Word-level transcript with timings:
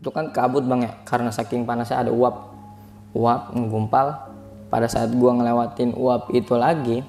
itu 0.00 0.08
kan 0.08 0.32
kabut 0.32 0.64
bang 0.64 0.88
ya. 0.88 0.92
Karena 1.04 1.28
saking 1.28 1.68
panasnya 1.68 2.00
ada 2.00 2.10
uap. 2.10 2.56
Uap 3.12 3.52
menggumpal. 3.52 4.32
Pada 4.72 4.88
saat 4.88 5.12
gua 5.12 5.36
ngelewatin 5.36 5.92
uap 5.92 6.32
itu 6.32 6.56
lagi 6.56 7.04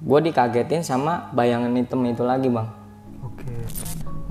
gue 0.00 0.18
dikagetin 0.24 0.80
sama 0.80 1.28
bayangan 1.36 1.76
hitam 1.76 2.00
itu 2.08 2.24
lagi 2.24 2.48
bang. 2.48 2.68
Oke. 3.20 3.52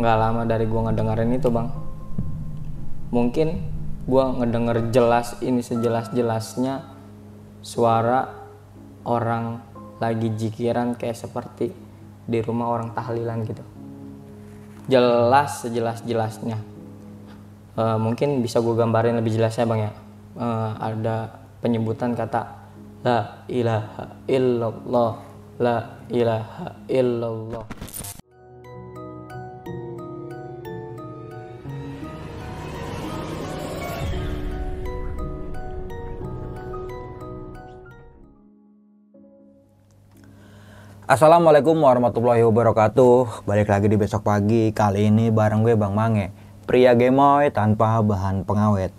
nggak 0.02 0.18
lama 0.18 0.42
dari 0.48 0.66
gua 0.66 0.90
ngedengerin 0.90 1.38
itu 1.38 1.50
bang. 1.54 1.70
Mungkin 3.14 3.48
gua 4.10 4.34
ngedenger 4.34 4.90
jelas 4.90 5.38
ini 5.46 5.62
sejelas 5.62 6.10
jelasnya 6.10 6.90
suara 7.62 8.34
orang 9.06 9.62
lagi 10.02 10.34
jikiran 10.34 10.98
kayak 10.98 11.18
seperti 11.18 11.70
di 12.26 12.40
rumah 12.42 12.74
orang 12.74 12.90
tahlilan 12.98 13.46
gitu. 13.46 13.62
Jelas 14.90 15.62
sejelas 15.62 16.02
jelasnya 16.02 16.58
mungkin 17.78 18.40
bisa 18.40 18.64
gue 18.64 18.74
gambarin 18.74 19.20
lebih 19.20 19.36
jelasnya 19.36 19.68
bang 19.68 19.82
ya 19.88 19.94
Eh, 20.40 20.72
ada 20.80 21.36
penyebutan 21.60 22.16
kata 22.16 22.48
la 23.04 23.44
ilaha 23.52 24.24
illallah 24.24 25.14
la 25.60 25.78
ilaha 26.08 26.68
illallah 26.88 27.68
Assalamualaikum 41.10 41.74
warahmatullahi 41.74 42.46
wabarakatuh. 42.48 43.44
Balik 43.50 43.68
lagi 43.68 43.90
di 43.92 43.98
besok 43.98 44.24
pagi. 44.24 44.70
Kali 44.72 45.10
ini 45.10 45.34
bareng 45.34 45.66
gue 45.66 45.74
Bang 45.76 45.98
Mange. 45.98 46.39
Pria 46.70 46.94
gemoy 46.94 47.50
tanpa 47.50 47.98
bahan 47.98 48.46
pengawet. 48.46 48.94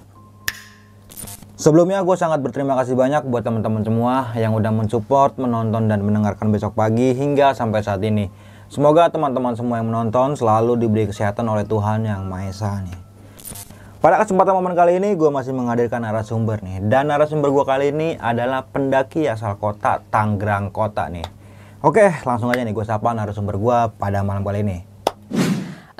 Sebelumnya 1.54 2.02
gue 2.02 2.18
sangat 2.18 2.42
berterima 2.42 2.74
kasih 2.74 2.98
banyak 2.98 3.30
buat 3.30 3.46
teman-teman 3.46 3.86
semua 3.86 4.34
yang 4.34 4.58
udah 4.58 4.74
mensupport, 4.74 5.38
menonton 5.38 5.86
dan 5.86 6.02
mendengarkan 6.02 6.50
besok 6.50 6.74
pagi 6.74 7.14
hingga 7.14 7.54
sampai 7.54 7.78
saat 7.86 8.02
ini. 8.02 8.26
Semoga 8.66 9.06
teman-teman 9.14 9.54
semua 9.54 9.78
yang 9.78 9.86
menonton 9.86 10.34
selalu 10.34 10.82
diberi 10.82 11.06
kesehatan 11.06 11.46
oleh 11.46 11.62
Tuhan 11.62 12.10
yang 12.10 12.26
Maha 12.26 12.50
Esa 12.50 12.74
nih. 12.82 12.98
Pada 14.02 14.18
kesempatan 14.18 14.58
momen 14.58 14.74
kali 14.74 14.98
ini 14.98 15.14
gue 15.14 15.30
masih 15.30 15.54
menghadirkan 15.54 16.02
narasumber 16.02 16.64
nih 16.66 16.82
Dan 16.90 17.12
narasumber 17.12 17.54
gue 17.54 17.64
kali 17.68 17.94
ini 17.94 18.08
adalah 18.16 18.64
pendaki 18.64 19.28
asal 19.28 19.60
kota 19.60 20.00
Tanggerang 20.08 20.72
Kota 20.72 21.12
nih 21.12 21.28
Oke 21.84 22.08
langsung 22.24 22.48
aja 22.48 22.64
nih 22.64 22.72
gue 22.72 22.80
sapa 22.88 23.12
narasumber 23.12 23.60
gue 23.60 23.78
pada 24.00 24.24
malam 24.24 24.40
kali 24.40 24.64
ini 24.64 24.89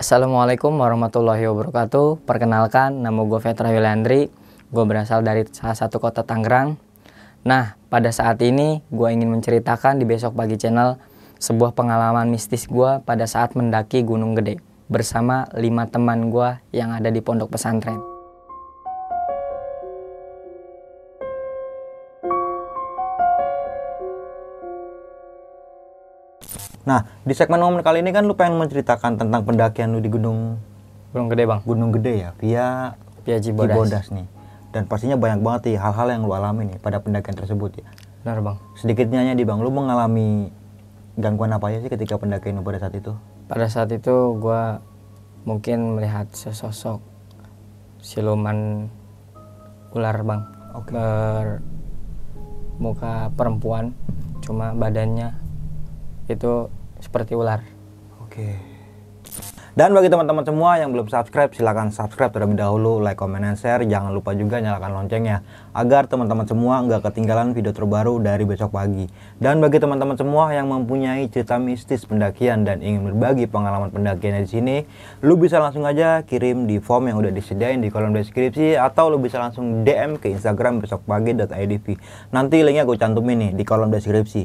Assalamualaikum 0.00 0.80
warahmatullahi 0.80 1.44
wabarakatuh. 1.44 2.24
Perkenalkan, 2.24 3.04
nama 3.04 3.20
gue 3.20 3.36
Vetra 3.36 3.68
Yulandri. 3.68 4.32
Gue 4.72 4.84
berasal 4.88 5.20
dari 5.20 5.44
salah 5.52 5.76
satu 5.76 6.00
kota 6.00 6.24
Tangerang. 6.24 6.80
Nah, 7.44 7.76
pada 7.92 8.08
saat 8.08 8.40
ini 8.40 8.80
gue 8.88 9.08
ingin 9.12 9.28
menceritakan 9.28 10.00
di 10.00 10.08
Besok 10.08 10.32
Pagi 10.32 10.56
Channel 10.56 10.96
sebuah 11.36 11.76
pengalaman 11.76 12.32
mistis 12.32 12.64
gue 12.64 13.04
pada 13.04 13.28
saat 13.28 13.52
mendaki 13.52 14.00
Gunung 14.00 14.32
Gede 14.40 14.64
bersama 14.88 15.44
lima 15.52 15.84
teman 15.84 16.32
gue 16.32 16.48
yang 16.72 16.96
ada 16.96 17.12
di 17.12 17.20
pondok 17.20 17.52
pesantren. 17.52 18.09
Nah 26.88 27.06
di 27.22 27.32
segmen 27.36 27.60
momen 27.60 27.84
kali 27.84 28.00
ini 28.00 28.10
kan 28.10 28.24
lu 28.24 28.34
pengen 28.34 28.56
menceritakan 28.56 29.20
tentang 29.20 29.44
pendakian 29.44 29.92
lu 29.92 30.00
di 30.00 30.08
Gunung 30.08 30.56
Gunung 31.10 31.28
Gede 31.28 31.44
bang, 31.44 31.60
Gunung 31.66 31.90
Gede 31.92 32.12
ya 32.24 32.30
via 32.38 32.94
via 33.26 33.38
Cibodas. 33.42 33.74
Cibodas 33.74 34.06
nih 34.14 34.26
Dan 34.70 34.86
pastinya 34.86 35.18
banyak 35.18 35.42
banget 35.42 35.60
nih 35.74 35.76
hal-hal 35.82 36.06
yang 36.14 36.22
lu 36.22 36.32
alami 36.32 36.70
nih 36.70 36.78
pada 36.78 37.02
pendakian 37.02 37.34
tersebut 37.34 37.82
ya 37.82 37.88
Benar 38.20 38.44
bang. 38.44 38.56
Sedikitnya 38.76 39.24
nih 39.32 39.48
bang, 39.48 39.64
lu 39.64 39.72
mengalami 39.72 40.52
gangguan 41.16 41.56
apa 41.56 41.72
aja 41.72 41.80
sih 41.80 41.88
ketika 41.88 42.20
pendakian 42.20 42.60
lu 42.60 42.64
pada 42.64 42.76
saat 42.76 42.92
itu? 42.92 43.16
Pada 43.48 43.66
saat 43.66 43.88
itu 43.96 44.36
gue 44.36 44.62
mungkin 45.48 45.96
melihat 45.96 46.28
sesosok 46.36 47.00
siluman 48.04 48.88
ular 49.96 50.20
bang. 50.20 50.42
Oke. 50.76 50.92
Bermuka 52.76 53.32
perempuan, 53.36 53.96
cuma 54.44 54.76
badannya 54.76 55.39
itu 56.34 56.70
seperti 57.00 57.34
ular. 57.34 57.64
Oke. 58.22 58.70
Dan 59.70 59.94
bagi 59.94 60.10
teman-teman 60.10 60.42
semua 60.42 60.82
yang 60.82 60.90
belum 60.90 61.06
subscribe, 61.06 61.54
silahkan 61.54 61.94
subscribe 61.94 62.34
terlebih 62.34 62.58
dahulu, 62.58 62.98
like, 62.98 63.14
comment, 63.14 63.46
and 63.46 63.54
share. 63.54 63.78
Jangan 63.86 64.10
lupa 64.10 64.34
juga 64.34 64.58
nyalakan 64.58 64.98
loncengnya, 64.98 65.46
agar 65.70 66.10
teman-teman 66.10 66.42
semua 66.42 66.82
nggak 66.82 67.06
ketinggalan 67.06 67.54
video 67.54 67.70
terbaru 67.70 68.18
dari 68.18 68.42
besok 68.42 68.74
pagi. 68.74 69.06
Dan 69.38 69.62
bagi 69.62 69.78
teman-teman 69.78 70.18
semua 70.18 70.50
yang 70.50 70.66
mempunyai 70.66 71.30
cerita 71.30 71.54
mistis 71.62 72.02
pendakian 72.02 72.66
dan 72.66 72.82
ingin 72.82 73.14
berbagi 73.14 73.46
pengalaman 73.46 73.94
pendakian 73.94 74.42
di 74.42 74.50
sini, 74.50 74.76
lu 75.22 75.38
bisa 75.38 75.62
langsung 75.62 75.86
aja 75.86 76.26
kirim 76.26 76.66
di 76.66 76.82
form 76.82 77.06
yang 77.06 77.22
udah 77.22 77.30
disediain 77.30 77.78
di 77.78 77.94
kolom 77.94 78.10
deskripsi, 78.10 78.74
atau 78.74 79.06
lu 79.06 79.22
bisa 79.22 79.38
langsung 79.38 79.86
DM 79.86 80.18
ke 80.18 80.34
Instagram 80.34 80.82
besokpagi.idv. 80.82 81.86
Nanti 82.34 82.56
linknya 82.66 82.82
gue 82.82 82.98
cantumin 82.98 83.38
nih 83.38 83.50
di 83.54 83.62
kolom 83.62 83.86
deskripsi. 83.94 84.44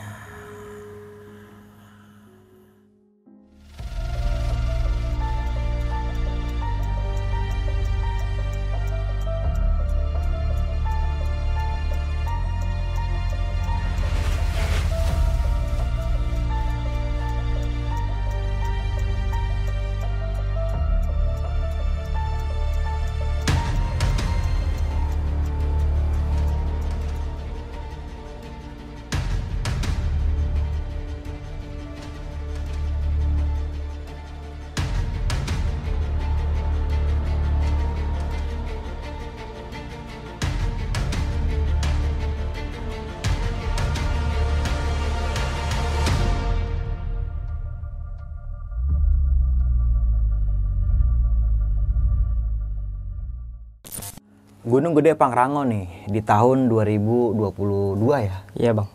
Gunung 54.61 54.93
Gede 54.93 55.17
Pangrango 55.17 55.65
nih 55.65 55.89
di 56.05 56.21
tahun 56.21 56.69
2022 56.69 57.97
ya. 58.21 58.45
Iya 58.53 58.71
bang. 58.77 58.89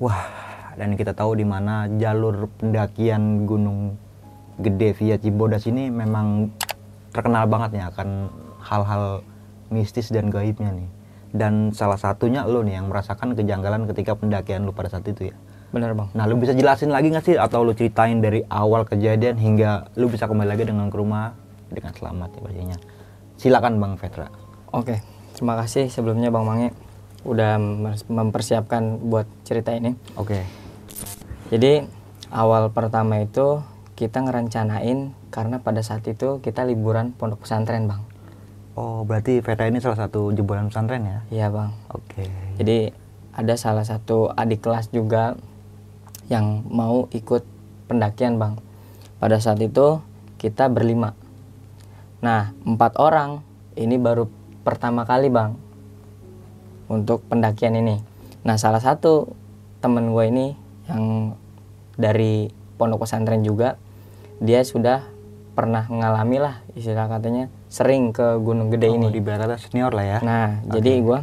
Wah, 0.00 0.24
dan 0.80 0.96
kita 0.96 1.12
tahu 1.12 1.36
di 1.36 1.44
mana 1.44 1.84
jalur 2.00 2.48
pendakian 2.56 3.44
Gunung 3.44 4.00
Gede 4.56 4.96
via 4.96 5.20
Cibodas 5.20 5.68
ini 5.68 5.92
memang 5.92 6.48
terkenal 7.12 7.44
banget 7.44 7.84
ya 7.84 7.92
akan 7.92 8.32
hal-hal 8.64 9.20
mistis 9.68 10.08
dan 10.08 10.32
gaibnya 10.32 10.72
nih. 10.72 10.88
Dan 11.36 11.76
salah 11.76 12.00
satunya 12.00 12.48
lo 12.48 12.64
nih 12.64 12.80
yang 12.80 12.88
merasakan 12.88 13.36
kejanggalan 13.36 13.84
ketika 13.92 14.16
pendakian 14.16 14.64
lu 14.64 14.72
pada 14.72 14.88
saat 14.88 15.04
itu 15.04 15.28
ya. 15.28 15.36
Benar 15.68 15.92
bang. 15.92 16.08
Nah, 16.16 16.24
lu 16.24 16.40
bisa 16.40 16.56
jelasin 16.56 16.88
lagi 16.88 17.12
nggak 17.12 17.28
sih 17.28 17.36
atau 17.36 17.60
lu 17.60 17.76
ceritain 17.76 18.24
dari 18.24 18.40
awal 18.48 18.88
kejadian 18.88 19.36
hingga 19.36 19.92
lu 20.00 20.08
bisa 20.08 20.24
kembali 20.24 20.48
lagi 20.48 20.64
dengan 20.64 20.88
ke 20.88 20.96
rumah 20.96 21.36
dengan 21.68 21.92
selamat 21.92 22.28
ya 22.32 22.40
pastinya. 22.40 22.78
Silakan 23.36 23.76
Bang 23.76 24.00
Vetra. 24.00 24.47
Oke, 24.68 25.00
terima 25.32 25.56
kasih 25.56 25.88
sebelumnya 25.88 26.28
Bang 26.28 26.44
Mange 26.44 26.76
udah 27.24 27.56
mem- 27.56 28.04
mempersiapkan 28.04 29.00
buat 29.00 29.24
cerita 29.48 29.72
ini. 29.72 29.96
Oke. 30.20 30.44
Jadi 31.48 31.88
awal 32.28 32.68
pertama 32.68 33.24
itu 33.24 33.64
kita 33.96 34.20
ngerencanain 34.22 35.16
karena 35.32 35.56
pada 35.58 35.80
saat 35.80 36.04
itu 36.04 36.44
kita 36.44 36.68
liburan 36.68 37.16
pondok 37.16 37.48
pesantren 37.48 37.88
Bang. 37.88 38.04
Oh, 38.78 39.02
berarti 39.08 39.40
Vetra 39.40 39.66
ini 39.66 39.80
salah 39.80 39.98
satu 39.98 40.30
jebolan 40.36 40.68
pesantren 40.70 41.02
ya? 41.02 41.18
Iya 41.32 41.46
Bang. 41.48 41.72
Oke. 41.90 42.28
Jadi 42.60 42.92
ada 43.32 43.54
salah 43.56 43.88
satu 43.88 44.30
adik 44.36 44.62
kelas 44.62 44.92
juga 44.92 45.34
yang 46.28 46.62
mau 46.68 47.08
ikut 47.10 47.42
pendakian 47.88 48.36
Bang. 48.36 48.60
Pada 49.16 49.40
saat 49.40 49.58
itu 49.64 50.04
kita 50.36 50.68
berlima. 50.68 51.16
Nah 52.20 52.52
empat 52.62 53.00
orang 53.00 53.42
ini 53.74 53.98
baru 53.98 54.37
pertama 54.68 55.08
kali 55.08 55.32
Bang 55.32 55.56
untuk 56.92 57.24
pendakian 57.24 57.72
ini. 57.72 58.04
nah 58.44 58.60
salah 58.60 58.84
satu 58.84 59.32
temen 59.80 60.12
gue 60.12 60.24
ini 60.28 60.46
yang 60.92 61.32
dari 61.96 62.52
pondok 62.76 63.08
pesantren 63.08 63.40
juga 63.40 63.80
dia 64.44 64.60
sudah 64.60 65.08
pernah 65.56 65.88
mengalami 65.90 66.38
lah 66.38 66.60
istilah 66.76 67.10
katanya 67.10 67.50
sering 67.66 68.12
ke 68.14 68.38
Gunung 68.38 68.68
Gede 68.70 68.92
oh, 68.92 68.94
ini 68.94 69.08
di 69.10 69.18
baratnya 69.24 69.58
senior 69.58 69.90
lah 69.90 70.06
ya 70.06 70.18
Nah, 70.22 70.62
jadi 70.68 71.02
gue 71.02 71.18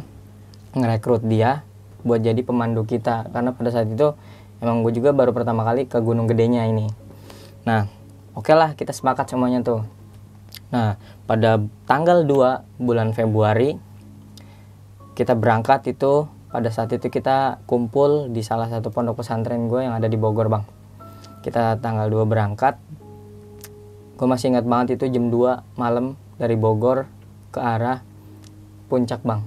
ngerekrut 0.76 1.24
dia 1.24 1.64
buat 2.04 2.20
jadi 2.20 2.38
pemandu 2.44 2.84
kita 2.84 3.32
karena 3.32 3.56
pada 3.56 3.72
saat 3.72 3.88
itu 3.88 4.12
emang 4.60 4.84
gue 4.84 4.92
juga 4.92 5.16
baru 5.16 5.32
pertama 5.32 5.64
kali 5.64 5.88
ke 5.88 5.96
Gunung 6.04 6.28
Gedenya 6.28 6.68
ini. 6.68 6.86
Nah, 7.64 7.88
oke 8.36 8.52
lah 8.52 8.76
kita 8.76 8.92
sepakat 8.92 9.32
semuanya 9.32 9.64
tuh. 9.64 9.82
Nah, 10.68 11.00
pada 11.26 11.58
tanggal 11.90 12.22
2 12.22 12.82
bulan 12.82 13.10
Februari 13.10 13.74
kita 15.16 15.34
berangkat 15.34 15.96
itu 15.96 16.28
pada 16.56 16.68
saat 16.72 16.88
itu 16.94 17.12
kita 17.12 17.60
kumpul 17.68 18.32
di 18.32 18.40
salah 18.40 18.70
satu 18.70 18.88
pondok 18.88 19.20
pesantren 19.20 19.68
gue 19.68 19.84
yang 19.84 19.92
ada 19.92 20.08
di 20.08 20.16
Bogor, 20.16 20.48
Bang. 20.48 20.64
Kita 21.44 21.76
tanggal 21.80 22.08
2 22.08 22.24
berangkat. 22.24 22.80
Gue 24.16 24.24
masih 24.28 24.56
ingat 24.56 24.64
banget 24.64 24.96
itu 24.96 25.12
jam 25.12 25.28
2 25.28 25.76
malam 25.76 26.16
dari 26.40 26.56
Bogor 26.56 27.04
ke 27.52 27.60
arah 27.60 28.00
puncak, 28.88 29.20
Bang. 29.20 29.44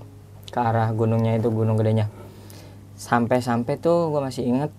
Ke 0.53 0.61
arah 0.61 0.89
gunungnya 0.93 1.37
itu 1.37 1.49
Gunung 1.49 1.77
Gedenya. 1.77 2.09
Sampai-sampai 2.97 3.77
tuh 3.81 4.13
gue 4.13 4.21
masih 4.21 4.45
ingat 4.45 4.71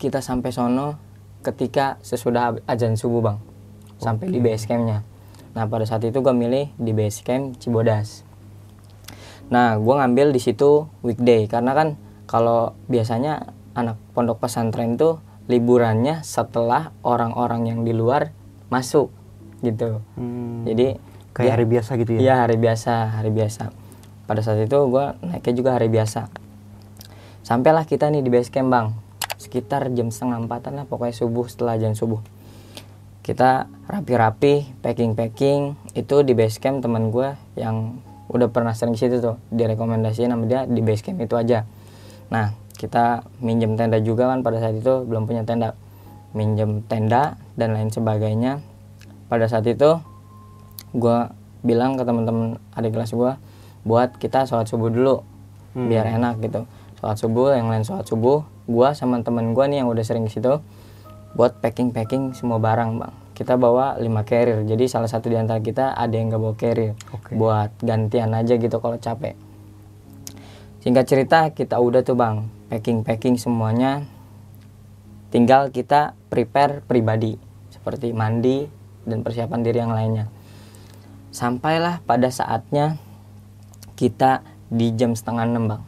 kita 0.00 0.20
sampai 0.20 0.52
sono 0.52 1.00
ketika 1.44 2.00
sesudah 2.00 2.56
azan 2.68 2.96
subuh, 2.96 3.20
Bang. 3.20 3.38
Sampai 4.00 4.28
di 4.28 4.40
base 4.40 4.68
campnya. 4.68 5.15
Nah, 5.56 5.64
pada 5.64 5.88
saat 5.88 6.04
itu 6.04 6.20
gue 6.20 6.34
milih 6.36 6.68
di 6.76 6.92
base 6.92 7.24
camp 7.24 7.56
Cibodas. 7.56 8.28
Nah, 9.48 9.80
gue 9.80 9.94
ngambil 9.96 10.36
di 10.36 10.40
situ 10.42 10.84
weekday 11.00 11.48
karena 11.48 11.72
kan 11.72 11.88
kalau 12.28 12.76
biasanya 12.92 13.56
anak 13.72 13.96
pondok 14.12 14.44
pesantren 14.44 15.00
tuh 15.00 15.24
liburannya 15.48 16.20
setelah 16.20 16.92
orang-orang 17.00 17.72
yang 17.72 17.80
di 17.88 17.96
luar 17.96 18.36
masuk 18.68 19.08
gitu. 19.64 20.04
Hmm, 20.18 20.68
Jadi 20.68 21.00
kayak 21.32 21.46
dia- 21.46 21.54
hari 21.56 21.66
biasa 21.70 21.90
gitu 21.96 22.10
ya 22.12 22.20
Iya 22.20 22.34
hari 22.44 22.56
biasa, 22.60 22.92
hari 23.16 23.30
biasa. 23.32 23.64
Pada 24.26 24.42
saat 24.42 24.60
itu 24.60 24.76
gue 24.76 25.04
naiknya 25.24 25.54
juga 25.56 25.70
hari 25.78 25.88
biasa. 25.88 26.28
Sampailah 27.46 27.86
kita 27.86 28.10
nih 28.10 28.26
di 28.26 28.28
base 28.28 28.50
camp 28.50 28.68
bang, 28.74 28.86
sekitar 29.38 29.86
jam 29.94 30.10
setengah 30.10 30.42
empatan 30.42 30.82
lah 30.82 30.84
pokoknya 30.84 31.14
subuh 31.14 31.46
setelah 31.46 31.78
jam 31.78 31.94
subuh. 31.94 32.18
Kita 33.26 33.66
rapi-rapi, 33.90 34.78
packing-packing 34.86 35.74
itu 35.98 36.16
di 36.22 36.32
base 36.38 36.62
camp 36.62 36.78
teman 36.78 37.10
gue 37.10 37.34
yang 37.58 37.98
udah 38.30 38.46
pernah 38.54 38.70
sering 38.70 38.94
ke 38.94 39.02
situ 39.02 39.18
tuh, 39.18 39.42
direkomendasiin 39.50 40.30
sama 40.30 40.46
dia 40.46 40.62
di 40.70 40.78
base 40.78 41.02
camp 41.02 41.18
itu 41.18 41.34
aja. 41.34 41.66
Nah 42.30 42.54
kita 42.78 43.26
minjem 43.42 43.74
tenda 43.74 43.98
juga 43.98 44.30
kan 44.30 44.46
pada 44.46 44.62
saat 44.62 44.78
itu 44.78 45.02
belum 45.02 45.26
punya 45.26 45.42
tenda, 45.42 45.74
minjem 46.38 46.86
tenda 46.86 47.34
dan 47.58 47.74
lain 47.74 47.90
sebagainya. 47.90 48.62
Pada 49.26 49.50
saat 49.50 49.66
itu 49.66 49.98
gue 50.94 51.18
bilang 51.66 51.98
ke 51.98 52.06
teman-teman 52.06 52.62
adik 52.78 52.94
kelas 52.94 53.10
gue 53.10 53.34
buat 53.82 54.14
kita 54.22 54.46
sholat 54.46 54.70
subuh 54.70 54.86
dulu 54.86 55.26
Hmm. 55.76 55.92
biar 55.92 56.08
enak 56.08 56.40
gitu 56.40 56.64
sholat 56.96 57.20
subuh 57.20 57.52
yang 57.52 57.68
lain 57.68 57.84
sholat 57.84 58.08
subuh 58.08 58.48
gue 58.64 58.88
sama 58.96 59.20
temen 59.20 59.52
gue 59.52 59.64
nih 59.68 59.84
yang 59.84 59.92
udah 59.92 60.00
sering 60.00 60.24
ke 60.24 60.32
situ 60.32 60.64
buat 61.36 61.60
packing 61.60 61.92
packing 61.92 62.32
semua 62.32 62.56
barang 62.56 62.96
bang. 62.96 63.14
Kita 63.36 63.60
bawa 63.60 64.00
5 64.00 64.08
carrier. 64.24 64.64
Jadi 64.64 64.88
salah 64.88 65.04
satu 65.04 65.28
di 65.28 65.36
antara 65.36 65.60
kita 65.60 65.92
ada 65.92 66.16
yang 66.16 66.32
gak 66.32 66.40
bawa 66.40 66.56
carrier. 66.56 66.96
Oke. 67.12 67.36
buat 67.36 67.76
gantian 67.84 68.32
aja 68.32 68.56
gitu 68.56 68.80
kalau 68.80 68.96
capek. 68.96 69.36
Singkat 70.80 71.04
cerita 71.04 71.38
kita 71.52 71.76
udah 71.76 72.00
tuh 72.00 72.16
bang. 72.16 72.48
Packing 72.72 73.04
packing 73.04 73.36
semuanya. 73.36 74.08
Tinggal 75.28 75.68
kita 75.68 76.16
prepare 76.32 76.80
pribadi. 76.80 77.36
Seperti 77.68 78.16
mandi 78.16 78.64
dan 79.04 79.20
persiapan 79.20 79.60
diri 79.60 79.78
yang 79.84 79.92
lainnya. 79.92 80.32
Sampailah 81.36 82.00
pada 82.08 82.32
saatnya 82.32 82.96
kita 83.92 84.40
di 84.72 84.96
jam 84.96 85.12
setengah 85.12 85.44
enam 85.44 85.64
bang. 85.68 85.82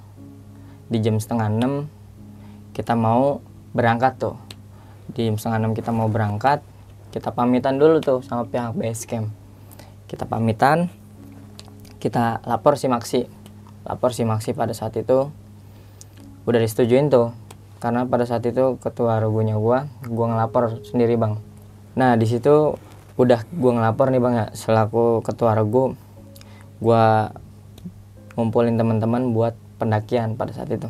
Di 0.92 0.98
jam 1.00 1.16
setengah 1.16 1.48
enam 1.48 1.88
kita 2.76 2.92
mau 2.92 3.40
berangkat 3.72 4.20
tuh 4.20 4.47
jam 5.16 5.36
setengah 5.36 5.58
enam 5.64 5.72
kita 5.72 5.90
mau 5.94 6.08
berangkat 6.10 6.60
kita 7.08 7.32
pamitan 7.32 7.80
dulu 7.80 8.04
tuh 8.04 8.20
sama 8.20 8.44
pihak 8.44 8.76
base 8.76 9.08
camp. 9.08 9.32
Kita 10.04 10.28
pamitan 10.28 10.92
kita 11.98 12.44
lapor 12.44 12.76
si 12.76 12.86
Maksi 12.86 13.24
lapor 13.88 14.12
si 14.12 14.28
Maksi 14.28 14.52
pada 14.52 14.76
saat 14.76 14.92
itu. 15.00 15.32
Udah 16.44 16.60
disetujuin 16.60 17.08
tuh 17.08 17.32
karena 17.80 18.04
pada 18.04 18.28
saat 18.28 18.44
itu 18.44 18.76
ketua 18.82 19.22
regunya 19.24 19.56
gua 19.56 19.88
gua 20.04 20.36
ngelapor 20.36 20.84
sendiri 20.84 21.16
bang. 21.16 21.40
Nah 21.96 22.14
di 22.20 22.28
situ 22.28 22.76
udah 23.16 23.40
gua 23.56 23.72
ngelapor 23.80 24.12
nih 24.12 24.20
bang 24.20 24.34
ya 24.36 24.46
selaku 24.52 25.24
ketua 25.24 25.56
regu 25.56 25.96
gua 26.78 27.32
ngumpulin 28.36 28.76
teman-teman 28.76 29.32
buat 29.32 29.56
pendakian 29.80 30.36
pada 30.36 30.52
saat 30.52 30.70
itu. 30.70 30.86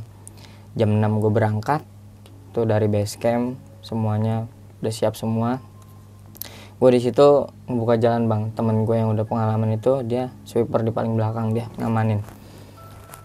Jam 0.76 0.94
6 0.94 1.25
gue 1.25 1.32
berangkat 1.32 1.81
tuh 2.53 2.69
dari 2.69 2.87
base 2.87 3.17
camp 3.17 3.56
semuanya 3.83 4.47
udah 4.83 4.93
siap 4.93 5.19
semua. 5.19 5.63
Gue 6.79 6.95
di 6.95 7.03
situ 7.03 7.51
ngebuka 7.67 7.99
jalan 7.99 8.31
bang. 8.31 8.43
Temen 8.55 8.87
gue 8.87 8.97
yang 8.97 9.11
udah 9.11 9.27
pengalaman 9.27 9.75
itu 9.75 10.07
dia 10.07 10.31
sweeper 10.47 10.87
di 10.87 10.95
paling 10.95 11.19
belakang 11.19 11.51
dia 11.51 11.67
ngamanin. 11.75 12.23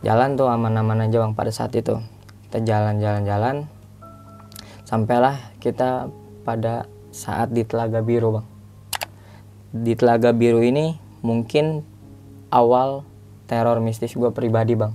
Jalan 0.01 0.33
tuh 0.35 0.49
aman-aman 0.49 1.05
aja 1.05 1.21
bang 1.21 1.33
pada 1.37 1.53
saat 1.53 1.71
itu. 1.77 2.01
Kita 2.49 2.65
jalan-jalan-jalan 2.65 3.69
sampailah 4.83 5.57
kita 5.61 6.09
pada 6.41 6.89
saat 7.13 7.53
di 7.53 7.61
Telaga 7.61 8.01
Biru 8.01 8.41
bang. 8.41 8.47
Di 9.73 9.93
Telaga 9.93 10.33
Biru 10.33 10.65
ini 10.65 10.97
mungkin 11.21 11.85
awal 12.49 13.05
teror 13.45 13.81
mistis 13.81 14.17
gue 14.17 14.29
pribadi 14.33 14.73
bang. 14.73 14.93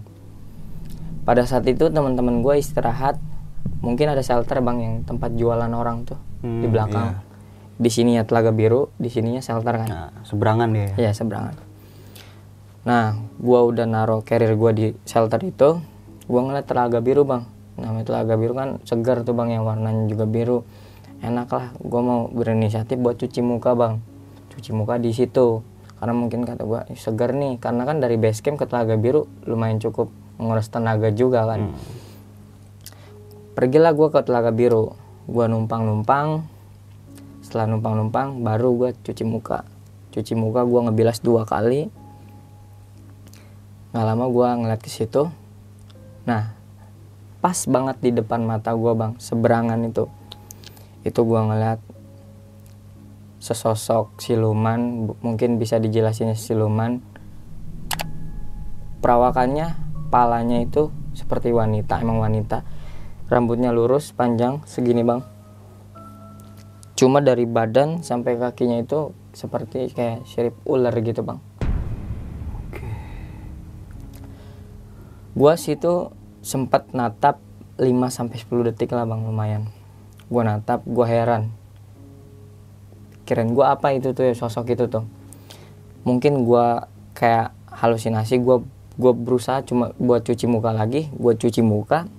Pada 1.22 1.46
saat 1.46 1.62
itu 1.70 1.86
teman-teman 1.90 2.42
gue 2.42 2.58
istirahat 2.58 3.22
mungkin 3.78 4.10
ada 4.10 4.22
shelter 4.22 4.58
bang 4.58 4.78
yang 4.82 4.94
tempat 5.06 5.34
jualan 5.34 5.70
orang 5.70 6.02
tuh 6.04 6.18
di 6.42 6.66
Hmm, 6.66 6.70
belakang 6.70 7.08
di 7.78 7.90
sini 7.90 8.18
ya 8.18 8.26
Telaga 8.26 8.50
Biru 8.50 8.90
di 8.98 9.06
sininya 9.06 9.38
shelter 9.38 9.74
kan 9.74 9.88
nah 9.88 10.10
seberangan 10.26 10.68
dia 10.74 10.82
ya 10.82 10.94
Iya 11.08 11.12
seberangan. 11.14 11.54
Nah, 12.88 13.20
gua 13.36 13.68
udah 13.68 13.84
naruh 13.84 14.24
carrier 14.24 14.56
gua 14.56 14.72
di 14.72 14.96
shelter 15.04 15.36
itu, 15.44 15.76
gua 16.24 16.40
ngeliat 16.40 16.64
telaga 16.64 17.04
biru 17.04 17.28
bang. 17.28 17.44
Namanya 17.76 18.06
telaga 18.08 18.34
biru 18.40 18.56
kan 18.56 18.80
segar 18.88 19.28
tuh 19.28 19.36
bang, 19.36 19.60
yang 19.60 19.68
warnanya 19.68 20.08
juga 20.08 20.24
biru. 20.24 20.64
Enak 21.20 21.52
lah, 21.52 21.66
gua 21.84 22.00
mau 22.00 22.20
berinisiatif 22.32 22.96
buat 22.96 23.20
cuci 23.20 23.44
muka 23.44 23.76
bang. 23.76 24.00
Cuci 24.56 24.72
muka 24.72 24.96
di 24.96 25.12
situ, 25.12 25.60
karena 26.00 26.14
mungkin 26.16 26.48
kata 26.48 26.64
gua 26.64 26.88
"Ih, 26.88 26.96
segar 26.96 27.36
nih, 27.36 27.60
karena 27.60 27.84
kan 27.84 28.00
dari 28.00 28.16
base 28.16 28.40
camp 28.40 28.56
ke 28.56 28.64
telaga 28.64 28.96
biru 28.96 29.28
lumayan 29.44 29.76
cukup 29.82 30.08
menguras 30.40 30.72
tenaga 30.72 31.12
juga 31.12 31.44
kan. 31.44 31.68
Pergilah 33.58 33.90
gua 33.90 34.14
ke 34.14 34.22
telaga 34.22 34.54
biru, 34.54 34.94
gua 35.26 35.50
numpang-numpang. 35.50 36.46
Setelah 37.42 37.74
numpang-numpang, 37.74 38.38
baru 38.46 38.70
gua 38.78 38.90
cuci 38.94 39.26
muka. 39.26 39.66
Cuci 40.14 40.38
muka 40.38 40.62
gua 40.62 40.86
ngebilas 40.86 41.18
dua 41.18 41.42
kali, 41.42 41.90
nggak 43.88 44.04
lama 44.04 44.30
gue 44.30 44.48
ngeliat 44.62 44.78
ke 44.78 44.86
situ. 44.86 45.26
Nah 46.28 46.54
pas 47.42 47.58
banget 47.66 47.96
di 47.98 48.10
depan 48.14 48.46
mata 48.46 48.70
gue 48.76 48.92
bang 48.94 49.18
seberangan 49.18 49.80
itu. 49.82 50.06
Itu 51.02 51.24
gue 51.24 51.40
ngeliat 51.40 51.80
sesosok 53.42 54.22
siluman 54.22 55.10
mungkin 55.24 55.56
bisa 55.56 55.80
dijelasin 55.80 56.30
siluman. 56.36 57.00
Perawakannya 59.02 59.74
palanya 60.14 60.62
itu 60.62 60.94
seperti 61.16 61.50
wanita 61.50 61.98
emang 61.98 62.22
wanita 62.22 62.62
rambutnya 63.28 63.76
lurus 63.76 64.16
panjang 64.16 64.64
segini 64.64 65.04
bang. 65.04 65.20
Cuma 66.98 67.20
dari 67.22 67.44
badan 67.46 68.02
sampai 68.02 68.40
kakinya 68.40 68.80
itu 68.80 69.12
seperti 69.36 69.92
kayak 69.92 70.24
sirip 70.26 70.56
ular 70.64 70.90
gitu 70.98 71.22
bang. 71.22 71.38
Gua 75.38 75.54
situ 75.54 76.10
sempat 76.42 76.90
natap 76.90 77.38
5 77.78 77.86
sampai 78.10 78.42
10 78.42 78.66
detik 78.74 78.90
lah 78.90 79.06
bang 79.06 79.22
lumayan. 79.22 79.62
Gua 80.26 80.42
natap 80.42 80.82
gua 80.82 81.06
heran. 81.06 81.54
Kirain 83.22 83.54
gua 83.54 83.78
apa 83.78 83.94
itu 83.94 84.10
tuh 84.10 84.26
ya 84.26 84.34
sosok 84.34 84.74
itu 84.74 84.90
tuh. 84.90 85.06
Mungkin 86.02 86.42
gua 86.42 86.90
kayak 87.14 87.54
halusinasi 87.70 88.42
gua 88.42 88.64
gua 88.98 89.14
berusaha 89.14 89.62
cuma 89.62 89.94
buat 90.00 90.26
cuci 90.26 90.50
muka 90.50 90.74
lagi 90.74 91.06
gua 91.14 91.38
cuci 91.38 91.62
muka 91.62 92.10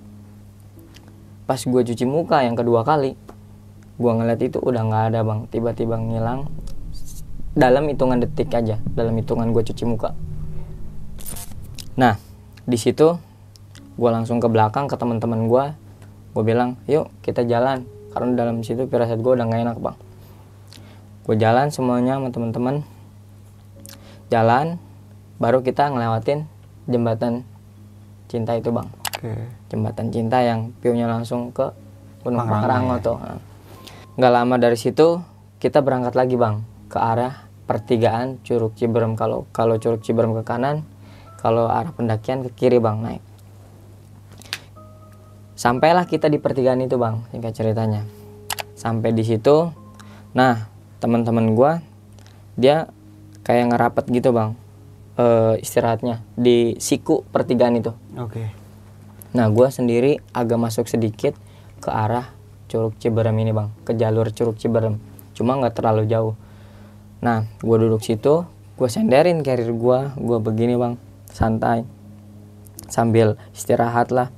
pas 1.49 1.57
gua 1.65 1.81
cuci 1.81 2.05
muka 2.05 2.45
yang 2.45 2.53
kedua 2.53 2.85
kali 2.85 3.17
gua 3.97 4.21
ngeliat 4.21 4.37
itu 4.45 4.61
udah 4.61 4.85
nggak 4.85 5.03
ada 5.09 5.19
bang. 5.25 5.39
Tiba-tiba 5.49 5.97
ngilang 5.97 6.45
dalam 7.57 7.89
hitungan 7.89 8.21
detik 8.21 8.53
aja 8.53 8.77
dalam 8.93 9.17
hitungan 9.17 9.49
gua 9.49 9.65
cuci 9.65 9.83
muka. 9.89 10.13
Nah, 11.97 12.21
di 12.69 12.77
situ 12.77 13.17
gue 13.99 14.09
langsung 14.13 14.39
ke 14.39 14.47
belakang 14.47 14.87
ke 14.87 14.95
teman-teman 14.95 15.51
gue 15.51 15.65
gue 16.31 16.43
bilang 16.47 16.79
yuk 16.87 17.11
kita 17.25 17.43
jalan. 17.43 17.83
Karena 18.15 18.29
dalam 18.37 18.63
situ 18.63 18.87
firasat 18.87 19.19
gue 19.19 19.33
udah 19.35 19.45
gak 19.49 19.61
enak 19.67 19.77
bang. 19.83 19.97
Gue 21.27 21.35
jalan 21.35 21.67
semuanya 21.73 22.15
sama 22.15 22.31
teman-teman. 22.31 22.75
Jalan 24.31 24.79
baru 25.41 25.59
kita 25.59 25.91
ngelewatin 25.91 26.47
jembatan 26.87 27.43
cinta 28.29 28.53
itu 28.55 28.69
bang 28.69 28.98
Oke. 29.19 29.35
jembatan 29.67 30.15
cinta 30.15 30.39
yang 30.39 30.71
piunya 30.79 31.03
langsung 31.03 31.51
ke 31.51 31.75
Gunung 32.23 32.47
Pangrango 32.47 32.95
ya. 32.95 33.03
tuh 33.03 33.17
nggak 34.15 34.31
lama 34.31 34.55
dari 34.55 34.79
situ 34.79 35.19
kita 35.59 35.83
berangkat 35.83 36.15
lagi 36.15 36.39
bang 36.39 36.63
ke 36.87 36.95
arah 36.95 37.47
pertigaan 37.67 38.39
Curug 38.47 38.73
Ciberem. 38.79 39.19
Kalau 39.19 39.43
kalau 39.51 39.75
Curug 39.75 39.99
Ciberem 39.99 40.31
ke 40.39 40.43
kanan 40.47 40.87
kalau 41.35 41.67
arah 41.67 41.91
pendakian 41.91 42.47
ke 42.47 42.49
kiri 42.55 42.79
bang 42.79 42.99
naik. 42.99 43.23
Sampailah 45.59 46.07
kita 46.07 46.31
di 46.31 46.39
pertigaan 46.39 46.79
itu 46.79 46.95
bang 46.95 47.19
singkat 47.35 47.51
ceritanya. 47.55 48.07
Sampai 48.79 49.11
di 49.11 49.27
situ 49.27 49.69
nah 50.31 50.71
teman-teman 51.03 51.51
gua 51.55 51.83
dia 52.55 52.87
kayak 53.43 53.75
ngerapet 53.75 54.07
gitu 54.15 54.31
bang 54.31 54.55
eh, 55.19 55.59
istirahatnya 55.59 56.23
di 56.39 56.79
siku 56.79 57.27
pertigaan 57.27 57.79
itu. 57.79 57.91
Oke. 58.15 58.58
Nah, 59.29 59.45
gue 59.53 59.67
sendiri 59.69 60.17
agak 60.33 60.57
masuk 60.57 60.89
sedikit 60.89 61.37
ke 61.77 61.89
arah 61.93 62.33
Curug 62.65 62.97
Ciberem 62.97 63.37
ini 63.37 63.53
bang, 63.53 63.69
ke 63.85 63.93
jalur 63.93 64.33
Curug 64.33 64.57
Ciberem. 64.57 64.97
Cuma 65.37 65.57
nggak 65.57 65.77
terlalu 65.77 66.09
jauh. 66.09 66.33
Nah, 67.21 67.45
gue 67.61 67.77
duduk 67.77 68.01
situ, 68.01 68.45
gue 68.49 68.89
senderin 68.89 69.45
carrier 69.45 69.69
gue, 69.69 69.99
gue 70.17 70.37
begini 70.41 70.73
bang, 70.77 70.97
santai, 71.29 71.85
sambil 72.89 73.37
istirahat 73.53 74.09
lah. 74.09 74.33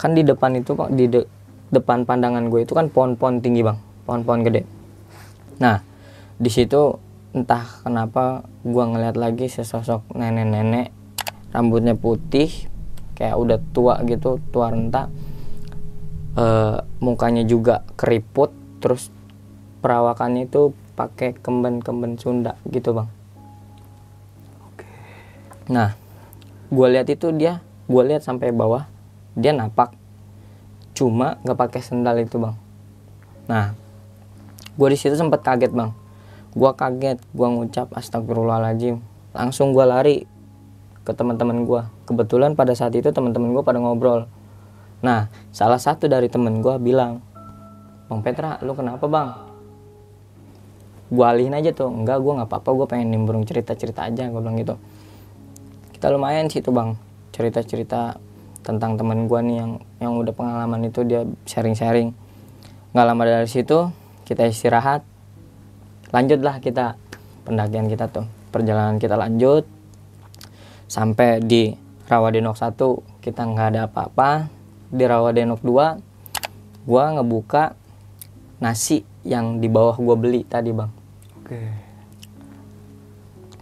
Kan 0.00 0.16
di 0.16 0.24
depan 0.24 0.56
itu 0.56 0.72
di 0.96 1.04
de- 1.12 1.28
depan 1.68 2.08
pandangan 2.08 2.48
gue 2.48 2.64
itu 2.64 2.72
kan 2.72 2.88
pohon-pohon 2.88 3.44
tinggi 3.44 3.60
bang, 3.60 3.76
pohon-pohon 4.08 4.40
gede. 4.48 4.64
Nah, 5.60 5.84
di 6.40 6.48
situ 6.48 6.96
entah 7.36 7.84
kenapa 7.84 8.48
gue 8.64 8.84
ngeliat 8.84 9.14
lagi 9.14 9.46
sesosok 9.46 10.16
nenek-nenek 10.16 10.90
rambutnya 11.52 11.94
putih 11.94 12.69
kayak 13.20 13.36
udah 13.36 13.58
tua 13.76 14.00
gitu 14.08 14.40
tua 14.48 14.72
renta 14.72 15.12
Eh, 16.30 16.78
mukanya 17.02 17.42
juga 17.42 17.82
keriput 17.98 18.54
terus 18.78 19.10
perawakannya 19.82 20.46
itu 20.46 20.70
pakai 20.94 21.34
kemben-kemben 21.34 22.16
Sunda 22.22 22.54
gitu 22.70 22.94
bang. 22.94 23.08
Nah 25.74 25.98
gue 26.70 26.86
lihat 26.86 27.10
itu 27.10 27.34
dia 27.34 27.58
gue 27.90 28.02
lihat 28.06 28.22
sampai 28.22 28.54
bawah 28.54 28.86
dia 29.34 29.50
napak. 29.50 29.90
Cuma 30.94 31.42
nggak 31.42 31.58
pakai 31.58 31.82
sendal 31.82 32.22
itu 32.22 32.38
bang. 32.38 32.54
Nah 33.50 33.74
gue 34.78 34.88
di 34.88 34.96
situ 34.96 35.18
sempat 35.18 35.42
kaget 35.42 35.74
bang. 35.74 35.90
Gue 36.54 36.70
kaget 36.78 37.18
gue 37.34 37.48
ngucap 37.50 37.90
astagfirullahaladzim. 37.90 39.02
Langsung 39.34 39.74
gue 39.74 39.82
lari 39.82 40.16
ke 41.00 41.12
teman-teman 41.16 41.64
gue 41.64 41.82
kebetulan 42.04 42.52
pada 42.52 42.76
saat 42.76 42.92
itu 42.92 43.08
teman-teman 43.08 43.56
gue 43.56 43.64
pada 43.64 43.80
ngobrol. 43.80 44.28
Nah 45.00 45.32
salah 45.50 45.80
satu 45.80 46.06
dari 46.06 46.28
temen 46.28 46.60
gue 46.60 46.76
bilang 46.76 47.24
bang 48.12 48.20
Petra 48.20 48.60
lu 48.60 48.76
kenapa 48.76 49.08
bang? 49.08 49.28
Gue 51.10 51.24
alihin 51.26 51.56
aja 51.56 51.72
tuh 51.72 51.88
enggak 51.88 52.20
gue 52.20 52.32
nggak 52.36 52.48
apa-apa 52.52 52.70
gue 52.76 52.86
pengen 52.86 53.08
nimbrung 53.16 53.42
cerita-cerita 53.48 54.06
aja 54.06 54.28
gue 54.28 54.40
bilang 54.40 54.60
gitu. 54.60 54.76
Kita 55.96 56.12
lumayan 56.12 56.52
sih 56.52 56.60
tuh 56.60 56.76
bang 56.76 56.94
cerita-cerita 57.32 58.20
tentang 58.60 59.00
teman 59.00 59.24
gue 59.24 59.40
nih 59.40 59.56
yang 59.56 59.72
yang 60.04 60.12
udah 60.20 60.36
pengalaman 60.36 60.84
itu 60.84 61.00
dia 61.08 61.24
sharing-sharing. 61.48 62.12
Nggak 62.92 63.06
lama 63.08 63.22
dari 63.24 63.48
situ 63.48 63.88
kita 64.28 64.44
istirahat. 64.44 65.00
Lanjutlah 66.12 66.60
kita 66.60 67.00
pendakian 67.48 67.88
kita 67.88 68.12
tuh 68.12 68.28
perjalanan 68.52 69.00
kita 69.00 69.16
lanjut 69.16 69.79
sampai 70.90 71.38
di 71.38 71.70
Rawadenok 72.10 72.58
1 72.58 73.22
kita 73.22 73.46
nggak 73.46 73.68
ada 73.70 73.80
apa-apa 73.86 74.50
di 74.90 75.06
Rawadenok 75.06 75.62
2 75.62 76.82
gua 76.82 77.04
ngebuka 77.14 77.78
nasi 78.58 79.06
yang 79.22 79.62
di 79.62 79.70
bawah 79.70 79.94
gua 79.94 80.18
beli 80.18 80.42
tadi 80.42 80.74
bang 80.74 80.90
Oke. 81.38 81.60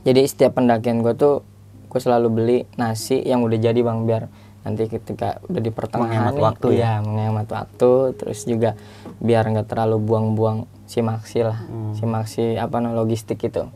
jadi 0.09 0.25
setiap 0.25 0.57
pendakian 0.57 1.05
gua 1.05 1.13
tuh 1.13 1.45
gue 1.89 2.01
selalu 2.01 2.29
beli 2.29 2.59
nasi 2.77 3.21
yang 3.21 3.45
udah 3.45 3.61
jadi 3.61 3.81
bang 3.81 4.05
biar 4.05 4.29
nanti 4.65 4.89
ketika 4.89 5.41
udah 5.49 5.61
di 5.61 5.73
pertengahan 5.73 6.33
Menghemat 6.33 6.35
nih, 6.37 6.45
waktu 6.45 6.67
ya? 6.69 6.77
iya, 6.77 6.93
menghemat 7.01 7.49
waktu 7.49 7.91
terus 8.17 8.45
juga 8.45 8.77
biar 9.21 9.49
nggak 9.49 9.69
terlalu 9.69 9.97
buang-buang 10.01 10.65
si 10.85 11.01
maksi 11.01 11.45
lah 11.45 11.61
Hmm. 11.65 11.93
si 11.93 12.05
maksi 12.05 12.45
apa 12.57 12.81
namanya 12.81 13.05
logistik 13.05 13.41
itu 13.45 13.69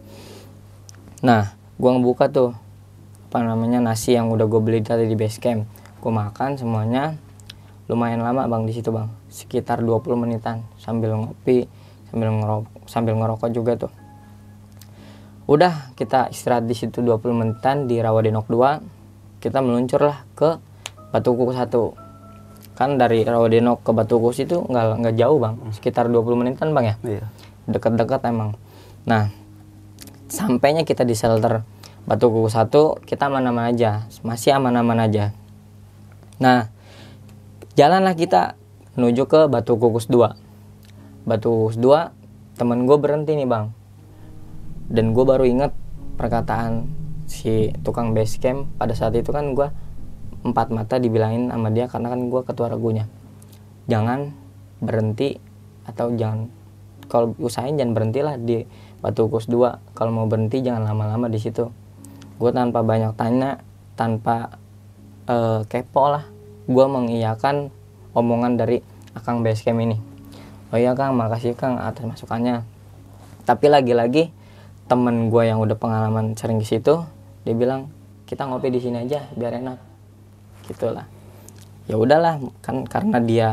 nah 1.20 1.52
gua 1.76 1.96
ngebuka 1.96 2.28
tuh 2.28 2.52
apa 3.32 3.40
namanya 3.40 3.80
nasi 3.80 4.12
yang 4.12 4.28
udah 4.28 4.44
gue 4.44 4.60
beli 4.60 4.84
tadi 4.84 5.08
di 5.08 5.16
base 5.16 5.40
camp 5.40 5.64
gue 6.04 6.12
makan 6.12 6.60
semuanya 6.60 7.16
lumayan 7.88 8.20
lama 8.20 8.44
bang 8.44 8.68
di 8.68 8.76
situ 8.76 8.92
bang. 8.92 9.08
Sekitar 9.32 9.80
20 9.80 10.20
menitan 10.20 10.60
sambil 10.76 11.16
ngopi 11.16 11.64
sambil 12.12 12.28
ngerokok 12.28 12.84
sambil 12.84 13.16
ngerokok 13.16 13.48
juga 13.48 13.72
tuh. 13.80 13.92
Udah 15.48 15.96
kita 15.96 16.28
istirahat 16.28 16.68
di 16.68 16.76
situ 16.76 17.00
20 17.00 17.32
menitan 17.32 17.88
di 17.88 18.04
Rawadenok 18.04 18.52
2 18.52 19.40
kita 19.40 19.64
meluncurlah 19.64 20.28
ke 20.36 20.60
Batu 21.08 21.32
Kukus 21.32 21.56
1 21.56 21.72
kan 22.76 23.00
dari 23.00 23.24
Rawadenok 23.24 23.80
ke 23.80 23.90
Batu 23.96 24.20
Kukus 24.20 24.44
itu 24.44 24.60
nggak 24.60 25.00
nggak 25.00 25.14
jauh 25.16 25.40
bang. 25.40 25.56
Sekitar 25.72 26.12
20 26.12 26.36
menitan 26.36 26.76
bang 26.76 26.84
ya? 26.84 26.96
Iya. 27.00 27.24
dekat-dekat 27.64 28.28
emang. 28.28 28.60
Nah 29.08 29.32
sampainya 30.28 30.84
kita 30.84 31.08
di 31.08 31.16
shelter 31.16 31.81
Batu 32.02 32.26
Kukus 32.28 32.58
1 32.58 32.70
kita 33.06 33.30
aman-aman 33.30 33.70
aja. 33.70 34.10
Masih 34.26 34.58
aman-aman 34.58 34.98
aja. 34.98 35.30
Nah 36.42 36.68
jalanlah 37.78 38.18
kita 38.18 38.58
menuju 38.98 39.24
ke 39.30 39.40
Batu 39.48 39.78
Kukus 39.80 40.10
2 40.10 40.34
Batu 41.22 41.48
Kukus 41.48 41.78
2 41.78 42.58
temen 42.58 42.84
gue 42.90 42.98
berhenti 42.98 43.38
nih 43.38 43.46
bang. 43.46 43.70
Dan 44.90 45.14
gue 45.14 45.24
baru 45.24 45.46
inget 45.46 45.70
perkataan 46.18 46.90
si 47.30 47.70
tukang 47.86 48.10
base 48.10 48.42
camp. 48.42 48.66
Pada 48.74 48.92
saat 48.98 49.14
itu 49.14 49.30
kan 49.30 49.54
gue 49.54 49.70
empat 50.42 50.74
mata 50.74 50.98
dibilangin 50.98 51.54
sama 51.54 51.70
dia 51.70 51.86
karena 51.86 52.10
kan 52.10 52.26
gue 52.26 52.40
ketua 52.42 52.66
regunya. 52.74 53.06
Jangan 53.86 54.34
berhenti 54.82 55.38
atau 55.86 56.10
jangan 56.10 56.50
kalau 57.06 57.38
usahain 57.38 57.78
jangan 57.78 57.94
berhentilah 57.94 58.34
di 58.42 58.66
Batu 58.98 59.30
Kus 59.30 59.46
2 59.46 59.94
kalau 59.94 60.10
mau 60.10 60.26
berhenti 60.26 60.58
jangan 60.58 60.90
lama-lama 60.90 61.30
di 61.30 61.38
situ 61.38 61.70
gue 62.42 62.50
tanpa 62.50 62.82
banyak 62.82 63.14
tanya 63.14 63.62
tanpa 63.94 64.58
eh, 65.30 65.62
kepo 65.70 66.10
lah. 66.10 66.26
Gue 66.66 66.86
mengiyakan 66.90 67.70
omongan 68.18 68.58
dari 68.58 68.82
akang 69.14 69.46
basecamp 69.46 69.78
ini. 69.78 69.96
Oh 70.74 70.78
iya 70.80 70.98
kang 70.98 71.14
makasih 71.14 71.54
kang 71.54 71.78
atas 71.78 72.02
masukannya. 72.02 72.66
Tapi 73.46 73.70
lagi-lagi 73.70 74.34
temen 74.90 75.30
gue 75.30 75.46
yang 75.46 75.62
udah 75.62 75.78
pengalaman 75.78 76.34
sering 76.34 76.58
ke 76.58 76.66
situ 76.66 77.06
dia 77.46 77.54
bilang 77.54 77.88
kita 78.26 78.44
ngopi 78.44 78.74
di 78.74 78.80
sini 78.82 79.06
aja 79.06 79.22
biar 79.38 79.62
enak. 79.62 79.78
Gitulah. 80.66 81.06
Ya 81.86 81.94
udahlah 81.94 82.42
kan 82.58 82.82
karena 82.90 83.18
dia 83.22 83.48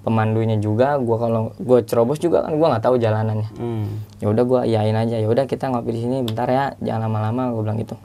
pemandunya 0.00 0.56
juga 0.56 0.96
gue 0.96 1.16
kalau 1.20 1.52
gue 1.60 1.78
cerobos 1.84 2.16
juga 2.16 2.48
kan 2.48 2.56
gue 2.56 2.66
nggak 2.72 2.84
tahu 2.84 2.96
jalanannya. 2.96 3.50
Hmm. 3.60 4.00
ya 4.16 4.32
udah 4.32 4.44
gue 4.48 4.60
yain 4.72 4.96
aja 4.96 5.16
ya 5.20 5.28
udah 5.28 5.44
kita 5.44 5.68
ngopi 5.68 5.92
di 5.92 6.00
sini 6.08 6.16
bentar 6.24 6.48
ya 6.48 6.72
jangan 6.80 7.08
lama-lama 7.08 7.52
gue 7.52 7.62
bilang 7.64 7.78
gitu 7.80 7.96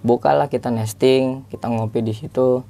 bukalah 0.00 0.48
kita 0.48 0.72
nesting 0.72 1.44
kita 1.52 1.68
ngopi 1.68 2.00
di 2.00 2.16
situ. 2.16 2.64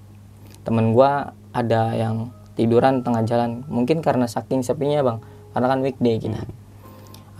Temen 0.67 0.93
gue 0.93 1.11
ada 1.51 1.83
yang 1.97 2.31
tiduran 2.55 3.01
tengah 3.01 3.25
jalan 3.25 3.65
mungkin 3.71 4.05
karena 4.05 4.29
saking 4.29 4.61
sepinya 4.67 5.01
bang. 5.01 5.19
Karena 5.51 5.67
kan 5.67 5.81
weekday 5.83 6.21
kita. 6.21 6.47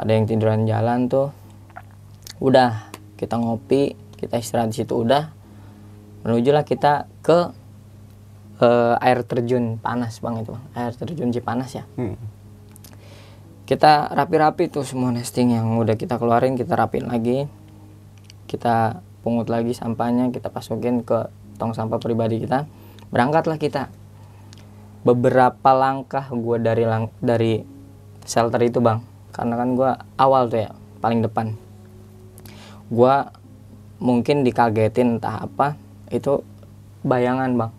Ada 0.01 0.11
yang 0.17 0.25
tiduran 0.25 0.65
jalan 0.65 1.11
tuh. 1.11 1.29
Udah 2.41 2.89
kita 3.21 3.37
ngopi 3.37 3.95
kita 4.17 4.41
istirahat 4.41 4.73
di 4.73 4.83
situ 4.83 4.97
udah. 4.97 5.33
Menujulah 6.25 6.65
kita 6.65 7.09
ke 7.21 7.53
eh, 8.61 9.05
air 9.05 9.21
terjun 9.25 9.77
panas 9.77 10.21
bang 10.21 10.41
itu 10.41 10.57
bang. 10.57 10.65
Air 10.77 10.93
terjun 10.97 11.31
Cipanas 11.35 11.73
ya. 11.75 11.85
Hmm. 11.97 12.17
kita 13.71 14.11
rapi-rapi 14.11 14.67
tuh 14.67 14.83
semua 14.83 15.15
nesting 15.15 15.55
yang 15.55 15.79
udah 15.79 15.95
kita 15.95 16.19
keluarin 16.19 16.59
kita 16.59 16.75
rapin 16.75 17.07
lagi. 17.07 17.47
Kita 18.51 18.99
pungut 19.21 19.53
lagi 19.53 19.77
sampahnya 19.77 20.33
kita 20.33 20.49
masukin 20.49 21.05
ke 21.05 21.29
tong 21.61 21.77
sampah 21.77 22.01
pribadi 22.01 22.41
kita. 22.41 22.65
Berangkatlah 23.13 23.61
kita. 23.61 23.93
Beberapa 25.05 25.71
langkah 25.73 26.29
gue 26.29 26.57
dari 26.61 26.85
lang 26.85 27.13
dari 27.21 27.61
shelter 28.25 28.61
itu 28.65 28.81
bang. 28.81 29.01
Karena 29.33 29.55
kan 29.61 29.69
gue 29.77 29.91
awal 30.17 30.49
tuh 30.49 30.61
ya 30.69 30.71
paling 31.01 31.21
depan. 31.25 31.57
Gue 32.89 33.15
mungkin 34.01 34.43
dikagetin 34.43 35.21
entah 35.21 35.45
apa 35.45 35.77
itu 36.09 36.41
bayangan 37.05 37.53
bang. 37.57 37.73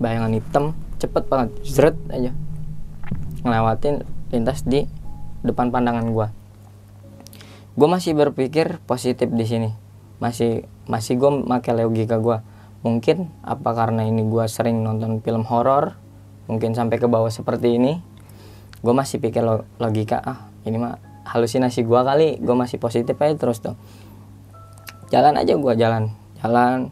Bayangan 0.00 0.32
hitam 0.32 0.64
cepet 0.96 1.24
banget. 1.28 1.48
Zret 1.64 1.96
aja. 2.08 2.32
Ngelewatin 3.44 4.04
lintas 4.32 4.64
di 4.64 4.84
depan 5.40 5.72
pandangan 5.72 6.12
gua. 6.12 6.28
Gue 7.72 7.88
masih 7.88 8.12
berpikir 8.12 8.76
positif 8.84 9.32
di 9.32 9.44
sini 9.48 9.70
masih 10.20 10.62
masih 10.84 11.16
gue 11.16 11.30
pakai 11.42 11.72
logika 11.74 12.16
gue 12.16 12.38
mungkin 12.80 13.28
apa 13.40 13.72
karena 13.72 14.04
ini 14.04 14.22
gue 14.22 14.44
sering 14.46 14.80
nonton 14.80 15.20
film 15.20 15.44
horor 15.44 15.96
mungkin 16.44 16.72
sampai 16.72 16.96
ke 16.96 17.04
bawah 17.04 17.28
seperti 17.28 17.76
ini 17.76 18.00
gue 18.80 18.94
masih 18.94 19.16
pikir 19.18 19.40
lo- 19.40 19.68
logika 19.76 20.16
ah 20.18 20.38
ini 20.62 20.76
mah 20.76 20.96
halusinasi 21.24 21.82
gue 21.82 22.00
kali 22.00 22.28
gue 22.36 22.52
masih 22.54 22.76
positif 22.76 23.14
aja 23.16 23.32
terus 23.34 23.60
tuh. 23.60 23.76
Jalan 25.08 25.36
aja 25.36 25.54
gue 25.54 25.74
jalan 25.74 26.10
jalan. 26.36 26.88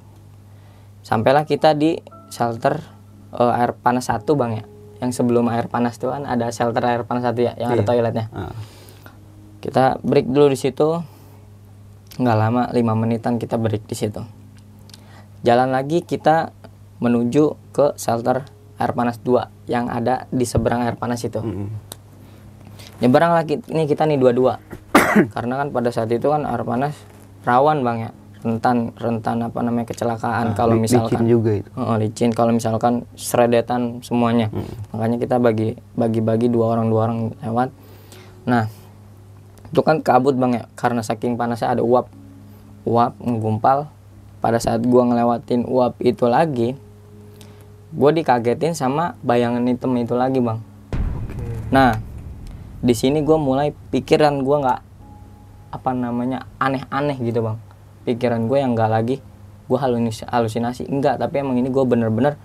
Sampailah 1.01 1.43
kita 1.43 1.73
di 1.73 1.97
shelter 2.29 2.77
eh, 3.33 3.53
air 3.55 3.73
panas 3.75 4.07
satu 4.07 4.35
bang 4.35 4.61
ya. 4.61 4.65
Yang 4.99 5.11
sebelum 5.17 5.49
air 5.49 5.67
panas 5.67 5.97
tuh 5.97 6.11
kan 6.11 6.23
ada 6.23 6.49
shelter 6.49 6.83
air 6.83 7.03
panas 7.03 7.25
satu 7.25 7.41
ya 7.41 7.57
yang 7.57 7.73
ada 7.73 7.83
Iya. 7.83 7.89
toiletnya. 7.89 8.27
Ah. 8.31 8.53
kita 9.59 9.99
break 10.01 10.31
dulu 10.31 10.49
di 10.49 10.59
situ 10.61 11.03
nggak 12.19 12.37
lama 12.37 12.63
lima 12.75 12.93
menitan 12.99 13.39
kita 13.39 13.55
break 13.55 13.87
di 13.87 13.95
situ. 13.95 14.23
Jalan 15.41 15.71
lagi 15.71 16.03
kita 16.03 16.51
menuju 16.99 17.71
ke 17.71 17.95
shelter 17.95 18.43
air 18.79 18.93
panas 18.95 19.19
2 19.23 19.71
yang 19.71 19.87
ada 19.87 20.27
di 20.31 20.43
seberang 20.43 20.83
air 20.83 20.99
panas 20.99 21.23
itu. 21.23 21.39
Mm-mm. 21.39 21.71
nyeberang 22.99 23.31
lagi 23.31 23.63
ini 23.71 23.87
kita 23.87 24.07
nih 24.07 24.19
dua-dua. 24.19 24.59
Karena 25.35 25.63
kan 25.63 25.71
pada 25.71 25.95
saat 25.95 26.11
itu 26.11 26.27
kan 26.27 26.43
air 26.43 26.63
panas 26.67 26.95
rawan 27.47 27.87
bang 27.87 27.99
ya. 28.07 28.11
Rentan 28.39 28.95
rentan 28.95 29.43
apa 29.43 29.67
namanya 29.67 29.91
kecelakaan 29.91 30.55
kalau 30.55 30.79
Li- 30.79 30.87
misalkan. 30.87 31.23
licin 31.23 31.27
juga 31.27 31.51
itu. 31.59 31.71
Oh, 31.75 31.99
licin 31.99 32.31
kalau 32.31 32.55
misalkan 32.55 33.03
seredetan 33.15 33.99
semuanya. 34.03 34.47
Makanya 34.95 35.19
kita 35.19 35.37
bagi 35.39 35.75
bagi-bagi 35.95 36.47
dua 36.47 36.75
orang 36.75 36.87
dua 36.87 37.01
orang 37.11 37.19
lewat. 37.43 37.69
Nah, 38.47 38.71
itu 39.69 39.81
kan 39.85 40.01
kabut 40.01 40.35
bang 40.35 40.61
ya. 40.61 40.65
Karena 40.75 41.05
saking 41.05 41.37
panasnya 41.37 41.77
ada 41.77 41.83
uap. 41.85 42.09
Uap 42.89 43.17
ngegumpal. 43.21 43.89
Pada 44.39 44.63
saat 44.63 44.83
gua 44.87 45.03
ngelewatin 45.03 45.67
uap 45.67 45.99
itu 45.99 46.31
lagi, 46.31 46.79
gua 47.91 48.15
dikagetin 48.15 48.73
sama 48.73 49.19
bayangan 49.27 49.67
hitam 49.67 49.93
itu 49.99 50.15
lagi 50.15 50.39
bang. 50.39 50.63
Nah, 51.75 51.99
di 52.79 52.95
sini 52.95 53.21
gua 53.21 53.37
mulai 53.37 53.75
pikiran 53.91 54.41
gua 54.47 54.57
nggak 54.63 54.81
apa 55.69 55.91
namanya 55.93 56.49
aneh-aneh 56.57 57.19
gitu 57.21 57.45
bang. 57.45 57.59
Pikiran 58.09 58.49
gue 58.49 58.57
yang 58.57 58.73
nggak 58.73 58.89
lagi 58.89 59.17
gue 59.69 59.79
halusinasi, 59.79 60.25
halusinasi. 60.25 60.83
Enggak 60.89 61.21
tapi 61.21 61.45
emang 61.45 61.61
ini 61.61 61.69
gue 61.69 61.85
bener-bener 61.85 62.41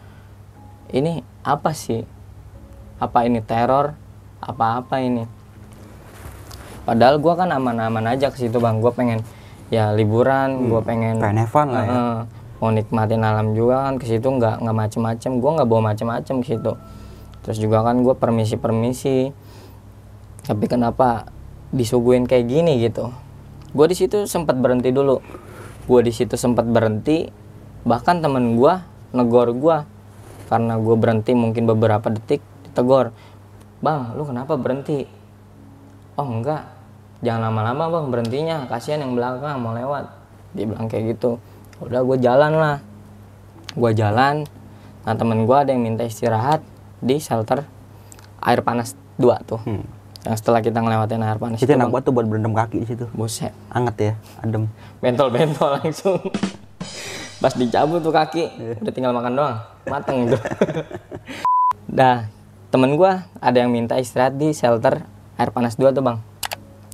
ini 0.92 1.24
apa 1.42 1.72
sih? 1.72 2.04
Apa 3.00 3.24
ini 3.24 3.40
teror? 3.40 3.96
Apa-apa 4.44 5.00
ini 5.00 5.24
padahal 6.84 7.20
gue 7.20 7.34
kan 7.34 7.50
aman-aman 7.52 8.06
aja 8.12 8.30
ke 8.30 8.38
situ 8.38 8.58
bang. 8.60 8.80
Gue 8.80 8.92
pengen 8.94 9.20
ya 9.74 9.90
liburan 9.96 10.70
gue 10.70 10.82
pengen 10.86 11.18
pengen 11.18 11.48
fun 11.50 11.74
lah 11.74 11.84
ya. 11.84 11.92
Heeh. 11.92 12.18
mau 12.64 12.72
nikmatin 12.72 13.24
alam 13.24 13.52
juga 13.58 13.90
kan. 13.90 14.00
Ke 14.00 14.06
situ 14.08 14.28
nggak 14.28 14.64
nggak 14.64 14.76
macem-macem. 14.76 15.32
Gue 15.40 15.52
nggak 15.56 15.68
bawa 15.68 15.82
macem-macem 15.94 16.36
ke 16.44 16.56
situ. 16.56 16.72
Terus 17.44 17.58
juga 17.60 17.84
kan 17.84 18.00
gue 18.04 18.16
permisi-permisi. 18.16 19.32
Tapi 20.44 20.66
kenapa 20.68 21.28
disuguhin 21.76 22.28
kayak 22.28 22.46
gini 22.48 22.80
gitu? 22.84 23.12
Gue 23.76 23.90
di 23.92 23.96
situ 23.98 24.28
sempat 24.28 24.60
berhenti 24.60 24.92
dulu. 24.92 25.20
Gue 25.88 26.00
di 26.04 26.12
situ 26.16 26.40
sempat 26.40 26.64
berhenti. 26.68 27.28
Bahkan 27.84 28.24
temen 28.24 28.56
gue 28.56 28.74
negor 29.14 29.54
gue 29.54 29.78
karena 30.50 30.78
gue 30.82 30.96
berhenti 30.98 31.32
mungkin 31.38 31.70
beberapa 31.70 32.10
detik 32.10 32.42
ditegor 32.66 33.14
bang 33.86 34.18
lu 34.18 34.26
kenapa 34.26 34.58
berhenti 34.58 35.06
oh 36.18 36.28
enggak. 36.28 36.70
Jangan 37.24 37.50
lama-lama 37.50 37.84
bang 37.88 38.06
berhentinya. 38.12 38.58
Kasihan 38.68 39.02
yang 39.02 39.16
belakang 39.16 39.56
mau 39.64 39.72
lewat. 39.72 40.12
Dia 40.52 40.66
bilang 40.68 40.92
kayak 40.92 41.16
gitu. 41.18 41.40
Udah 41.80 42.04
gue 42.04 42.18
jalan 42.20 42.52
lah. 42.54 42.78
Gue 43.74 43.92
jalan. 43.96 44.44
Nah 45.04 45.14
temen 45.16 45.48
gue 45.48 45.58
ada 45.58 45.72
yang 45.72 45.84
minta 45.84 46.04
istirahat 46.04 46.60
di 47.04 47.20
shelter 47.20 47.64
air 48.44 48.60
panas 48.64 48.96
dua 49.16 49.40
tuh. 49.44 49.60
Hmm. 49.64 49.84
yang 50.24 50.40
setelah 50.40 50.64
kita 50.64 50.80
ngelewatin 50.80 51.20
air 51.20 51.36
panas 51.36 51.60
Itu 51.60 51.68
itu, 51.68 51.76
enak 51.76 51.92
banget 51.92 52.04
tuh 52.08 52.14
buat 52.16 52.28
berendam 52.32 52.56
kaki 52.56 52.78
di 52.80 52.88
situ. 52.88 53.06
buset. 53.12 53.52
Anget 53.68 53.96
ya, 54.00 54.14
adem. 54.40 54.72
bentol-bentol 55.04 55.76
langsung. 55.84 56.16
Pas 57.44 57.52
dicabut 57.52 58.00
tuh 58.00 58.16
kaki 58.16 58.44
udah 58.80 58.94
tinggal 58.96 59.12
makan 59.12 59.36
doang. 59.36 59.58
Mateng 59.84 60.32
tuh. 60.32 60.40
Dah 62.00 62.32
temen 62.72 62.96
gua 62.96 63.28
ada 63.44 63.60
yang 63.60 63.68
minta 63.68 64.00
istirahat 64.00 64.40
di 64.40 64.56
shelter 64.56 65.04
air 65.40 65.50
panas 65.54 65.76
dua 65.76 65.94
tuh 65.96 66.04
bang. 66.06 66.18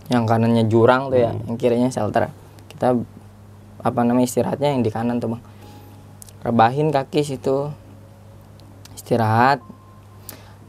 Yang 0.09 0.23
kanannya 0.25 0.63
jurang 0.67 1.13
tuh 1.13 1.19
ya 1.21 1.31
yang 1.35 1.57
kirinya 1.59 1.89
shelter. 1.93 2.31
Kita 2.71 2.97
apa 3.79 3.99
namanya 4.03 4.27
istirahatnya 4.27 4.75
yang 4.75 4.81
di 4.83 4.91
kanan 4.91 5.21
tuh 5.21 5.37
bang. 5.37 5.41
Rebahin 6.43 6.89
kaki 6.89 7.21
situ. 7.23 7.69
Istirahat. 8.95 9.61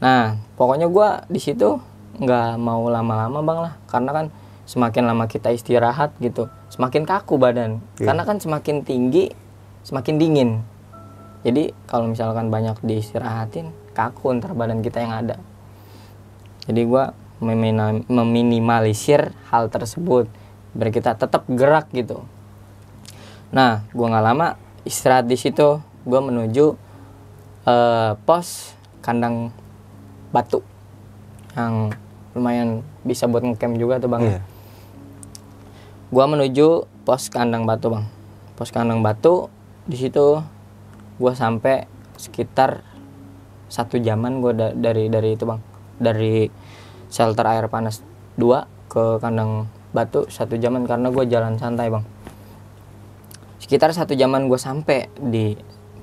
Nah 0.03 0.39
pokoknya 0.55 0.91
gua 0.91 1.25
di 1.31 1.39
situ 1.39 1.79
nggak 2.21 2.59
mau 2.59 2.85
lama-lama 2.91 3.39
bang 3.41 3.59
lah. 3.69 3.73
Karena 3.89 4.11
kan 4.13 4.25
semakin 4.69 5.03
lama 5.03 5.27
kita 5.27 5.51
istirahat 5.51 6.15
gitu 6.23 6.47
semakin 6.71 7.03
kaku 7.03 7.35
badan. 7.35 7.83
Iya. 7.99 8.07
karena 8.07 8.23
kan 8.23 8.39
semakin 8.39 8.87
tinggi 8.87 9.35
semakin 9.83 10.15
dingin. 10.15 10.49
Jadi 11.43 11.75
kalau 11.89 12.07
misalkan 12.07 12.47
banyak 12.47 12.79
diistirahatin 12.79 13.73
kaku 13.91 14.31
ntar 14.39 14.55
badan 14.55 14.79
kita 14.79 15.03
yang 15.03 15.11
ada. 15.11 15.35
Jadi 16.69 16.85
memina- 16.87 17.13
meminimalisir 17.41 19.33
hal 19.49 19.67
tersebut 19.73 20.29
biar 20.71 20.89
kita 20.93 21.17
tetap 21.17 21.43
gerak 21.49 21.89
gitu. 21.91 22.23
Nah 23.51 23.83
gua 23.91 24.07
nggak 24.13 24.25
lama 24.25 24.47
istirahat 24.87 25.27
di 25.27 25.35
situ 25.35 25.81
gua 26.05 26.21
menuju 26.23 26.77
eh, 27.67 28.11
pos 28.23 28.77
kandang 29.01 29.51
batu 30.31 30.63
yang 31.57 31.91
lumayan 32.31 32.79
bisa 33.03 33.27
buat 33.27 33.43
ngecamp 33.43 33.75
juga 33.75 33.99
tuh 33.99 34.07
bang. 34.07 34.21
Iya. 34.23 34.41
gua 36.11 36.25
menuju 36.27 36.87
pos 37.03 37.27
kandang 37.27 37.67
batu 37.67 37.91
bang. 37.91 38.05
Pos 38.55 38.71
kandang 38.71 39.03
batu 39.03 39.51
di 39.89 39.97
situ 39.99 40.39
gua 41.19 41.33
sampai 41.35 41.89
sekitar 42.15 42.85
satu 43.67 43.99
jaman 43.99 44.39
gua 44.39 44.53
da- 44.55 44.75
dari 44.77 45.11
dari 45.11 45.35
itu 45.35 45.43
bang. 45.43 45.59
Dari 45.99 46.47
shelter 47.11 47.43
air 47.45 47.67
panas 47.67 47.99
2 48.35 48.65
ke 48.87 49.19
kandang 49.19 49.67
batu 49.91 50.25
satu 50.27 50.55
jaman 50.55 50.87
karena 50.87 51.11
gua 51.11 51.23
jalan 51.23 51.55
santai 51.55 51.91
bang 51.91 52.03
sekitar 53.61 53.91
satu 53.91 54.11
jaman 54.11 54.49
gue 54.49 54.57
sampai 54.57 55.07
di 55.13 55.55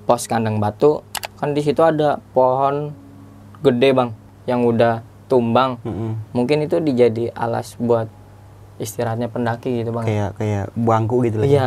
pos 0.04 0.24
kandang 0.24 0.56
batu 0.56 1.02
kan 1.36 1.52
di 1.52 1.60
situ 1.60 1.80
ada 1.80 2.16
pohon 2.32 2.94
gede 3.60 3.90
bang 3.92 4.10
yang 4.46 4.62
udah 4.62 5.02
tumbang 5.26 5.76
Mm-mm. 5.82 6.16
mungkin 6.32 6.62
itu 6.62 6.78
dijadi 6.78 7.28
alas 7.28 7.76
buat 7.76 8.08
istirahatnya 8.78 9.28
pendaki 9.28 9.82
gitu 9.82 9.90
bang 9.90 10.06
Kayak 10.06 10.30
kayak 10.38 10.64
bangku 10.72 11.20
gitu 11.26 11.42
lah. 11.42 11.44
iya 11.44 11.66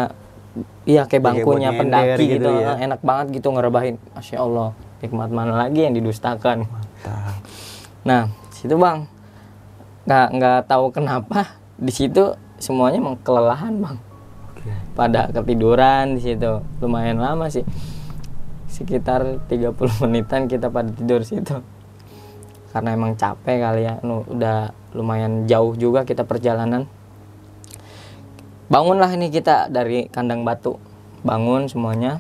iya 0.87 1.03
kayak 1.05 1.11
Kayak 1.11 1.25
bangkunya 1.27 1.69
nyender 1.69 1.79
pendaki 1.83 2.23
gitu 2.25 2.33
gitu, 2.39 2.49
ya. 2.55 2.73
enak 2.79 2.99
banget 3.03 3.25
gitu 3.35 3.47
ngerebahin 3.51 3.95
masya 4.11 4.37
allah 4.39 4.69
nikmat 5.03 5.29
mana 5.29 5.53
lagi 5.59 5.85
yang 5.85 5.93
didustakan 5.93 6.65
Mantap. 6.65 7.35
nah 8.01 8.21
situ 8.49 8.73
bang 8.73 9.05
nggak 10.11 10.27
nggak 10.35 10.59
tahu 10.67 10.91
kenapa 10.91 11.55
di 11.79 11.87
situ 11.87 12.35
semuanya 12.59 12.99
emang 12.99 13.15
kelelahan 13.23 13.79
bang. 13.79 13.97
Pada 14.91 15.31
ketiduran 15.31 16.19
di 16.19 16.21
situ. 16.21 16.59
Lumayan 16.83 17.23
lama 17.23 17.47
sih. 17.47 17.63
Sekitar 18.67 19.39
30 19.47 19.71
menitan 20.03 20.51
kita 20.51 20.67
pada 20.67 20.91
tidur 20.91 21.23
situ. 21.23 21.63
Karena 22.75 22.91
emang 22.91 23.15
capek 23.15 23.63
kali 23.63 23.87
ya. 23.87 24.03
Nu 24.03 24.27
udah 24.27 24.75
lumayan 24.91 25.47
jauh 25.47 25.79
juga 25.79 26.03
kita 26.03 26.27
perjalanan. 26.27 26.91
Bangunlah 28.67 29.15
ini 29.15 29.31
kita 29.31 29.71
dari 29.71 30.11
kandang 30.11 30.43
batu. 30.43 30.75
Bangun 31.23 31.71
semuanya. 31.71 32.19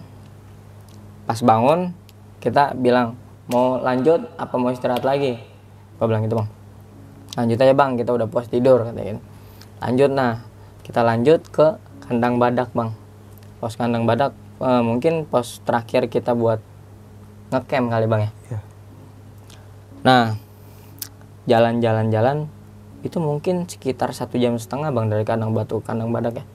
Pas 1.27 1.43
bangun 1.43 1.91
kita 2.39 2.71
bilang 2.71 3.19
mau 3.51 3.83
lanjut 3.83 4.31
apa 4.39 4.55
mau 4.55 4.71
istirahat 4.71 5.03
lagi? 5.03 5.43
Gua 5.99 6.07
bilang 6.07 6.23
gitu 6.23 6.39
bang 6.39 6.60
lanjut 7.35 7.57
aja 7.59 7.73
bang. 7.73 7.91
Kita 7.99 8.11
udah 8.15 8.27
puas 8.27 8.47
tidur 8.47 8.83
katanya. 8.83 9.19
Lanjut 9.83 10.11
nah. 10.11 10.43
Kita 10.81 11.05
lanjut 11.05 11.45
ke 11.47 11.77
kandang 12.07 12.41
badak 12.41 12.73
bang. 12.75 12.91
Pos 13.61 13.77
kandang 13.77 14.09
badak 14.09 14.33
eh, 14.59 14.81
mungkin 14.83 15.29
pos 15.29 15.61
terakhir 15.63 16.09
kita 16.09 16.33
buat 16.33 16.59
ngecamp 17.51 17.87
kali 17.91 18.05
bang 18.07 18.21
ya? 18.23 18.31
Iya. 18.47 18.59
nah 20.01 20.23
jalan-jalan-jalan 21.45 22.49
itu 23.05 23.17
mungkin 23.21 23.69
sekitar 23.69 24.15
satu 24.17 24.39
jam 24.41 24.57
setengah 24.57 24.89
bang 24.89 25.05
dari 25.11 25.23
kandang 25.27 25.53
batu 25.53 25.83
kandang 25.83 26.09
badak 26.09 26.41
ya. 26.41 26.45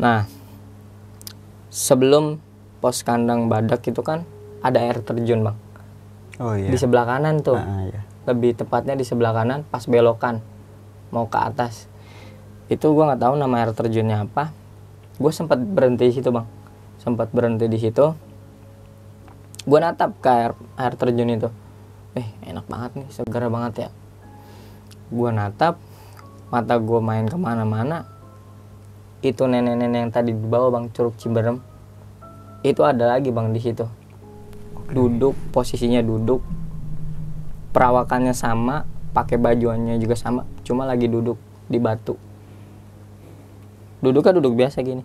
Nah 0.00 0.24
sebelum 1.68 2.40
pos 2.80 3.04
kandang 3.04 3.48
badak 3.48 3.84
itu 3.84 4.00
kan 4.00 4.24
ada 4.64 4.80
air 4.80 5.02
terjun 5.02 5.44
bang. 5.44 5.56
Oh 6.40 6.54
iya. 6.56 6.70
Di 6.72 6.78
sebelah 6.78 7.04
kanan 7.04 7.42
tuh. 7.44 7.58
Ah, 7.58 7.84
iya. 7.84 8.00
Lebih 8.28 8.54
tepatnya 8.54 8.94
di 8.94 9.02
sebelah 9.02 9.34
kanan 9.34 9.66
pas 9.66 9.82
belokan. 9.86 10.38
Mau 11.10 11.26
ke 11.26 11.38
atas. 11.38 11.90
Itu 12.70 12.94
gua 12.94 13.12
nggak 13.12 13.22
tahu 13.26 13.34
nama 13.36 13.54
air 13.62 13.70
terjunnya 13.74 14.24
apa. 14.24 14.54
Gue 15.20 15.28
sempat 15.28 15.60
berhenti 15.60 16.08
di 16.08 16.14
situ 16.18 16.32
bang. 16.32 16.46
Sempat 16.96 17.30
berhenti 17.30 17.68
di 17.68 17.78
situ. 17.78 18.16
Gue 19.62 19.78
natap 19.78 20.16
ke 20.18 20.30
air, 20.30 20.52
air 20.74 20.94
terjun 20.96 21.30
itu. 21.30 21.48
Eh 22.16 22.26
enak 22.48 22.64
banget 22.66 22.90
nih 22.98 23.08
segar 23.12 23.46
banget 23.52 23.86
ya. 23.86 23.88
Gue 25.12 25.30
natap 25.30 25.76
mata 26.48 26.80
gue 26.80 27.00
main 27.04 27.28
ke 27.28 27.36
mana-mana. 27.36 28.08
Itu 29.22 29.46
nenek-nenek 29.46 29.98
yang 30.08 30.10
tadi 30.10 30.34
di 30.34 30.46
bawah 30.48 30.80
bang 30.80 30.90
curug 30.90 31.14
Ciberem. 31.20 31.60
Itu 32.64 32.82
ada 32.82 33.14
lagi 33.14 33.30
bang 33.30 33.52
di 33.52 33.60
situ. 33.60 33.84
Duduk 34.90 35.36
posisinya 35.54 36.00
duduk 36.02 36.42
perawakannya 37.72 38.36
sama 38.36 38.84
pakai 39.16 39.40
bajuannya 39.40 39.96
juga 40.00 40.16
sama 40.16 40.48
cuma 40.64 40.84
lagi 40.84 41.08
duduk 41.08 41.40
di 41.68 41.80
batu. 41.80 42.20
Duduknya 44.04 44.36
duduk 44.36 44.56
biasa 44.56 44.84
gini. 44.84 45.04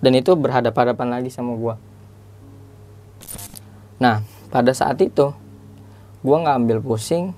Dan 0.00 0.16
itu 0.16 0.32
berhadapan-hadapan 0.32 1.20
lagi 1.20 1.28
sama 1.28 1.52
gua. 1.58 1.76
Nah 4.00 4.24
pada 4.48 4.72
saat 4.72 4.96
itu 5.02 5.34
gua 6.22 6.36
nggak 6.46 6.56
ambil 6.56 6.78
pusing. 6.80 7.34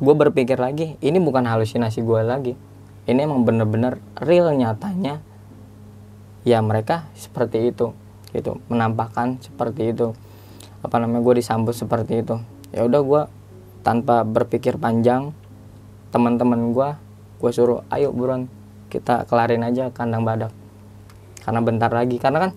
Gue 0.00 0.16
berpikir 0.16 0.56
lagi 0.56 0.96
ini 1.04 1.20
bukan 1.20 1.44
halusinasi 1.44 2.00
gue 2.00 2.24
lagi. 2.24 2.56
Ini 3.04 3.20
emang 3.20 3.44
bener-bener 3.44 4.00
real 4.16 4.48
nyatanya. 4.56 5.20
Ya 6.40 6.64
mereka 6.64 7.04
seperti 7.12 7.68
itu 7.68 7.92
gitu. 8.32 8.64
Menampakkan 8.72 9.36
seperti 9.44 9.92
itu. 9.92 10.16
Apa 10.80 10.96
namanya 10.96 11.20
gue 11.20 11.44
disambut 11.44 11.76
seperti 11.76 12.24
itu 12.24 12.40
ya 12.70 12.86
udah 12.86 13.00
gue 13.02 13.22
tanpa 13.80 14.22
berpikir 14.22 14.76
panjang 14.76 15.34
teman-teman 16.10 16.74
gue 16.74 16.88
gue 17.40 17.50
suruh 17.50 17.80
ayo 17.88 18.12
buruan 18.12 18.46
kita 18.90 19.24
kelarin 19.30 19.62
aja 19.62 19.88
kandang 19.94 20.26
badak. 20.26 20.52
Karena 21.40 21.60
bentar 21.62 21.88
lagi 21.88 22.18
karena 22.20 22.48
kan 22.48 22.50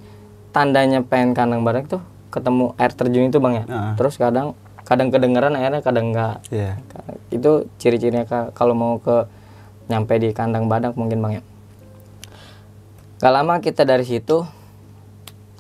tandanya 0.51 0.99
pengen 1.05 1.31
kandang 1.31 1.61
badak 1.63 1.87
tuh 1.87 2.01
ketemu 2.33 2.73
air 2.81 2.91
terjun 2.91 3.29
itu 3.29 3.37
bang 3.37 3.53
ya? 3.61 3.65
Ah. 3.69 3.93
terus 3.93 4.17
kadang 4.17 4.57
kadang 4.83 5.13
kedengeran 5.13 5.53
airnya 5.55 5.85
kadang 5.85 6.11
enggak 6.11 6.41
iya. 6.49 6.81
Itu 7.29 7.69
ciri-cirinya 7.77 8.25
ka- 8.25 8.51
kalau 8.57 8.73
mau 8.73 8.97
ke 8.97 9.29
nyampe 9.87 10.17
di 10.17 10.33
kandang 10.33 10.65
badak 10.67 10.97
mungkin 10.97 11.21
bang 11.21 11.33
ya? 11.39 11.43
Gak 13.23 13.33
lama 13.33 13.61
kita 13.63 13.87
dari 13.87 14.03
situ 14.03 14.43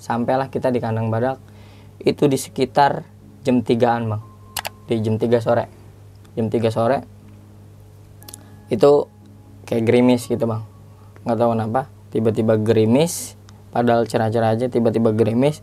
sampailah 0.01 0.51
kita 0.51 0.67
di 0.67 0.83
kandang 0.83 1.07
badak 1.07 1.39
itu 2.03 2.27
di 2.27 2.35
sekitar 2.35 3.07
jam 3.45 3.63
3an 3.63 4.03
bang 4.09 4.21
di 4.87 4.99
jam 4.99 5.15
3 5.15 5.39
sore. 5.39 5.65
Jam 6.33 6.47
3 6.49 6.73
sore 6.73 6.97
itu 8.71 9.07
kayak 9.69 9.83
gerimis 9.85 10.27
gitu 10.27 10.43
bang. 10.43 10.63
Nggak 11.23 11.37
tahu 11.39 11.49
kenapa 11.55 11.81
tiba-tiba 12.09 12.53
gerimis 12.59 13.37
padahal 13.73 14.05
cerah-cerah 14.05 14.57
aja 14.57 14.65
tiba-tiba 14.67 15.13
gerimis. 15.15 15.61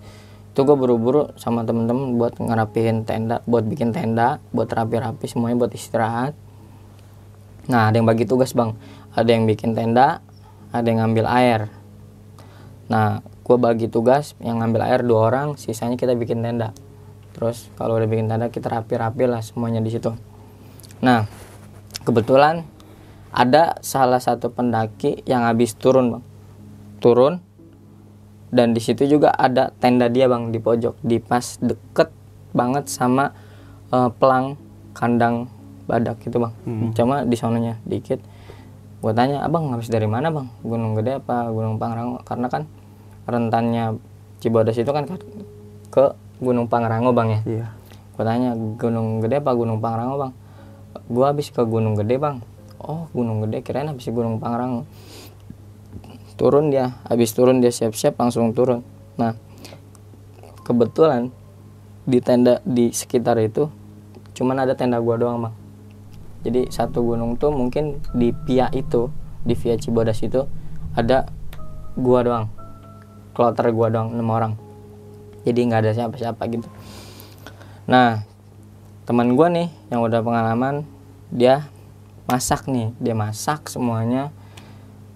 Itu 0.50 0.66
gue 0.66 0.74
buru-buru 0.74 1.30
sama 1.38 1.62
temen-temen 1.62 2.18
buat 2.18 2.34
ngerapihin 2.42 3.06
tenda 3.06 3.38
buat 3.46 3.62
bikin 3.66 3.94
tenda 3.94 4.42
buat 4.50 4.66
rapi-rapi 4.66 5.26
semuanya 5.30 5.56
buat 5.62 5.72
istirahat. 5.74 6.34
Nah 7.70 7.90
ada 7.90 7.96
yang 8.02 8.08
bagi 8.08 8.26
tugas 8.26 8.50
bang. 8.50 8.74
Ada 9.14 9.30
yang 9.30 9.46
bikin 9.46 9.78
tenda 9.78 10.22
ada 10.70 10.86
yang 10.86 11.06
ngambil 11.06 11.26
air. 11.26 11.60
Nah 12.90 13.22
gue 13.22 13.56
bagi 13.58 13.86
tugas 13.90 14.38
yang 14.38 14.62
ngambil 14.62 14.86
air 14.86 15.00
dua 15.02 15.30
orang 15.30 15.58
sisanya 15.58 15.98
kita 15.98 16.14
bikin 16.14 16.42
tenda 16.42 16.70
terus 17.40 17.72
kalau 17.80 17.96
udah 17.96 18.04
bikin 18.04 18.28
tenda 18.28 18.52
kita 18.52 18.68
rapi-rapi 18.68 19.24
lah 19.24 19.40
semuanya 19.40 19.80
di 19.80 19.88
situ. 19.88 20.12
Nah 21.00 21.24
kebetulan 22.04 22.68
ada 23.32 23.80
salah 23.80 24.20
satu 24.20 24.52
pendaki 24.52 25.24
yang 25.24 25.48
habis 25.48 25.72
turun 25.72 26.20
bang. 26.20 26.24
Turun 27.00 27.40
dan 28.52 28.76
di 28.76 28.84
situ 28.84 29.08
juga 29.08 29.32
ada 29.32 29.72
tenda 29.80 30.12
dia 30.12 30.28
bang 30.28 30.52
di 30.52 30.60
pojok 30.60 31.00
di 31.00 31.16
pas 31.16 31.56
deket 31.64 32.12
banget 32.52 32.92
sama 32.92 33.32
eh, 33.88 34.10
pelang 34.20 34.60
kandang 34.92 35.48
badak 35.88 36.20
gitu 36.20 36.44
bang. 36.44 36.52
Cuma 36.92 37.24
di 37.24 37.40
sononya 37.40 37.80
dikit. 37.88 38.20
Gue 39.00 39.16
tanya 39.16 39.40
abang 39.48 39.72
habis 39.72 39.88
dari 39.88 40.04
mana 40.04 40.28
bang? 40.28 40.44
Gunung 40.60 40.92
gede 40.92 41.24
apa 41.24 41.48
gunung 41.48 41.80
pangrango? 41.80 42.20
Karena 42.20 42.52
kan 42.52 42.68
rentannya 43.24 43.96
Cibodas 44.44 44.76
itu 44.76 44.92
kan 44.92 45.08
ke 45.88 46.04
gunung 46.40 46.66
pangrango 46.66 47.12
bang 47.12 47.28
ya? 47.28 47.40
Iya. 47.44 47.66
Gue 48.16 48.24
tanya 48.24 48.56
gunung 48.56 49.20
gede 49.20 49.44
apa 49.44 49.52
gunung 49.52 49.78
pangrango 49.78 50.16
bang? 50.16 50.32
Gue 51.06 51.24
habis 51.28 51.52
ke 51.52 51.62
gunung 51.62 51.94
gede 51.94 52.16
bang. 52.16 52.40
Oh 52.80 53.06
gunung 53.12 53.44
gede? 53.44 53.60
Kirain 53.60 53.86
habis 53.86 54.08
ke 54.08 54.12
gunung 54.12 54.40
pangrango. 54.40 54.88
Turun 56.40 56.72
dia. 56.72 56.96
Habis 57.04 57.36
turun 57.36 57.60
dia 57.60 57.68
siap-siap 57.68 58.16
langsung 58.16 58.56
turun. 58.56 58.80
Nah 59.20 59.36
kebetulan 60.64 61.28
di 62.08 62.18
tenda 62.24 62.64
di 62.64 62.90
sekitar 62.90 63.36
itu 63.44 63.68
cuman 64.32 64.64
ada 64.64 64.72
tenda 64.72 64.96
gua 65.04 65.20
doang 65.20 65.44
bang. 65.44 65.54
Jadi 66.40 66.72
satu 66.72 67.04
gunung 67.04 67.36
tuh 67.36 67.52
mungkin 67.52 68.00
di 68.16 68.32
Pia 68.32 68.72
itu 68.72 69.12
di 69.44 69.52
Via 69.52 69.76
Cibodas 69.76 70.24
itu 70.24 70.48
ada 70.96 71.28
gua 72.00 72.24
doang. 72.24 72.46
Kloter 73.36 73.68
gua 73.76 73.92
doang 73.92 74.16
enam 74.16 74.32
orang 74.32 74.69
jadi 75.46 75.60
nggak 75.66 75.80
ada 75.86 75.92
siapa-siapa 75.96 76.42
gitu. 76.50 76.68
Nah 77.88 78.22
teman 79.04 79.34
gua 79.34 79.50
nih 79.50 79.68
yang 79.90 80.04
udah 80.04 80.20
pengalaman 80.22 80.86
dia 81.30 81.70
masak 82.30 82.70
nih. 82.70 82.94
Dia 83.02 83.18
masak 83.18 83.66
semuanya. 83.66 84.30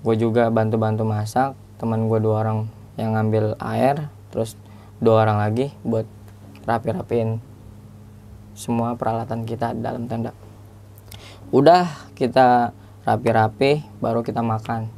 Gue 0.02 0.18
juga 0.18 0.50
bantu-bantu 0.50 1.06
masak. 1.06 1.54
Teman 1.78 2.10
gue 2.10 2.18
dua 2.18 2.42
orang 2.42 2.66
yang 2.98 3.14
ngambil 3.14 3.58
air 3.62 4.10
terus 4.30 4.58
dua 4.98 5.26
orang 5.26 5.42
lagi 5.42 5.74
buat 5.82 6.06
rapi-rapiin 6.66 7.38
semua 8.54 8.94
peralatan 8.94 9.42
kita 9.46 9.74
dalam 9.74 10.06
tenda. 10.06 10.30
Udah 11.50 11.86
kita 12.14 12.74
rapi-rapi 13.06 13.82
baru 13.98 14.22
kita 14.22 14.42
makan. 14.42 14.90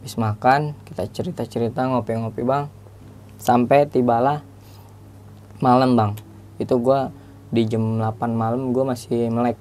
Habis 0.00 0.16
makan 0.18 0.60
kita 0.88 1.08
cerita-cerita 1.08 1.88
ngopi-ngopi 1.88 2.42
bang. 2.44 2.68
Sampai 3.40 3.88
tibalah 3.88 4.44
malam 5.62 5.94
bang. 5.94 6.12
Itu 6.58 6.82
gua 6.82 7.14
di 7.52 7.68
jam 7.68 8.00
8 8.00 8.32
malam 8.32 8.72
gue 8.72 8.80
masih 8.80 9.28
melek. 9.28 9.60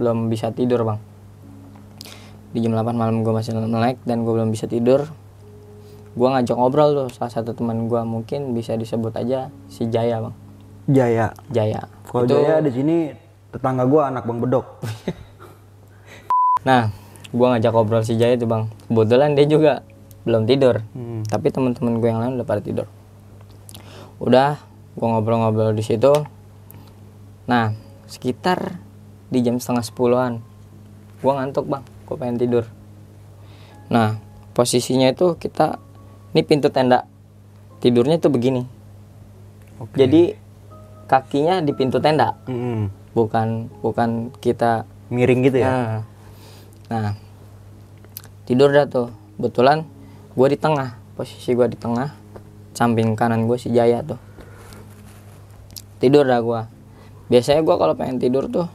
Belum 0.00 0.30
bisa 0.30 0.54
tidur 0.54 0.86
bang. 0.86 0.98
Di 2.54 2.62
jam 2.62 2.72
8 2.72 2.94
malam 2.94 3.26
gue 3.26 3.34
masih 3.34 3.52
melek 3.58 3.98
dan 4.08 4.22
gue 4.22 4.32
belum 4.32 4.54
bisa 4.54 4.70
tidur. 4.70 5.10
Gue 6.14 6.28
ngajak 6.30 6.54
ngobrol 6.54 6.94
tuh 6.94 7.08
salah 7.10 7.34
satu 7.34 7.52
teman 7.52 7.90
gue 7.90 8.00
mungkin 8.06 8.54
bisa 8.54 8.78
disebut 8.78 9.10
aja 9.18 9.50
si 9.66 9.90
Jaya 9.90 10.22
bang. 10.22 10.34
Jaya. 10.86 11.34
Jaya. 11.50 11.90
Kalau 12.06 12.30
Jaya 12.30 12.62
di 12.62 12.70
sini 12.70 12.96
tetangga 13.50 13.86
gua 13.86 14.10
anak 14.10 14.24
bang 14.24 14.38
bedok. 14.40 14.66
Nah 16.64 16.88
gue 17.28 17.44
ngajak 17.44 17.76
ngobrol 17.76 18.00
si 18.08 18.16
Jaya 18.16 18.40
tuh 18.40 18.48
bang. 18.48 18.72
Kebetulan 18.88 19.36
dia 19.36 19.44
juga 19.44 19.72
belum 20.24 20.48
tidur. 20.48 20.80
Hmm. 20.96 21.20
tapi 21.28 21.52
teman-teman 21.52 22.00
gue 22.00 22.08
yang 22.08 22.20
lain 22.24 22.32
udah 22.40 22.48
pada 22.48 22.64
tidur. 22.64 22.88
Udah 24.16 24.56
gue 24.94 25.06
ngobrol-ngobrol 25.06 25.74
di 25.74 25.84
situ 25.84 26.12
nah 27.44 27.74
sekitar 28.08 28.78
di 29.28 29.42
jam 29.44 29.58
setengah 29.60 29.84
sepuluhan 29.84 30.32
gue 31.20 31.32
ngantuk 31.32 31.66
bang 31.68 31.84
gue 32.06 32.16
pengen 32.16 32.38
tidur 32.40 32.64
nah 33.90 34.16
posisinya 34.54 35.12
itu 35.12 35.36
kita 35.36 35.76
ini 36.32 36.42
pintu 36.42 36.70
tenda 36.70 37.04
tidurnya 37.82 38.16
tuh 38.22 38.32
begini 38.32 38.64
Oke. 39.82 39.98
jadi 39.98 40.38
kakinya 41.10 41.60
di 41.60 41.72
pintu 41.76 42.00
tenda 42.00 42.38
Mm-mm. 42.48 42.88
bukan 43.12 43.68
bukan 43.84 44.32
kita 44.40 44.88
miring 45.12 45.44
gitu 45.44 45.58
ya 45.60 45.70
Nah, 45.70 46.00
nah 46.88 47.08
tidur 48.44 48.72
dah 48.72 48.86
tuh. 48.88 49.08
Kebetulan 49.34 49.82
gue 50.36 50.48
di 50.48 50.58
tengah, 50.60 50.94
posisi 51.18 51.52
gue 51.52 51.66
di 51.66 51.74
tengah, 51.74 52.14
samping 52.76 53.18
kanan 53.18 53.50
gue 53.50 53.58
si 53.58 53.72
Jaya 53.74 54.04
tuh. 54.04 54.20
Tidur 56.04 56.28
dah 56.28 56.44
gue. 56.44 56.60
Biasanya 57.32 57.64
gue 57.64 57.76
kalau 57.80 57.96
pengen 57.96 58.20
tidur 58.20 58.52
tuh, 58.52 58.68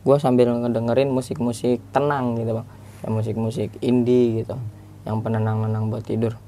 gue 0.00 0.16
sambil 0.16 0.48
ngedengerin 0.48 1.12
musik-musik 1.12 1.84
tenang 1.92 2.40
gitu 2.40 2.56
bang, 2.56 2.68
ya 3.04 3.08
musik-musik 3.12 3.68
indie 3.84 4.40
gitu, 4.40 4.56
yang 5.04 5.20
penenang-penenang 5.20 5.92
buat 5.92 6.08
tidur. 6.08 6.40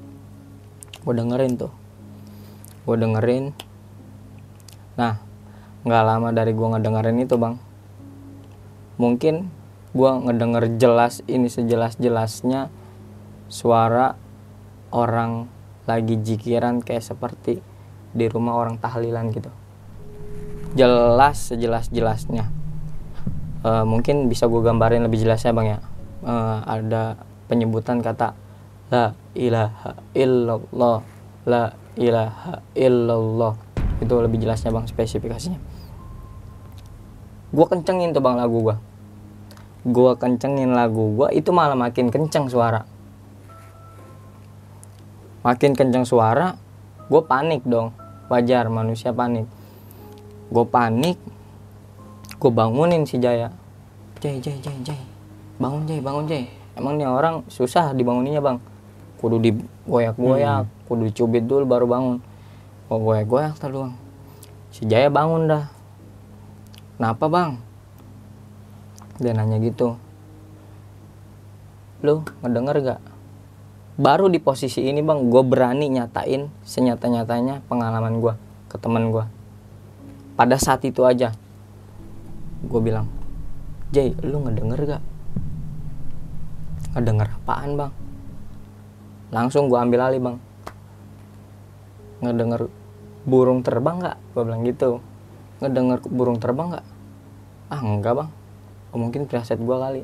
Gue 1.05 1.13
dengerin 1.13 1.61
tuh, 1.61 1.69
gue 2.89 2.97
dengerin. 2.97 3.53
Nah, 4.97 5.21
nggak 5.85 6.05
lama 6.09 6.33
dari 6.33 6.57
gue 6.57 6.69
ngedengerin 6.73 7.21
itu 7.21 7.37
bang, 7.37 7.61
mungkin 8.97 9.53
gua 9.93 10.17
ngedenger 10.25 10.81
jelas 10.81 11.21
ini 11.29 11.53
sejelas-jelasnya 11.53 12.73
suara 13.53 14.17
orang 14.89 15.53
lagi 15.85 16.17
jikiran 16.17 16.81
kayak 16.81 17.05
seperti 17.05 17.61
di 18.17 18.25
rumah 18.29 18.57
orang 18.57 18.81
tahlilan 18.81 19.29
gitu 19.37 19.53
jelas 20.73 21.53
sejelas 21.53 21.93
jelasnya 21.93 22.51
uh, 23.63 23.85
mungkin 23.87 24.27
bisa 24.27 24.51
gue 24.51 24.61
gambarin 24.61 25.03
lebih 25.07 25.23
jelas 25.23 25.43
ya 25.43 25.55
bang 25.55 25.79
ya. 25.79 25.81
Uh, 26.23 26.63
ada 26.67 27.19
penyebutan 27.51 27.99
kata 27.99 28.39
la 28.95 29.17
ilaha 29.35 29.99
illallah 30.15 30.99
la 31.47 31.63
ilaha 31.99 32.63
illallah. 32.77 33.55
Itu 34.03 34.19
lebih 34.19 34.43
jelasnya 34.43 34.75
bang 34.75 34.87
spesifikasinya. 34.87 35.59
Gue 37.53 37.67
kencengin 37.69 38.15
tuh 38.15 38.23
bang 38.23 38.39
lagu 38.39 38.61
gue 38.63 38.77
gue 39.83 40.15
kencengin 40.15 40.79
lagu 40.79 41.11
gue 41.19 41.35
itu 41.35 41.51
malah 41.51 41.75
makin 41.75 42.07
kenceng 42.07 42.47
suara. 42.47 42.87
Makin 45.43 45.75
kenceng 45.75 46.07
suara 46.07 46.55
gue 47.11 47.23
panik 47.27 47.67
dong. 47.67 47.91
Wajar 48.31 48.71
manusia 48.71 49.11
panik 49.11 49.45
gue 50.53 50.65
panik. 50.69 51.17
Gue 52.37 52.53
bangunin 52.53 53.09
si 53.09 53.17
Jaya. 53.17 53.49
Jay 54.21 54.39
Jay 54.39 54.55
Jay 54.63 54.77
Jay 54.87 55.01
bangun 55.59 55.83
Jay 55.83 55.99
bangun 55.99 56.25
Jay 56.31 56.47
emang 56.79 56.95
nih 56.95 57.09
orang 57.09 57.43
susah 57.49 57.97
dibanguninnya 57.97 58.45
bang. 58.45 58.59
Kudu 59.19 59.39
digoyak-goyak 59.39 60.67
hmm. 60.67 60.75
kudu 60.87 61.03
dicubit 61.09 61.45
dulu 61.49 61.65
baru 61.67 61.87
bangun. 61.89 62.17
Gue 62.87 62.99
goyak-goyak 63.01 63.57
bang 63.59 63.95
si 64.71 64.85
Jaya 64.85 65.09
bangun 65.09 65.49
dah. 65.49 65.65
Kenapa 67.01 67.27
bang? 67.27 67.51
Dia 69.19 69.35
nanya 69.35 69.59
gitu. 69.59 69.99
Lu 72.03 72.23
ngedenger 72.43 72.77
gak? 72.83 73.01
Baru 73.99 74.31
di 74.31 74.39
posisi 74.39 74.87
ini 74.87 75.03
bang 75.03 75.31
gue 75.31 75.43
berani 75.43 75.87
nyatain 75.91 76.51
senyata 76.63 77.07
nyatanya 77.11 77.63
pengalaman 77.67 78.19
gue 78.23 78.35
ke 78.71 78.79
temen 78.79 79.11
gue 79.11 79.42
pada 80.43 80.59
saat 80.59 80.83
itu 80.83 81.07
aja. 81.07 81.31
Gue 82.67 82.83
bilang 82.83 83.07
Jay 83.95 84.11
lu 84.27 84.43
ngedenger 84.43 84.99
gak? 84.99 85.03
Ngedenger 86.99 87.31
apaan 87.31 87.79
bang? 87.79 87.93
Langsung 89.31 89.71
gue 89.71 89.79
ambil 89.79 90.03
alih 90.03 90.19
bang. 90.19 90.37
Ngedenger 92.27 92.67
burung 93.23 93.63
terbang 93.63 94.03
gak? 94.03 94.19
Gue 94.35 94.43
bilang 94.43 94.67
gitu. 94.67 94.99
Ngedenger 95.63 96.03
burung 96.11 96.43
terbang 96.43 96.75
gak? 96.75 96.87
Ah 97.71 97.79
enggak 97.79 98.19
bang. 98.19 98.31
Oh, 98.91 98.99
mungkin 98.99 99.31
preset 99.31 99.63
gue 99.63 99.77
kali. 99.79 100.03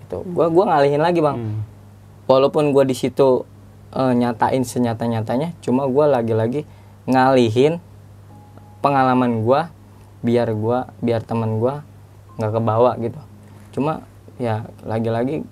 Itu 0.00 0.24
gue 0.24 0.46
gua 0.48 0.64
ngalihin 0.72 1.04
lagi 1.04 1.20
bang. 1.20 1.36
Hmm. 1.36 1.60
Walaupun 2.24 2.72
gue 2.72 2.88
di 2.88 2.96
situ 2.96 3.44
uh, 3.92 4.12
nyatain 4.16 4.64
senyata 4.64 5.04
nyatanya 5.04 5.52
cuma 5.60 5.84
gue 5.84 6.04
lagi-lagi 6.08 6.64
ngalihin 7.04 7.84
pengalaman 8.80 9.44
gue 9.44 9.60
biar 10.24 10.48
gue 10.56 10.78
biar 11.04 11.20
teman 11.20 11.60
gue 11.60 11.74
nggak 12.40 12.52
kebawa 12.56 12.96
gitu. 12.98 13.20
Cuma 13.76 14.02
ya 14.40 14.64
lagi-lagi 14.82 15.44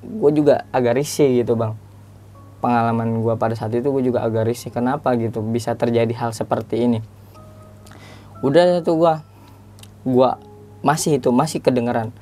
gue 0.00 0.30
juga 0.30 0.64
agak 0.70 1.02
risih 1.02 1.42
gitu 1.42 1.58
bang. 1.58 1.74
Pengalaman 2.62 3.20
gue 3.20 3.34
pada 3.34 3.58
saat 3.58 3.74
itu 3.74 3.90
gue 3.90 4.04
juga 4.06 4.22
agak 4.22 4.46
risih. 4.46 4.70
Kenapa 4.70 5.12
gitu? 5.18 5.42
Bisa 5.42 5.74
terjadi 5.74 6.14
hal 6.14 6.30
seperti 6.30 6.86
ini. 6.86 6.98
Udah 8.46 8.80
tuh 8.86 8.96
gue 8.96 9.14
gue 10.06 10.30
masih 10.80 11.18
itu 11.18 11.28
masih 11.34 11.58
kedengeran. 11.58 12.14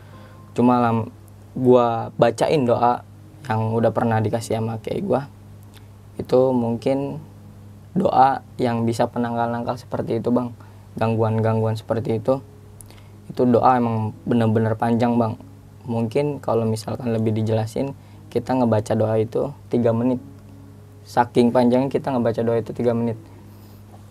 Cuma 0.57 0.81
lam 0.81 1.12
gue 1.53 1.87
bacain 2.16 2.64
doa 2.64 3.05
yang 3.49 3.77
udah 3.77 3.92
pernah 3.92 4.18
dikasih 4.18 4.59
sama 4.59 4.81
kayak 4.81 5.03
gue 5.05 5.21
itu 6.18 6.40
mungkin 6.51 7.23
doa 7.94 8.42
yang 8.59 8.85
bisa 8.85 9.07
penangkal-nangkal 9.09 9.79
seperti 9.79 10.18
itu 10.21 10.29
bang 10.35 10.53
gangguan-gangguan 10.99 11.79
seperti 11.79 12.19
itu 12.19 12.43
itu 13.31 13.43
doa 13.47 13.79
emang 13.79 14.17
bener-bener 14.27 14.75
panjang 14.75 15.15
bang. 15.15 15.39
Mungkin 15.89 16.43
kalau 16.43 16.67
misalkan 16.67 17.15
lebih 17.15 17.33
dijelasin 17.33 17.95
kita 18.29 18.57
ngebaca 18.59 18.93
doa 18.99 19.17
itu 19.17 19.53
tiga 19.73 19.95
menit. 19.95 20.21
Saking 21.09 21.55
panjangnya 21.55 21.89
kita 21.89 22.13
ngebaca 22.13 22.41
doa 22.45 22.59
itu 22.61 22.75
tiga 22.75 22.93
menit. 22.93 23.17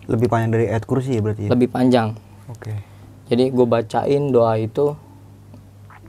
Lebih 0.08 0.26
panjang 0.32 0.50
dari 0.56 0.66
ayat 0.72 0.88
kursi 0.88 1.14
ya 1.14 1.20
berarti 1.20 1.46
ya? 1.46 1.50
lebih 1.52 1.68
panjang. 1.68 2.16
Oke. 2.48 2.72
Okay. 2.72 2.78
jadi 3.28 3.52
gue 3.52 3.66
bacain 3.68 4.32
doa 4.32 4.56
itu 4.56 4.96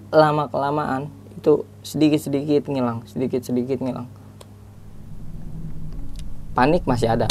lama 0.09 0.47
kelamaan 0.47 1.11
itu 1.35 1.67
sedikit-sedikit 1.83 2.71
ngilang 2.71 3.03
sedikit-sedikit 3.05 3.83
ngilang. 3.83 4.07
Panik 6.55 6.87
masih 6.87 7.11
ada. 7.11 7.27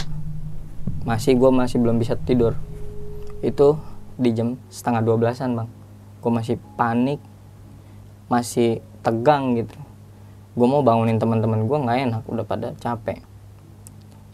Masih 1.09 1.35
gue 1.41 1.51
masih 1.51 1.81
belum 1.81 1.97
bisa 1.97 2.21
tidur 2.21 2.55
itu 3.41 3.79
di 4.19 4.35
jam 4.35 4.59
setengah 4.71 5.03
dua 5.03 5.17
belasan 5.17 5.55
bang. 5.55 5.69
Gue 6.19 6.33
masih 6.35 6.57
panik 6.75 7.23
masih 8.29 8.85
tegang 9.01 9.57
gitu. 9.57 9.75
Gue 10.53 10.67
mau 10.69 10.85
bangunin 10.85 11.17
teman-teman 11.17 11.65
gue 11.65 11.79
nggak 11.81 11.99
enak 12.11 12.23
udah 12.29 12.45
pada 12.45 12.69
capek. 12.77 13.25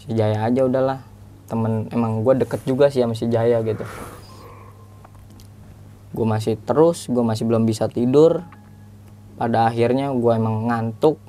Si 0.03 0.13
Jaya 0.13 0.45
aja 0.45 0.67
udahlah. 0.67 1.01
Temen 1.45 1.93
emang 1.93 2.25
gue 2.25 2.35
deket 2.41 2.65
juga 2.65 2.91
sih 2.91 3.05
sama 3.05 3.15
si 3.15 3.31
Jaya 3.31 3.63
gitu. 3.63 3.87
Gue 6.15 6.27
masih 6.27 6.59
terus 6.59 7.07
gue 7.07 7.23
masih 7.23 7.47
belum 7.47 7.65
bisa 7.65 7.87
tidur. 7.87 8.43
Pada 9.39 9.71
akhirnya 9.71 10.11
gue 10.11 10.33
emang 10.35 10.69
ngantuk. 10.73 11.21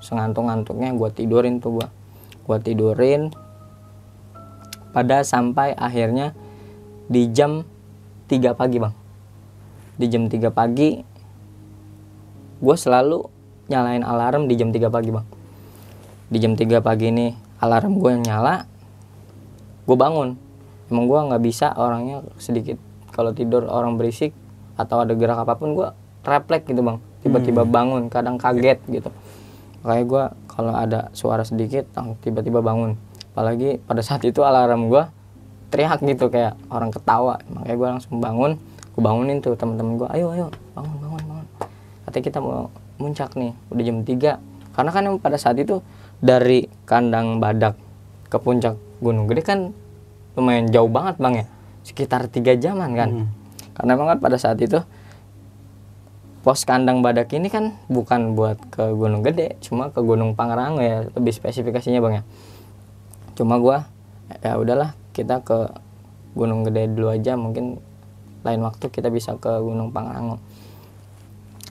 Sengantuk-ngantuknya 0.00 0.96
gue 0.96 1.08
tidurin 1.12 1.60
tuh 1.60 1.82
gue 1.82 1.88
gue 2.48 2.58
tidurin. 2.64 3.28
Pada 4.90 5.22
sampai 5.22 5.76
akhirnya 5.76 6.34
di 7.10 7.26
jam 7.34 7.66
3 8.30 8.54
pagi 8.54 8.78
bang. 8.78 8.94
Di 9.98 10.06
jam 10.06 10.30
3 10.30 10.54
pagi 10.54 11.02
gue 12.60 12.76
selalu 12.78 13.26
nyalain 13.66 14.06
alarm 14.06 14.46
di 14.46 14.54
jam 14.54 14.70
3 14.70 14.86
pagi 14.86 15.10
bang. 15.10 15.26
Di 16.30 16.38
jam 16.38 16.54
3 16.54 16.78
pagi 16.78 17.10
ini 17.10 17.34
alarm 17.58 17.98
gue 17.98 18.10
yang 18.14 18.22
nyala 18.22 18.62
gue 19.90 19.96
bangun. 19.98 20.38
Emang 20.86 21.04
gue 21.10 21.18
nggak 21.18 21.42
bisa 21.42 21.74
orangnya 21.74 22.22
sedikit. 22.38 22.78
Kalau 23.10 23.34
tidur 23.34 23.66
orang 23.66 23.98
berisik 23.98 24.30
atau 24.78 25.02
ada 25.02 25.10
gerak 25.18 25.42
apa 25.42 25.58
pun 25.58 25.74
gue 25.74 25.90
refleks 26.22 26.70
gitu 26.70 26.78
bang. 26.86 27.02
Tiba-tiba 27.26 27.66
hmm. 27.66 27.74
bangun 27.74 28.02
kadang 28.06 28.38
kaget 28.38 28.78
gitu. 28.86 29.10
Kayak 29.82 30.06
gue 30.06 30.24
kalau 30.46 30.78
ada 30.78 31.10
suara 31.10 31.42
sedikit 31.42 31.90
tiba-tiba 32.22 32.62
bangun. 32.62 32.94
Apalagi 33.34 33.82
pada 33.82 33.98
saat 33.98 34.22
itu 34.22 34.46
alarm 34.46 34.86
gue 34.86 35.02
teriak 35.70 36.02
gitu 36.02 36.28
kayak 36.28 36.58
orang 36.68 36.90
ketawa. 36.90 37.38
Makanya 37.50 37.76
gue 37.78 37.88
langsung 37.98 38.14
bangun 38.18 38.58
gue 38.90 39.02
bangunin 39.06 39.38
tuh 39.38 39.54
teman-teman 39.54 40.02
gue 40.02 40.08
ayo 40.18 40.26
ayo 40.34 40.46
bangun 40.74 40.96
bangun 40.98 41.22
bangun. 41.24 41.46
Katanya 42.04 42.24
kita 42.26 42.38
mau 42.42 42.68
muncak 43.00 43.30
nih 43.38 43.52
udah 43.72 43.84
jam 43.86 43.98
3 44.02 44.76
karena 44.76 44.90
kan 44.90 45.04
pada 45.22 45.38
saat 45.38 45.56
itu 45.56 45.80
dari 46.20 46.68
kandang 46.84 47.40
badak 47.40 47.78
ke 48.28 48.36
puncak 48.36 48.76
gunung 49.00 49.30
gede 49.30 49.42
kan 49.46 49.60
lumayan 50.34 50.68
jauh 50.68 50.90
banget 50.90 51.16
bang 51.22 51.34
ya? 51.42 51.46
Sekitar 51.86 52.28
tiga 52.28 52.52
jaman 52.58 52.92
kan? 52.92 53.10
Hmm. 53.10 53.28
karena 53.80 53.96
kan 53.96 54.20
pada 54.20 54.36
saat 54.36 54.60
itu 54.60 54.76
pos 56.40 56.64
kandang 56.64 57.04
badak 57.04 57.28
ini 57.36 57.52
kan 57.52 57.76
bukan 57.92 58.32
buat 58.32 58.56
ke 58.72 58.96
Gunung 58.96 59.20
Gede, 59.20 59.60
cuma 59.60 59.92
ke 59.92 60.00
Gunung 60.00 60.32
Pangrango 60.32 60.80
ya, 60.80 61.04
lebih 61.12 61.36
spesifikasinya 61.36 62.00
bang 62.00 62.14
ya. 62.20 62.22
Cuma 63.36 63.60
gua 63.60 63.84
ya 64.40 64.56
udahlah 64.56 64.96
kita 65.16 65.42
ke 65.42 65.70
Gunung 66.34 66.62
Gede 66.66 66.90
dulu 66.90 67.10
aja, 67.10 67.34
mungkin 67.34 67.82
lain 68.46 68.60
waktu 68.62 68.86
kita 68.88 69.10
bisa 69.10 69.36
ke 69.36 69.50
Gunung 69.60 69.90
Pangrango. 69.90 70.38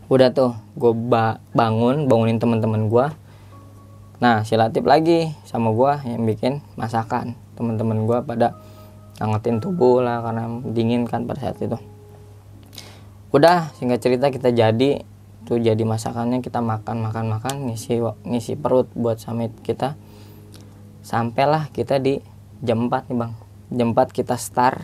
Udah 0.10 0.34
tuh, 0.34 0.58
gue 0.76 0.92
ba 0.94 1.40
bangun, 1.54 2.10
bangunin 2.10 2.42
teman-teman 2.42 2.90
gua. 2.90 3.14
Nah, 4.20 4.44
si 4.44 4.60
Latif 4.60 4.84
lagi 4.84 5.32
sama 5.48 5.72
gua 5.72 6.04
yang 6.04 6.28
bikin 6.28 6.60
masakan. 6.76 7.38
Teman-teman 7.56 8.04
gua 8.04 8.26
pada 8.26 8.60
ngangetin 9.20 9.60
tubuh 9.60 10.00
lah 10.00 10.24
karena 10.24 10.48
dingin 10.72 11.04
kan 11.04 11.28
pada 11.28 11.52
saat 11.52 11.60
itu 11.60 11.76
udah 13.30 13.70
singkat 13.78 14.02
cerita 14.02 14.32
kita 14.34 14.50
jadi 14.50 15.06
tuh 15.46 15.62
jadi 15.62 15.84
masakannya 15.84 16.42
kita 16.42 16.64
makan 16.64 17.04
makan 17.04 17.26
makan 17.30 17.56
ngisi 17.70 18.02
ngisi 18.26 18.58
perut 18.58 18.90
buat 18.98 19.22
summit 19.22 19.54
kita 19.62 19.94
sampailah 21.06 21.70
kita 21.70 22.02
di 22.02 22.24
jam 22.64 22.88
4 22.88 23.10
nih 23.12 23.18
bang. 23.18 23.34
Jam 23.70 23.88
4 23.94 24.16
kita 24.16 24.36
start. 24.36 24.84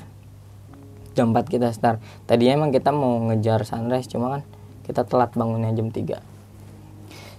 Jam 1.15 1.31
4 1.31 1.47
kita 1.47 1.71
start. 1.71 2.03
Tadinya 2.27 2.65
emang 2.65 2.71
kita 2.75 2.91
mau 2.91 3.19
ngejar 3.31 3.63
sunrise 3.63 4.07
cuma 4.11 4.39
kan 4.39 4.41
kita 4.85 5.01
telat 5.01 5.33
bangunnya 5.33 5.73
jam 5.73 5.89
3 5.89 6.35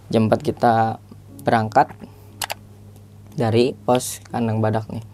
jam 0.07 0.31
4 0.31 0.39
kita 0.39 1.03
berangkat 1.43 1.91
dari 3.37 3.75
pos 3.75 4.23
kandang 4.31 4.63
badak 4.63 4.87
nih. 4.89 5.05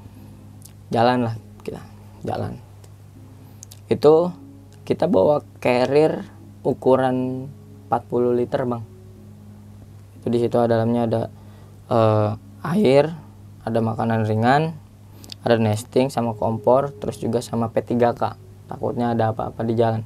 Jalan 0.92 1.26
lah 1.26 1.34
kita 1.64 1.80
jalan. 2.22 2.60
Itu 3.88 4.30
kita 4.84 5.08
bawa 5.08 5.40
carrier 5.58 6.28
ukuran 6.62 7.48
40 7.88 8.38
liter 8.38 8.62
bang. 8.68 8.84
Itu 10.20 10.26
di 10.28 10.38
situ 10.38 10.54
dalamnya 10.54 11.02
ada 11.08 11.22
uh, 11.90 12.30
air 12.62 13.10
ada 13.64 13.78
makanan 13.80 14.28
ringan 14.28 14.76
ada 15.42 15.58
nesting 15.58 16.06
sama 16.06 16.38
kompor 16.38 16.94
terus 16.94 17.18
juga 17.18 17.42
sama 17.42 17.66
P3K 17.66 18.38
takutnya 18.72 19.12
ada 19.12 19.36
apa-apa 19.36 19.60
di 19.68 19.76
jalan. 19.76 20.00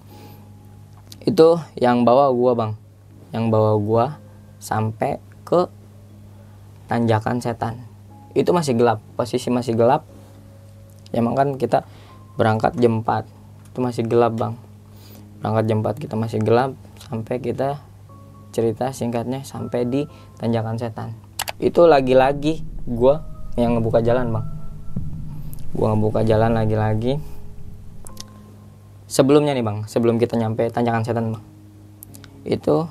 Itu 1.23 1.63
yang 1.79 2.03
bawa 2.03 2.35
gua 2.35 2.53
bang. 2.59 2.73
Yang 3.31 3.45
bawa 3.55 3.73
gua 3.79 4.05
sampai 4.59 5.23
ke 5.47 5.71
tanjakan 6.91 7.39
setan. 7.39 7.79
Itu 8.35 8.51
masih 8.51 8.75
gelap 8.75 8.99
posisi 9.15 9.53
masih 9.55 9.79
gelap. 9.79 10.03
Ya 11.15 11.23
emang 11.23 11.39
kan 11.39 11.55
kita 11.55 11.87
berangkat 12.35 12.75
jam 12.83 13.07
4 13.07 13.29
itu 13.71 13.79
masih 13.79 14.03
gelap 14.09 14.35
bang. 14.35 14.59
Berangkat 15.39 15.65
jam 15.71 15.79
4 15.85 16.03
kita 16.03 16.15
masih 16.19 16.41
gelap 16.43 16.75
sampai 17.07 17.39
kita 17.39 17.79
cerita 18.51 18.91
singkatnya 18.91 19.45
sampai 19.45 19.85
di 19.87 20.09
tanjakan 20.41 20.81
setan. 20.81 21.15
Itu 21.63 21.87
lagi-lagi 21.87 22.67
gua 22.89 23.23
yang 23.55 23.79
ngebuka 23.79 24.03
jalan 24.03 24.33
bang 24.33 24.56
gua 25.77 25.93
ngebuka 25.93 26.25
jalan 26.25 26.57
lagi-lagi. 26.57 27.21
Sebelumnya 29.07 29.55
nih 29.55 29.63
bang 29.63 29.79
sebelum 29.87 30.19
kita 30.19 30.35
nyampe 30.35 30.67
tanjakan 30.73 31.05
setan 31.05 31.27
bang. 31.37 31.45
Itu 32.43 32.89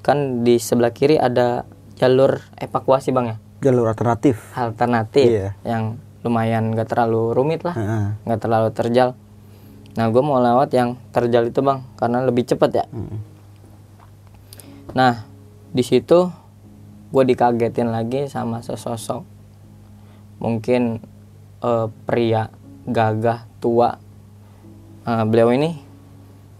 kan 0.00 0.46
di 0.46 0.56
sebelah 0.56 0.94
kiri 0.94 1.20
ada 1.20 1.68
jalur 2.00 2.40
evakuasi 2.56 3.12
bang 3.12 3.26
ya? 3.34 3.36
Jalur 3.60 3.92
alternatif. 3.92 4.40
Alternatif 4.56 5.28
Iya. 5.28 5.52
yang 5.68 6.00
lumayan 6.24 6.72
gak 6.76 6.92
terlalu 6.92 7.32
rumit 7.32 7.64
lah 7.64 7.76
nggak 8.24 8.40
terlalu 8.40 8.68
terjal. 8.72 9.16
Nah 9.96 10.06
gue 10.08 10.22
mau 10.22 10.40
lewat 10.40 10.70
yang 10.72 10.96
terjal 11.12 11.50
itu 11.50 11.60
bang 11.60 11.84
karena 11.98 12.24
lebih 12.24 12.46
cepet 12.46 12.70
ya. 12.72 12.86
Mm. 12.94 13.18
nah 14.90 15.22
di 15.70 15.86
situ 15.86 16.26
gue 17.10 17.24
dikagetin 17.26 17.90
lagi 17.92 18.26
sama 18.32 18.62
sesosok. 18.64 19.22
Mungkin 20.40 21.04
eh, 21.60 21.86
pria 22.08 22.48
gagah 22.88 23.46
tua. 23.60 23.96
Eh, 25.06 25.24
beliau 25.24 25.52
ini 25.52 25.76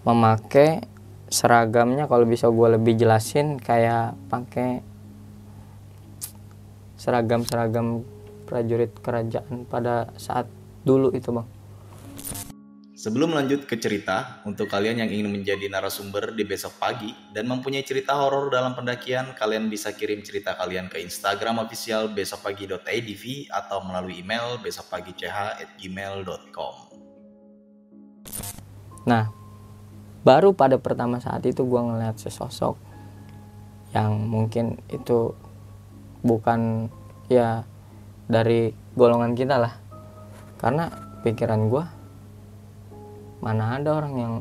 memakai 0.05 0.85
seragamnya 1.31 2.11
kalau 2.11 2.27
bisa 2.27 2.51
gue 2.51 2.69
lebih 2.75 2.99
jelasin 2.99 3.61
kayak 3.61 4.19
pakai 4.27 4.83
seragam 6.99 7.47
seragam 7.47 8.03
prajurit 8.51 8.91
kerajaan 8.99 9.63
pada 9.65 10.11
saat 10.19 10.51
dulu 10.83 11.15
itu 11.15 11.31
bang 11.31 11.60
Sebelum 13.01 13.33
lanjut 13.33 13.65
ke 13.65 13.81
cerita, 13.81 14.45
untuk 14.45 14.69
kalian 14.69 15.01
yang 15.01 15.09
ingin 15.09 15.33
menjadi 15.33 15.73
narasumber 15.73 16.37
di 16.37 16.45
besok 16.45 16.77
pagi 16.77 17.09
dan 17.33 17.49
mempunyai 17.49 17.81
cerita 17.81 18.13
horor 18.13 18.53
dalam 18.53 18.77
pendakian, 18.77 19.33
kalian 19.41 19.73
bisa 19.73 19.97
kirim 19.97 20.21
cerita 20.21 20.53
kalian 20.53 20.93
ke 20.93 21.01
Instagram 21.01 21.65
official 21.65 22.13
besokpagi.idv 22.13 23.25
atau 23.57 23.81
melalui 23.89 24.21
email 24.21 24.61
besokpagi.ch@gmail.com. 24.61 26.75
Nah, 29.09 29.33
baru 30.21 30.53
pada 30.53 30.77
pertama 30.77 31.25
saat 31.25 31.41
itu 31.49 31.65
gue 31.65 31.81
ngeliat 31.81 32.21
sesosok 32.21 32.77
yang 33.97 34.29
mungkin 34.29 34.77
itu 34.93 35.33
bukan 36.21 36.93
ya 37.33 37.65
dari 38.29 38.77
golongan 38.93 39.33
kita 39.33 39.57
lah. 39.57 39.73
Karena 40.61 40.93
pikiran 41.25 41.65
gue 41.73 42.00
mana 43.41 43.81
ada 43.81 43.91
orang 43.97 44.15
yang 44.17 44.33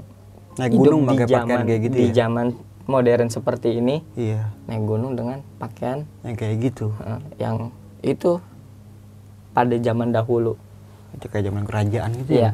naik 0.59 0.71
hidup 0.75 0.83
gunung 0.83 1.01
pakai 1.07 1.25
pakaian 1.27 1.59
kayak 1.63 1.81
gitu 1.87 1.95
di 1.95 2.07
ya 2.07 2.13
zaman 2.25 2.47
modern 2.89 3.27
seperti 3.31 3.69
ini 3.79 4.03
iya 4.19 4.51
naik 4.67 4.83
gunung 4.83 5.15
dengan 5.15 5.39
pakaian 5.55 6.03
yang 6.27 6.35
kayak 6.35 6.55
gitu 6.59 6.91
eh, 7.03 7.19
yang 7.39 7.71
itu 8.03 8.39
pada 9.53 9.75
zaman 9.75 10.15
dahulu. 10.15 10.55
itu 11.09 11.25
kayak 11.25 11.51
zaman 11.51 11.63
kerajaan 11.65 12.09
gitu 12.23 12.31
Iya. 12.37 12.51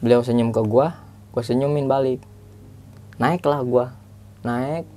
Beliau 0.00 0.24
senyum 0.24 0.50
ke 0.50 0.64
gua, 0.64 0.96
gua 1.30 1.42
senyumin 1.44 1.84
balik. 1.84 2.24
Naiklah 3.20 3.60
gua. 3.60 3.86
Naik. 4.40 4.88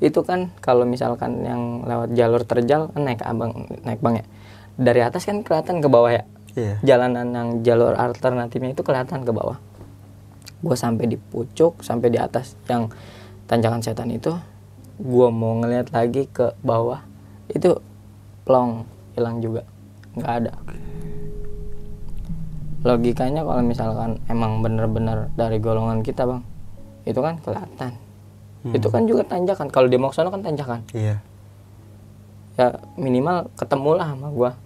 Itu 0.00 0.24
kan 0.24 0.50
kalau 0.64 0.88
misalkan 0.88 1.44
yang 1.44 1.84
lewat 1.84 2.16
jalur 2.16 2.42
terjal 2.48 2.88
kan 2.88 3.02
naik 3.04 3.20
abang 3.20 3.68
naik 3.84 4.00
bang 4.00 4.24
ya. 4.24 4.26
Dari 4.80 5.00
atas 5.04 5.28
kan 5.28 5.44
kelihatan 5.44 5.84
ke 5.84 5.88
bawah 5.92 6.10
ya. 6.10 6.24
Iya. 6.56 6.76
Jalanan 6.82 7.30
yang 7.30 7.48
jalur 7.62 7.94
alternatifnya 7.94 8.72
itu 8.72 8.82
kelihatan 8.82 9.22
ke 9.22 9.30
bawah. 9.30 9.60
Gua 10.64 10.74
sampai 10.74 11.06
di 11.06 11.20
pucuk, 11.20 11.84
sampai 11.84 12.08
di 12.10 12.18
atas 12.18 12.56
yang 12.66 12.88
tanjakan 13.46 13.84
setan 13.84 14.10
itu, 14.10 14.32
gua 14.98 15.28
mau 15.28 15.54
ngeliat 15.60 15.92
lagi 15.92 16.26
ke 16.26 16.56
bawah. 16.64 17.04
Itu 17.52 17.84
plong 18.48 18.88
hilang 19.14 19.38
juga. 19.44 19.62
nggak 20.16 20.32
ada. 20.32 20.52
Logikanya 22.80 23.44
kalau 23.44 23.60
misalkan 23.60 24.16
emang 24.32 24.64
bener-bener 24.64 25.28
dari 25.36 25.60
golongan 25.60 26.00
kita 26.00 26.24
bang 26.24 26.40
itu 27.04 27.20
kan 27.20 27.36
kelihatan. 27.44 27.92
Itu 28.72 28.88
kan 28.88 29.04
juga 29.04 29.28
tanjakan. 29.28 29.68
Kalau 29.68 29.92
di 29.92 30.00
Moksono 30.00 30.32
kan 30.32 30.40
tanjakan. 30.40 30.88
Iya. 30.96 31.20
Ya 32.56 32.66
minimal 32.96 33.52
ketemu 33.60 33.90
lah 34.00 34.08
sama 34.16 34.32
gua 34.32 34.56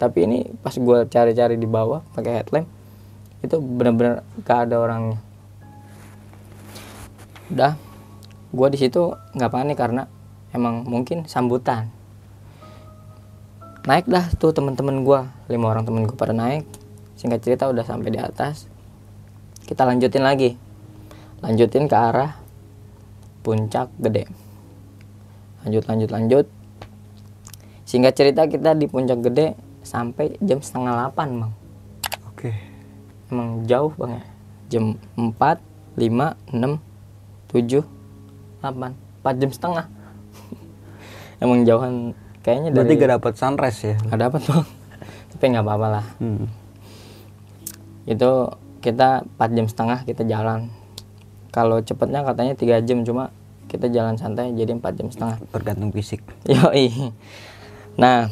tapi 0.00 0.24
ini 0.24 0.48
pas 0.64 0.72
gua 0.80 1.04
cari-cari 1.04 1.60
di 1.60 1.68
bawah 1.68 2.00
pakai 2.16 2.40
headlamp 2.40 2.64
itu 3.44 3.56
bener-bener 3.60 4.24
gak 4.44 4.68
ada 4.68 4.80
orangnya. 4.80 5.20
Udah 7.52 7.76
gua 8.48 8.72
di 8.72 8.80
situ 8.80 9.12
nggak 9.36 9.52
panik 9.52 9.76
karena 9.76 10.08
emang 10.56 10.88
mungkin 10.88 11.28
sambutan. 11.28 11.92
Naik 13.84 14.08
dah 14.08 14.32
tuh 14.40 14.56
teman-teman 14.56 15.04
gua 15.04 15.28
lima 15.52 15.68
orang 15.68 15.84
temen 15.84 16.08
gua 16.08 16.16
pada 16.16 16.32
naik. 16.32 16.64
Singkat 17.20 17.44
cerita 17.44 17.68
udah 17.68 17.84
sampai 17.84 18.08
di 18.08 18.20
atas. 18.20 18.64
Kita 19.68 19.84
lanjutin 19.84 20.24
lagi. 20.24 20.56
Lanjutin 21.44 21.84
ke 21.88 21.96
arah 21.96 22.40
puncak 23.44 23.92
gede. 24.00 24.24
Lanjut 25.64 25.84
lanjut 25.84 26.10
lanjut. 26.12 26.46
Singkat 27.84 28.14
cerita 28.16 28.42
kita 28.48 28.72
di 28.76 28.88
puncak 28.88 29.20
gede 29.20 29.69
sampai 29.90 30.38
jam 30.38 30.62
setengah 30.62 30.94
delapan 30.94 31.28
bang. 31.42 31.52
Oke. 32.30 32.50
Emang 33.26 33.66
jauh 33.66 33.90
bang 33.98 34.12
ya? 34.14 34.24
Jam 34.70 34.84
4, 35.18 35.34
5, 35.98 36.54
6, 36.54 36.78
7, 37.50 37.82
8 38.62 38.94
4 39.26 39.40
jam 39.42 39.50
setengah. 39.50 39.86
Emang 41.42 41.66
jauhan 41.66 42.14
kayaknya 42.46 42.70
berarti 42.70 42.94
dari 42.94 43.02
gak 43.02 43.12
dapet 43.18 43.32
sunrise 43.34 43.80
ya? 43.82 43.94
Nggak 44.06 44.20
dapat 44.30 44.40
bang. 44.46 44.64
Tapi 45.34 45.44
nggak 45.50 45.64
apa-apa 45.66 45.86
lah. 45.98 46.06
Hmm. 46.22 46.46
itu 48.08 48.30
kita 48.80 49.26
4 49.38 49.56
jam 49.58 49.66
setengah 49.66 49.98
kita 50.06 50.22
jalan. 50.22 50.70
Kalau 51.50 51.82
cepetnya 51.82 52.22
katanya 52.22 52.54
tiga 52.54 52.78
jam 52.78 53.02
cuma 53.02 53.34
kita 53.66 53.90
jalan 53.90 54.14
santai 54.14 54.54
jadi 54.54 54.70
4 54.70 54.98
jam 55.02 55.08
setengah. 55.10 55.36
Tergantung 55.50 55.90
fisik. 55.90 56.22
Yoi. 56.46 57.10
Nah, 57.98 58.30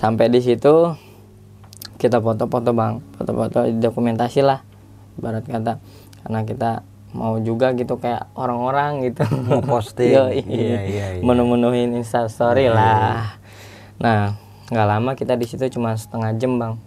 sampai 0.00 0.32
di 0.32 0.40
situ 0.40 0.96
kita 2.00 2.24
foto-foto 2.24 2.72
bang, 2.72 3.04
foto-foto 3.20 3.68
dokumentasi 3.68 4.40
lah, 4.40 4.64
ibarat 5.20 5.44
kata, 5.44 5.76
karena 6.24 6.40
kita 6.48 6.70
mau 7.12 7.36
juga 7.44 7.76
gitu 7.76 8.00
kayak 8.00 8.32
orang-orang 8.32 9.04
gitu. 9.10 9.26
Mau 9.50 9.60
posting. 9.60 10.14
Yoi. 10.14 10.40
Iya, 10.46 10.80
iya, 10.86 11.06
iya. 11.18 11.22
Menu-menuhin 11.26 11.90
instastory 11.98 12.70
lah. 12.70 13.34
Nah, 13.98 14.38
nggak 14.70 14.86
lama 14.86 15.10
kita 15.18 15.34
di 15.34 15.42
situ 15.44 15.66
cuma 15.74 15.98
setengah 15.98 16.32
jam 16.38 16.56
bang. 16.56 16.78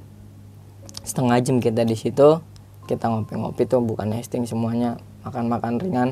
Setengah 1.03 1.37
jam 1.43 1.59
kita 1.59 1.83
di 1.83 1.99
situ, 1.99 2.39
kita 2.87 3.11
ngopi-ngopi 3.11 3.67
tuh 3.67 3.83
bukan 3.83 4.15
nesting 4.15 4.47
semuanya, 4.47 4.95
makan-makan 5.27 5.83
ringan. 5.83 6.09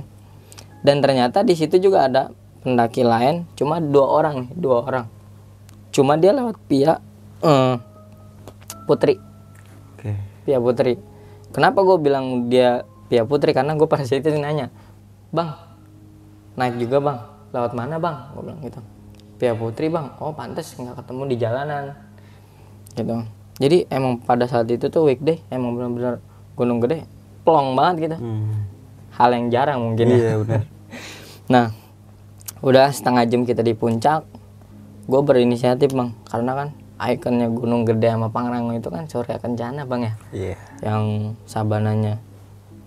Dan 0.84 1.00
ternyata 1.00 1.48
di 1.48 1.56
situ 1.56 1.80
juga 1.80 2.12
ada 2.12 2.36
pendaki 2.68 3.08
lain, 3.08 3.48
cuma 3.56 3.80
dua 3.80 4.06
orang 4.12 4.52
dua 4.52 4.84
orang. 4.84 5.21
Cuma 5.92 6.16
dia 6.16 6.32
lewat 6.32 6.56
pihak 6.72 7.00
eh, 7.44 7.76
Putri, 8.88 9.20
oke 9.96 10.12
Pia 10.48 10.58
Putri. 10.58 10.98
Kenapa 11.52 11.84
gue 11.84 11.98
bilang 12.00 12.48
dia 12.48 12.88
Pia 13.12 13.28
Putri? 13.28 13.52
Karena 13.52 13.76
gue 13.76 13.86
pada 13.86 14.08
saat 14.08 14.24
itu 14.24 14.32
nanya, 14.40 14.72
bang, 15.36 15.52
naik 16.56 16.80
juga 16.80 16.98
bang, 17.04 17.18
lewat 17.52 17.72
mana 17.76 17.96
bang? 18.00 18.16
Gue 18.34 18.42
bilang 18.48 18.60
gitu. 18.64 18.80
Pia 19.36 19.54
Putri 19.54 19.92
bang, 19.92 20.16
oh 20.24 20.32
pantas 20.32 20.72
nggak 20.76 20.96
ketemu 21.04 21.22
di 21.28 21.36
jalanan, 21.36 21.84
gitu. 22.96 23.16
Jadi 23.62 23.78
emang 23.92 24.18
pada 24.18 24.48
saat 24.48 24.66
itu 24.72 24.90
tuh 24.90 25.06
weekday, 25.06 25.44
emang 25.54 25.76
benar-benar 25.78 26.24
gunung 26.56 26.80
gede, 26.82 27.06
plong 27.44 27.76
banget 27.76 28.10
gitu. 28.10 28.18
hmm. 28.18 28.54
Hal 29.12 29.30
yang 29.36 29.52
jarang 29.52 29.80
mungkin 29.92 30.08
ya. 30.08 30.18
iya 30.18 30.34
benar 30.40 30.62
Nah, 31.54 31.76
udah 32.64 32.88
setengah 32.96 33.28
jam 33.28 33.44
kita 33.44 33.60
di 33.60 33.76
puncak, 33.76 34.24
gue 35.06 35.22
berinisiatif 35.22 35.94
bang, 35.94 36.14
karena 36.30 36.52
kan 36.54 36.68
ikonnya 37.02 37.50
Gunung 37.50 37.86
Gede 37.88 38.14
sama 38.14 38.30
Pangrango 38.30 38.78
itu 38.78 38.90
kan 38.94 39.10
Surya 39.10 39.42
Kencana 39.42 39.90
bang 39.90 40.02
ya, 40.06 40.14
iya. 40.34 40.58
Yang 40.86 41.34
sabananya 41.50 42.22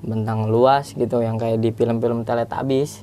bentang 0.04 0.46
luas 0.52 0.94
gitu, 0.94 1.24
yang 1.24 1.40
kayak 1.40 1.58
di 1.58 1.74
film-film 1.74 2.22
Teletubbies, 2.22 3.02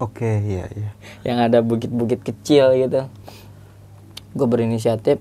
oke 0.00 0.30
iya 0.44 0.64
iya. 0.72 0.90
Yang 1.26 1.38
ada 1.50 1.58
bukit-bukit 1.60 2.22
kecil 2.22 2.72
gitu. 2.78 3.10
Gue 4.32 4.46
berinisiatif, 4.48 5.20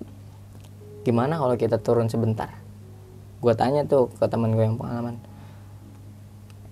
gimana 1.03 1.35
kalau 1.35 1.59
kita 1.59 1.81
turun 1.81 2.07
sebentar? 2.07 2.55
Gue 3.41 3.57
tanya 3.57 3.83
tuh 3.83 4.13
ke 4.15 4.25
teman 4.29 4.53
gue 4.53 4.63
yang 4.63 4.77
pengalaman 4.77 5.17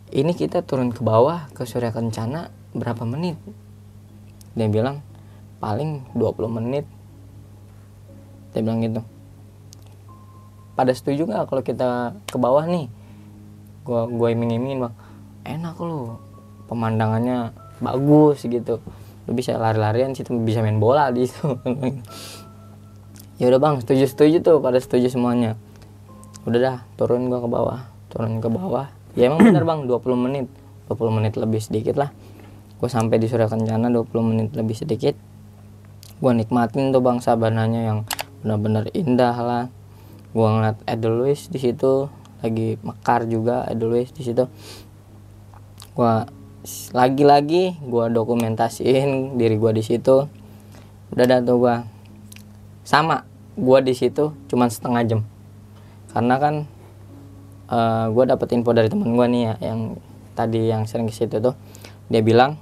ini 0.09 0.33
kita 0.33 0.65
turun 0.65 0.89
ke 0.89 1.05
bawah 1.05 1.45
ke 1.53 1.69
Surya 1.69 1.93
Kencana 1.93 2.49
berapa 2.73 3.05
menit? 3.05 3.37
Dia 4.57 4.65
bilang 4.65 5.05
paling 5.59 6.07
20 6.15 6.57
menit. 6.59 6.85
Dia 8.55 8.63
bilang 8.63 8.81
gitu. 8.81 9.03
Pada 10.73 10.95
setuju 10.95 11.27
nggak 11.27 11.51
kalau 11.51 11.61
kita 11.63 12.15
ke 12.25 12.39
bawah 12.39 12.63
nih? 12.65 12.87
Gua 13.83 14.07
gue 14.07 14.27
iming-imingin 14.31 14.87
bang. 14.87 14.95
Enak 15.45 15.75
lu. 15.83 16.15
Pemandangannya 16.71 17.51
bagus 17.83 18.47
gitu. 18.47 18.79
Lu 19.27 19.31
bisa 19.35 19.59
lari-larian 19.59 20.15
situ 20.15 20.33
bisa 20.41 20.63
main 20.63 20.79
bola 20.79 21.11
di 21.11 21.27
situ. 21.27 21.53
Ya 23.39 23.47
udah 23.47 23.55
bang 23.55 23.79
setuju 23.79 24.03
setuju 24.03 24.37
tuh. 24.43 24.57
Pada 24.59 24.83
setuju 24.83 25.07
semuanya. 25.07 25.55
Udah 26.43 26.59
dah 26.59 26.77
turun 26.99 27.31
gua 27.31 27.39
ke 27.39 27.47
bawah. 27.47 27.79
Turun 28.11 28.43
ke 28.43 28.51
bawah. 28.51 28.91
Ya 29.15 29.31
emang 29.31 29.47
bener 29.47 29.63
bang 29.63 29.87
20 29.87 29.95
menit. 30.27 30.51
20 30.91 31.15
menit 31.15 31.39
lebih 31.39 31.63
sedikit 31.63 31.95
lah. 31.95 32.11
Gue 32.83 32.91
sampai 32.91 33.15
di 33.15 33.31
Surya 33.31 33.47
Kencana 33.47 33.87
20 33.87 34.11
menit 34.27 34.47
lebih 34.59 34.75
sedikit 34.75 35.15
gue 36.19 36.31
nikmatin 36.35 36.91
tuh 36.91 36.99
bang 36.99 37.23
sabananya 37.23 37.81
yang 37.81 37.99
benar-benar 38.43 38.91
indah 38.91 39.35
lah. 39.39 39.65
Gue 40.35 40.45
ngeliat 40.45 40.77
Edelweiss 40.85 41.47
di 41.47 41.59
situ 41.63 42.11
lagi 42.39 42.79
mekar 42.83 43.27
juga 43.27 43.63
Edelweiss 43.67 44.11
di 44.11 44.23
situ. 44.27 44.47
Gue 45.95 46.13
lagi-lagi 46.91 47.79
gue 47.79 48.05
dokumentasiin 48.11 49.39
diri 49.39 49.55
gue 49.55 49.71
di 49.71 49.83
situ. 49.83 50.27
Udah 51.15 51.25
dah 51.25 51.39
tuh 51.39 51.57
gue 51.63 51.75
sama 52.83 53.23
gue 53.55 53.79
di 53.83 53.93
situ 53.95 54.35
cuman 54.51 54.67
setengah 54.67 55.01
jam. 55.07 55.21
Karena 56.11 56.35
kan 56.35 56.55
uh, 57.71 58.11
gue 58.11 58.23
dapet 58.27 58.47
info 58.59 58.75
dari 58.75 58.91
temen 58.91 59.15
gue 59.15 59.27
nih 59.27 59.41
ya 59.47 59.53
yang 59.71 59.79
tadi 60.35 60.67
yang 60.67 60.83
sering 60.83 61.07
ke 61.07 61.15
situ 61.15 61.39
tuh. 61.39 61.55
Dia 62.11 62.19
bilang 62.19 62.59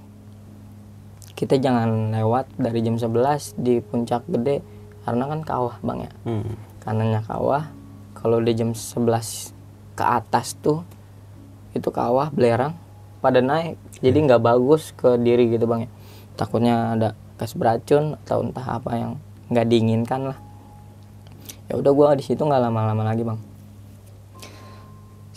kita 1.38 1.62
jangan 1.62 2.10
lewat 2.10 2.50
dari 2.58 2.82
jam 2.82 2.98
11 2.98 3.62
di 3.62 3.78
puncak 3.78 4.26
gede 4.26 4.66
karena 5.06 5.30
kan 5.30 5.40
kawah 5.46 5.78
bang 5.86 6.10
ya. 6.10 6.12
Hmm. 6.26 6.58
kanannya 6.82 7.22
kawah 7.22 7.70
kalau 8.18 8.42
di 8.42 8.58
jam 8.58 8.74
11 8.74 9.54
ke 9.94 10.02
atas 10.02 10.58
tuh 10.58 10.82
itu 11.78 11.94
kawah 11.94 12.34
belerang 12.34 12.74
pada 13.22 13.38
naik. 13.38 13.78
Jadi 14.02 14.18
nggak 14.18 14.42
bagus 14.42 14.98
ke 14.98 15.22
diri 15.22 15.54
gitu 15.54 15.70
bang 15.70 15.86
ya. 15.86 15.90
Takutnya 16.34 16.76
ada 16.98 17.10
gas 17.38 17.54
beracun 17.54 18.18
atau 18.26 18.42
entah 18.42 18.82
apa 18.82 18.98
yang 18.98 19.22
nggak 19.54 19.66
diinginkan 19.70 20.34
lah. 20.34 20.40
Ya 21.70 21.78
udah 21.78 21.92
gua 21.94 22.18
di 22.18 22.26
situ 22.26 22.42
nggak 22.42 22.66
lama-lama 22.66 23.06
lagi 23.06 23.22
bang. 23.22 23.38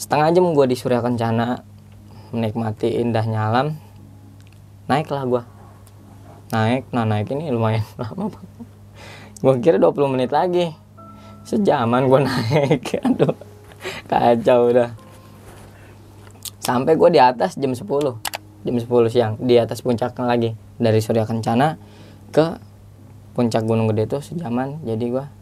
Setengah 0.01 0.33
jam 0.33 0.49
gua 0.57 0.65
di 0.65 0.81
Surya 0.81 1.05
Kencana 1.05 1.61
menikmati 2.33 2.89
indahnya 3.05 3.53
alam 3.53 3.77
naiklah 4.89 5.27
gua 5.29 5.60
naik 6.51 6.91
nah 6.91 7.07
naik 7.07 7.31
ini 7.31 7.51
lumayan 7.55 7.87
lama 8.01 8.31
gua 9.41 9.57
kira 9.57 9.81
20 9.81 10.15
menit 10.15 10.31
lagi. 10.31 10.73
Sejaman 11.49 12.07
gua 12.07 12.25
naik. 12.29 13.01
Aduh 13.01 13.35
kacau 14.07 14.69
udah 14.69 14.93
sampai 16.61 16.93
gua 16.95 17.09
di 17.09 17.17
atas 17.17 17.57
jam 17.57 17.73
10 17.73 17.81
jam 18.61 18.75
10 18.77 18.85
siang 19.09 19.33
di 19.41 19.57
atas 19.57 19.81
puncak 19.81 20.13
lagi. 20.21 20.55
Dari 20.81 21.01
Surya 21.01 21.29
Kencana 21.29 21.77
ke 22.33 22.57
puncak 23.37 23.65
Gunung 23.65 23.89
Gede 23.93 24.09
itu 24.09 24.19
sejaman. 24.21 24.81
Jadi 24.85 25.05
gua 25.09 25.33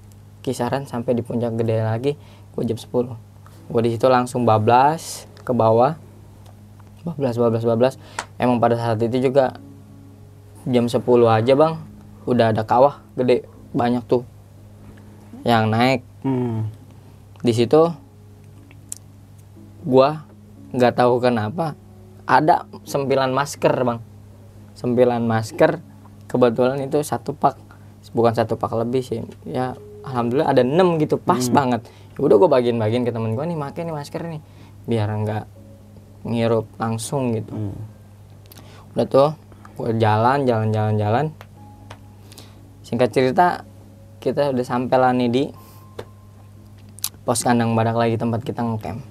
kisaran 0.43 0.87
sampai 0.87 1.19
di 1.19 1.23
puncak 1.27 1.59
gede 1.59 1.83
lagi 1.83 2.13
gua 2.55 2.63
jam 2.63 2.79
10 2.79 3.19
gua 3.69 3.81
di 3.83 3.91
situ 3.91 4.07
langsung 4.07 4.47
bablas 4.47 5.27
ke 5.43 5.51
bawah. 5.51 5.99
Bablas 7.03 7.35
bablas 7.35 7.65
bablas. 7.67 7.95
Emang 8.39 8.63
pada 8.63 8.79
saat 8.79 9.03
itu 9.03 9.31
juga 9.31 9.59
jam 10.69 10.85
10 10.87 11.01
aja 11.25 11.53
bang. 11.57 11.75
Udah 12.29 12.53
ada 12.53 12.63
kawah 12.63 13.01
gede 13.17 13.49
banyak 13.73 14.05
tuh. 14.05 14.23
Yang 15.43 15.65
naik. 15.73 16.03
Hmm. 16.19 16.67
di 17.39 17.55
situ 17.55 17.95
gua 19.87 20.27
nggak 20.75 20.99
tahu 20.99 21.23
kenapa 21.23 21.79
ada 22.29 22.69
sembilan 22.85 23.33
masker 23.33 23.73
bang. 23.73 23.99
Sembilan 24.77 25.23
masker 25.25 25.81
kebetulan 26.29 26.85
itu 26.85 27.01
satu 27.01 27.33
pak. 27.33 27.57
Bukan 28.13 28.35
satu 28.37 28.61
pak 28.61 28.77
lebih 28.77 29.01
sih. 29.01 29.25
Ya 29.49 29.73
alhamdulillah 30.05 30.53
ada 30.53 30.61
enam 30.61 31.01
gitu 31.01 31.17
pas 31.17 31.41
banget. 31.49 31.89
Ya 32.15 32.19
udah 32.21 32.37
gue 32.37 32.51
bagiin 32.51 32.77
bagiin 32.77 33.07
ke 33.07 33.15
temen 33.15 33.33
gue 33.33 33.45
nih 33.47 33.57
pakai 33.57 33.87
nih 33.89 33.95
masker 33.95 34.23
nih 34.29 34.43
biar 34.85 35.09
nggak 35.09 35.45
ngirup 36.29 36.67
langsung 36.77 37.33
gitu. 37.33 37.55
Hmm. 37.55 37.79
udah 38.93 39.07
tuh 39.07 39.31
jalan 39.99 40.45
jalan 40.45 40.69
jalan 40.75 40.95
jalan. 40.99 41.27
Singkat 42.83 43.11
cerita 43.13 43.47
kita 44.19 44.51
udah 44.51 44.67
sampai 44.67 44.97
lah 44.99 45.13
nih 45.15 45.31
di 45.31 45.45
pos 47.23 47.45
kandang 47.45 47.77
badak 47.77 47.95
lagi 47.95 48.17
tempat 48.17 48.43
kita 48.43 48.65
ngecamp. 48.65 49.05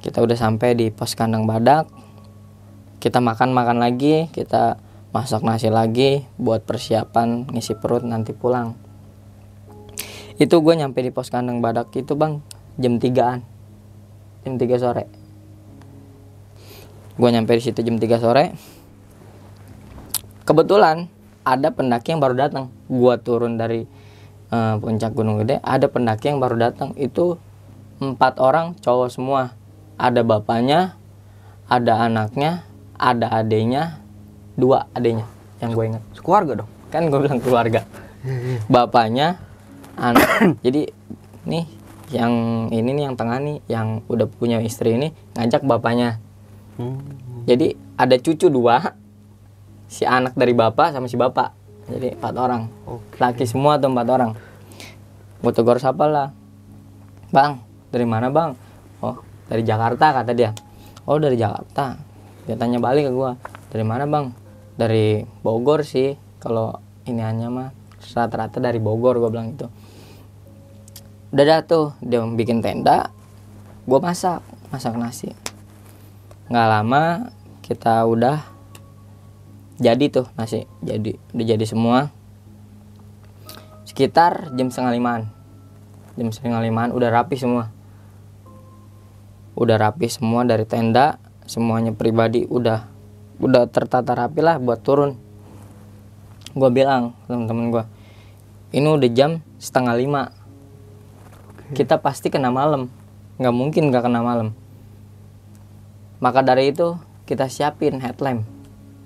Kita 0.00 0.20
udah 0.20 0.36
sampai 0.38 0.76
di 0.76 0.86
pos 0.92 1.16
kandang 1.18 1.48
badak. 1.48 1.88
Kita 3.00 3.18
makan 3.18 3.56
makan 3.56 3.80
lagi 3.80 4.28
kita 4.30 4.76
masak 5.10 5.42
nasi 5.42 5.72
lagi 5.72 6.28
buat 6.38 6.62
persiapan 6.62 7.50
ngisi 7.50 7.74
perut 7.80 8.06
nanti 8.06 8.30
pulang. 8.36 8.76
Itu 10.38 10.62
gue 10.62 10.74
nyampe 10.78 11.02
di 11.02 11.10
pos 11.10 11.32
kandang 11.32 11.58
badak 11.58 11.90
itu 11.96 12.14
bang 12.14 12.38
jam 12.78 12.96
3an 12.96 13.40
jam 14.44 14.54
3 14.56 14.76
sore. 14.80 15.04
Gue 17.16 17.28
nyampe 17.28 17.52
di 17.56 17.62
situ 17.64 17.80
jam 17.84 17.96
3 18.00 18.20
sore 18.20 18.44
kebetulan 20.50 21.06
ada 21.46 21.70
pendaki 21.70 22.10
yang 22.10 22.18
baru 22.18 22.34
datang. 22.34 22.74
Gua 22.90 23.22
turun 23.22 23.54
dari 23.54 23.86
eh, 24.50 24.74
puncak 24.82 25.14
gunung 25.14 25.38
gede 25.38 25.62
ada 25.62 25.86
pendaki 25.86 26.34
yang 26.34 26.42
baru 26.42 26.58
datang. 26.58 26.90
Itu 26.98 27.38
empat 28.02 28.42
orang 28.42 28.74
cowok 28.82 29.08
semua. 29.14 29.54
Ada 29.94 30.26
bapaknya 30.26 30.98
ada 31.70 32.02
anaknya 32.02 32.66
ada 32.98 33.30
adenya 33.30 34.02
dua 34.58 34.90
adenya 34.90 35.30
yang 35.62 35.70
gue 35.70 35.84
ingat. 35.94 36.02
Sekeluarga 36.18 36.64
dong. 36.64 36.70
kan 36.90 37.06
gue 37.06 37.20
bilang 37.22 37.38
keluarga. 37.38 37.86
Bapaknya 38.66 39.38
anak. 39.94 40.26
Jadi 40.66 40.90
nih 41.46 41.64
yang 42.10 42.66
ini 42.74 42.90
nih 42.90 43.04
yang 43.06 43.14
tengah 43.14 43.38
nih 43.38 43.62
yang 43.70 44.02
udah 44.10 44.26
punya 44.26 44.58
istri 44.58 44.98
ini 44.98 45.14
ngajak 45.38 45.62
bapaknya. 45.62 46.18
Hmm. 46.80 46.96
jadi 47.44 47.76
ada 48.00 48.16
cucu 48.16 48.48
dua 48.48 48.96
si 49.90 50.06
anak 50.06 50.38
dari 50.38 50.54
bapak 50.54 50.94
sama 50.94 51.10
si 51.10 51.18
bapak. 51.18 51.50
Jadi 51.90 52.14
empat 52.14 52.34
orang. 52.38 52.70
Oke. 52.86 53.18
laki 53.18 53.44
semua 53.50 53.82
tuh 53.82 53.90
empat 53.90 54.06
orang. 54.06 54.30
Gue 55.42 55.50
tegur 55.50 55.82
siapa 55.82 56.06
lah? 56.06 56.30
Bang 57.34 57.66
dari 57.90 58.06
mana 58.06 58.30
bang? 58.30 58.54
Oh 59.02 59.18
dari 59.50 59.66
Jakarta 59.66 60.14
kata 60.14 60.30
dia. 60.30 60.54
Oh 61.10 61.18
dari 61.18 61.34
Jakarta. 61.34 61.98
Dia 62.46 62.54
tanya 62.54 62.78
balik 62.78 63.10
ke 63.10 63.12
gua 63.12 63.34
dari 63.70 63.82
mana 63.82 64.06
bang? 64.06 64.30
Dari 64.78 65.26
Bogor 65.42 65.82
sih 65.86 66.14
kalau 66.38 66.78
ini 67.06 67.20
hanya 67.20 67.50
mah 67.50 67.70
rata-rata 68.14 68.62
dari 68.62 68.78
Bogor 68.78 69.18
gua 69.18 69.30
bilang 69.30 69.54
gitu. 69.54 69.66
Udah 71.30 71.44
dah 71.46 71.60
tuh 71.66 71.94
dia 72.02 72.22
bikin 72.22 72.62
tenda 72.62 73.10
gua 73.86 73.98
masak 74.02 74.42
masak 74.70 74.94
nasi. 74.98 75.30
Nggak 76.50 76.66
lama 76.66 77.02
kita 77.62 78.02
udah 78.06 78.49
jadi 79.80 80.12
tuh 80.12 80.28
nasi. 80.36 80.68
Jadi 80.84 81.16
udah 81.32 81.46
jadi 81.56 81.64
semua. 81.64 82.12
Sekitar 83.88 84.52
jam 84.52 84.68
setengah 84.68 84.92
limaan. 84.92 85.22
Jam 86.20 86.28
setengah 86.28 86.60
limaan 86.60 86.92
udah 86.92 87.08
rapi 87.08 87.40
semua. 87.40 87.72
Udah 89.56 89.80
rapi 89.80 90.06
semua 90.12 90.44
dari 90.44 90.68
tenda 90.68 91.16
semuanya 91.48 91.90
pribadi 91.96 92.46
udah 92.46 92.86
udah 93.40 93.66
tertata 93.72 94.12
rapi 94.12 94.44
lah 94.44 94.60
buat 94.60 94.84
turun. 94.84 95.16
Gue 96.52 96.68
bilang 96.68 97.16
temen-temen 97.24 97.72
gue 97.72 97.84
ini 98.76 98.86
udah 98.86 99.10
jam 99.16 99.40
setengah 99.56 99.96
lima. 99.96 100.22
Kita 101.72 101.98
pasti 102.04 102.28
kena 102.28 102.52
malam. 102.52 102.92
Nggak 103.40 103.54
mungkin 103.56 103.88
nggak 103.88 104.04
kena 104.04 104.20
malam. 104.20 104.52
Maka 106.20 106.44
dari 106.44 106.68
itu 106.68 107.00
kita 107.24 107.48
siapin 107.48 107.96
headlamp 108.04 108.59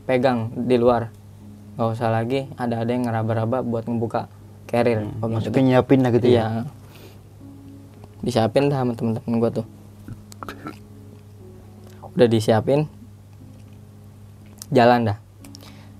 pegang 0.05 0.53
di 0.55 0.77
luar 0.77 1.09
nggak 1.75 1.89
usah 1.91 2.11
lagi 2.13 2.47
ada 2.55 2.81
ada 2.81 2.91
yang 2.93 3.11
ngeraba-raba 3.11 3.67
buat 3.67 3.85
ngebuka 3.89 4.31
carrier 4.71 5.03
Gua 5.03 5.09
bilang 5.09 5.43
gitu. 5.43 5.51
Maksudnya 5.51 5.63
nyiapin 5.63 6.01
lah 6.03 6.11
gitu 6.15 6.29
ya. 6.29 6.35
Iya. 6.35 6.45
Disiapin 8.25 8.73
dah 8.73 8.79
sama 8.81 8.93
temen-temen 8.97 9.37
gue 9.37 9.51
tuh. 9.63 9.67
Udah 12.17 12.29
disiapin. 12.31 12.89
Jalan 14.73 15.13
dah. 15.13 15.19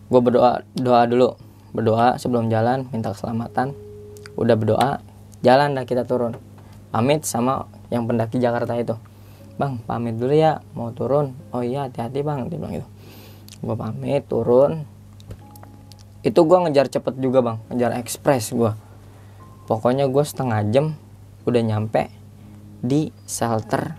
Gue 0.09 0.21
berdoa 0.25 0.65
doa 0.73 1.05
dulu. 1.05 1.37
Berdoa 1.77 2.17
sebelum 2.17 2.49
jalan 2.49 2.89
minta 2.95 3.13
keselamatan. 3.13 3.77
Udah 4.41 4.57
berdoa 4.57 5.05
jalan 5.45 5.77
dah 5.77 5.85
kita 5.85 6.09
turun 6.09 6.41
pamit 6.89 7.29
sama 7.29 7.69
yang 7.93 8.09
pendaki 8.09 8.41
Jakarta 8.41 8.73
itu 8.81 8.97
bang 9.61 9.77
pamit 9.85 10.17
dulu 10.17 10.33
ya 10.33 10.65
mau 10.73 10.89
turun 10.91 11.37
oh 11.53 11.61
iya 11.61 11.85
hati-hati 11.87 12.25
bang 12.25 12.49
dia 12.49 12.57
bilang 12.57 12.73
gitu 12.81 12.89
gue 13.65 13.77
pamit 13.77 14.23
turun. 14.29 14.85
Itu 16.21 16.45
gue 16.45 16.59
ngejar 16.69 16.93
cepet 16.93 17.17
juga 17.21 17.41
bang. 17.41 17.57
Ngejar 17.73 17.97
ekspres 17.97 18.53
gue 18.53 18.73
pokoknya 19.65 20.09
gue 20.09 20.25
setengah 20.25 20.61
jam 20.69 20.87
udah 21.49 21.63
nyampe 21.65 22.09
di 22.85 23.09
shelter 23.25 23.97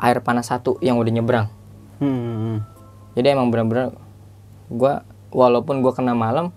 air 0.00 0.18
panas 0.20 0.48
satu 0.48 0.76
yang 0.84 1.00
udah 1.00 1.12
nyebrang. 1.12 1.48
Hmm. 2.00 2.64
jadi 3.12 3.36
emang 3.36 3.52
bener-bener 3.52 3.92
gue 4.72 4.94
walaupun 5.36 5.84
gue 5.84 5.92
kena 5.92 6.16
malam 6.16 6.48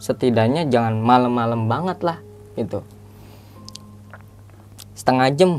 setidaknya 0.00 0.64
jangan 0.72 0.96
malam-malam 0.96 1.68
banget 1.68 2.00
lah 2.00 2.18
gitu. 2.56 2.80
Setengah 4.96 5.28
jam. 5.36 5.52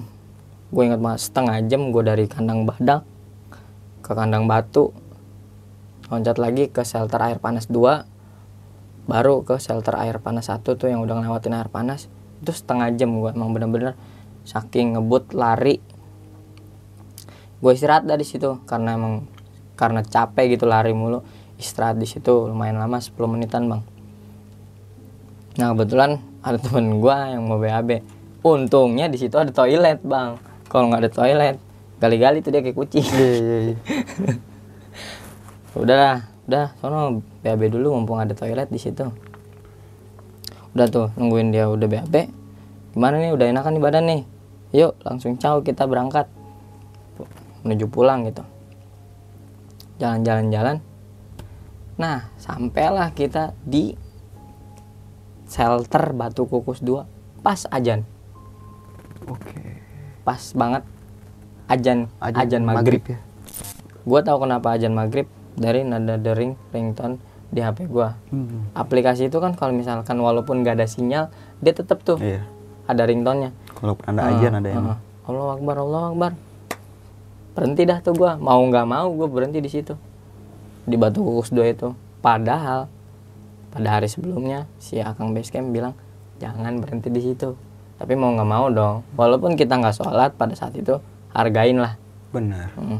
Gue 0.73 0.89
ingat 0.89 0.97
banget 0.97 1.21
setengah 1.21 1.61
jam 1.69 1.93
gue 1.93 2.01
dari 2.01 2.25
kandang 2.25 2.65
badak 2.65 3.05
ke 4.01 4.11
kandang 4.17 4.49
batu 4.49 4.89
loncat 6.11 6.35
lagi 6.35 6.67
ke 6.67 6.83
shelter 6.83 7.23
air 7.23 7.39
panas 7.39 7.71
2 7.71 8.11
baru 9.09 9.41
ke 9.41 9.57
shelter 9.57 9.97
air 9.97 10.21
panas 10.21 10.51
satu 10.51 10.77
tuh 10.77 10.91
yang 10.91 11.01
udah 11.01 11.17
ngelewatin 11.23 11.57
air 11.57 11.71
panas. 11.71 12.11
Itu 12.43 12.53
setengah 12.53 12.93
jam 12.99 13.17
gue 13.17 13.31
emang 13.33 13.55
bener-bener 13.55 13.97
saking 14.45 14.99
ngebut 14.99 15.33
lari. 15.33 15.79
Gue 17.61 17.71
istirahat 17.73 18.05
dari 18.05 18.25
situ 18.25 18.61
karena 18.65 18.97
emang 18.97 19.25
karena 19.79 20.05
capek 20.05 20.59
gitu 20.59 20.67
lari 20.69 20.93
mulu. 20.93 21.23
Istirahat 21.57 21.97
di 21.97 22.05
situ 22.05 22.49
lumayan 22.49 22.77
lama 22.77 22.99
10 22.99 23.15
menitan 23.29 23.71
bang. 23.71 23.81
Nah 25.57 25.67
kebetulan 25.73 26.19
ada 26.41 26.57
temen 26.57 26.99
gue 26.99 27.17
yang 27.31 27.43
mau 27.45 27.57
BAB 27.57 28.01
untungnya 28.41 29.05
di 29.05 29.17
situ 29.21 29.37
ada 29.37 29.53
toilet 29.53 30.01
bang. 30.03 30.37
Kalau 30.67 30.91
nggak 30.91 31.01
ada 31.07 31.11
toilet 31.11 31.55
gali-gali 32.01 32.41
tuh 32.41 32.49
dia 32.49 32.65
kayak 32.65 32.77
kucing. 32.77 33.05
Iya 33.05 33.29
iya 33.37 33.57
iya. 33.71 33.77
udah 35.75 35.97
lah 35.97 36.17
udah. 36.51 36.65
Sono 36.83 37.23
BAB 37.43 37.71
dulu 37.71 37.95
mumpung 37.95 38.19
ada 38.19 38.35
toilet 38.35 38.67
di 38.67 38.79
situ. 38.81 39.07
Udah 40.75 40.87
tuh 40.91 41.07
nungguin 41.15 41.51
dia 41.51 41.67
udah 41.67 41.87
BAB 41.87 42.15
gimana 42.91 43.23
nih 43.23 43.31
udah 43.31 43.45
enakan 43.47 43.71
nih 43.79 43.83
badan 43.83 44.03
nih? 44.07 44.21
Yuk 44.75 44.93
langsung 45.03 45.39
caw 45.39 45.63
kita 45.63 45.87
berangkat. 45.87 46.27
Menuju 47.63 47.87
pulang 47.87 48.27
gitu. 48.27 48.43
Jalan-jalan-jalan. 50.03 50.83
Nah 51.95 52.27
sampailah 52.35 53.15
kita 53.15 53.55
di 53.63 53.95
shelter 55.47 56.11
Batu 56.15 56.47
Kukus 56.47 56.83
2 56.83 57.43
pas 57.43 57.63
ajan. 57.71 58.03
Oke. 59.27 59.79
pas 60.21 60.41
banget. 60.53 60.83
Ajan 61.71 62.11
ajan, 62.19 62.67
maghrib, 62.67 62.99
ya. 63.07 63.15
gue 64.03 64.19
tahu 64.27 64.43
kenapa 64.43 64.75
ajan 64.75 64.91
maghrib 64.91 65.23
dari 65.53 65.83
nada 65.83 66.15
dering 66.15 66.55
ringtone 66.69 67.19
di 67.47 67.59
HP 67.59 67.85
gue 67.85 68.09
Hmm. 68.31 68.71
aplikasi 68.71 69.27
itu 69.27 69.37
kan 69.37 69.51
kalau 69.51 69.71
misalkan 69.71 70.15
walaupun 70.15 70.63
gak 70.63 70.79
ada 70.79 70.87
sinyal 70.87 71.27
dia 71.59 71.73
tetap 71.73 71.99
tuh 72.01 72.15
Iya. 72.17 72.47
ada 72.87 73.03
ringtone-nya. 73.03 73.51
Kalau 73.71 73.95
anda 74.03 74.21
ajan 74.25 74.53
ada 74.57 74.67
yang. 74.67 74.85
Heeh. 74.87 74.97
Allah 75.21 75.47
Akbar 75.53 75.75
Allah 75.77 76.03
Akbar. 76.09 76.31
Berhenti 77.51 77.83
dah 77.83 77.99
tuh 77.99 78.13
gua. 78.13 78.35
Mau 78.35 78.59
nggak 78.61 78.85
mau 78.85 79.07
gue 79.09 79.27
berhenti 79.27 79.59
di 79.59 79.67
situ. 79.67 79.93
Di 80.83 80.95
Batu 80.95 81.21
Kukus 81.21 81.51
2 81.51 81.67
itu. 81.67 81.91
Padahal 82.19 82.87
pada 83.69 83.87
hari 83.89 84.07
sebelumnya 84.07 84.67
si 84.77 84.99
Akang 84.99 85.31
Basecamp 85.31 85.69
bilang 85.69 85.93
jangan 86.37 86.79
berhenti 86.79 87.07
di 87.07 87.21
situ. 87.21 87.55
Tapi 87.95 88.13
mau 88.15 88.31
nggak 88.31 88.49
mau 88.49 88.67
dong. 88.67 89.03
Walaupun 89.13 89.53
kita 89.53 89.75
nggak 89.75 89.93
sholat 89.93 90.31
pada 90.33 90.55
saat 90.55 90.73
itu 90.73 90.97
hargain 91.31 91.77
lah. 91.77 91.95
Benar. 92.31 92.71
Mm. 92.75 92.99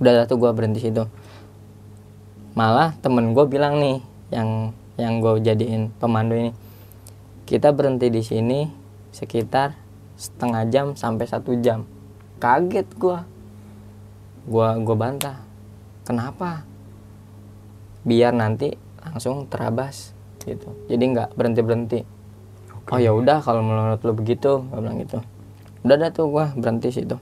udah 0.00 0.12
dah 0.12 0.24
tuh 0.26 0.34
gue 0.34 0.50
berhenti 0.50 0.82
situ 0.82 1.06
malah 2.52 2.92
temen 3.00 3.32
gue 3.32 3.44
bilang 3.48 3.80
nih 3.80 3.98
yang 4.32 4.76
yang 5.00 5.24
gue 5.24 5.40
jadiin 5.40 5.88
pemandu 5.96 6.36
ini 6.36 6.52
kita 7.48 7.72
berhenti 7.72 8.12
di 8.12 8.22
sini 8.24 8.68
sekitar 9.12 9.76
setengah 10.16 10.62
jam 10.68 10.86
sampai 10.94 11.26
satu 11.28 11.56
jam. 11.60 11.84
Kaget 12.38 12.88
gue 12.96 13.18
gue 14.46 14.68
gue 14.82 14.96
bantah 14.96 15.40
kenapa? 16.04 16.64
Biar 18.02 18.34
nanti 18.34 18.74
langsung 19.00 19.46
terabas 19.48 20.12
gitu. 20.44 20.74
Jadi 20.88 21.04
nggak 21.12 21.34
berhenti 21.38 21.62
berhenti 21.62 22.00
oh 22.90 22.98
ya 22.98 23.14
udah 23.14 23.38
kalau 23.44 23.62
menurut 23.62 24.00
lu 24.02 24.12
begitu 24.16 24.66
gue 24.66 24.80
bilang 24.80 24.98
gitu. 24.98 25.22
Udah 25.86 25.96
dah 25.98 26.10
tuh 26.10 26.26
gue 26.32 26.44
berhenti 26.58 26.90
situ. 26.90 27.16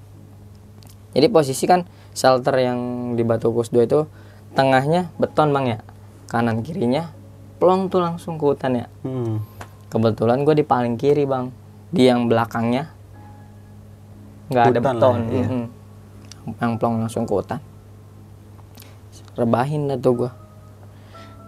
Jadi 1.13 1.27
posisi 1.29 1.67
kan 1.67 1.85
shelter 2.15 2.55
yang 2.63 3.13
di 3.19 3.27
Batu 3.27 3.51
Kus 3.51 3.75
2 3.75 3.85
itu 3.85 4.07
tengahnya 4.53 5.11
beton 5.17 5.51
bang 5.51 5.67
ya. 5.67 5.79
Kanan 6.27 6.63
kirinya 6.63 7.11
plong 7.59 7.91
tuh 7.91 8.01
langsung 8.01 8.39
ke 8.39 8.45
hutan 8.47 8.73
ya. 8.77 8.87
Hmm. 9.05 9.43
kebetulan 9.91 10.47
gue 10.47 10.55
di 10.55 10.63
paling 10.63 10.95
kiri 10.95 11.27
bang. 11.27 11.51
Di 11.91 12.07
yang 12.07 12.31
belakangnya 12.31 12.95
nggak 14.51 14.65
ada 14.67 14.71
Hutan 14.71 14.83
lah, 14.83 14.95
beton. 14.95 15.21
iya. 15.31 15.47
Mhm. 15.47 15.67
yang 16.59 16.73
plong 16.79 16.95
langsung 17.03 17.27
ke 17.27 17.35
hutan. 17.35 17.61
Rebahin 19.35 19.87
dah 19.87 19.99
tuh 19.99 20.27
gue 20.27 20.31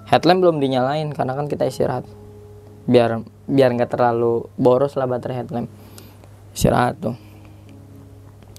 headlamp 0.07 0.43
belum 0.43 0.57
dinyalain 0.59 1.09
karena 1.11 1.33
kan 1.33 1.47
kita 1.47 1.67
istirahat. 1.67 2.05
Biar 2.85 3.23
biar 3.47 3.71
nggak 3.73 3.91
terlalu 3.91 4.47
boros 4.59 4.95
lah 4.95 5.07
baterai 5.07 5.43
headlamp. 5.43 5.71
Istirahat 6.53 6.99
tuh. 6.99 7.17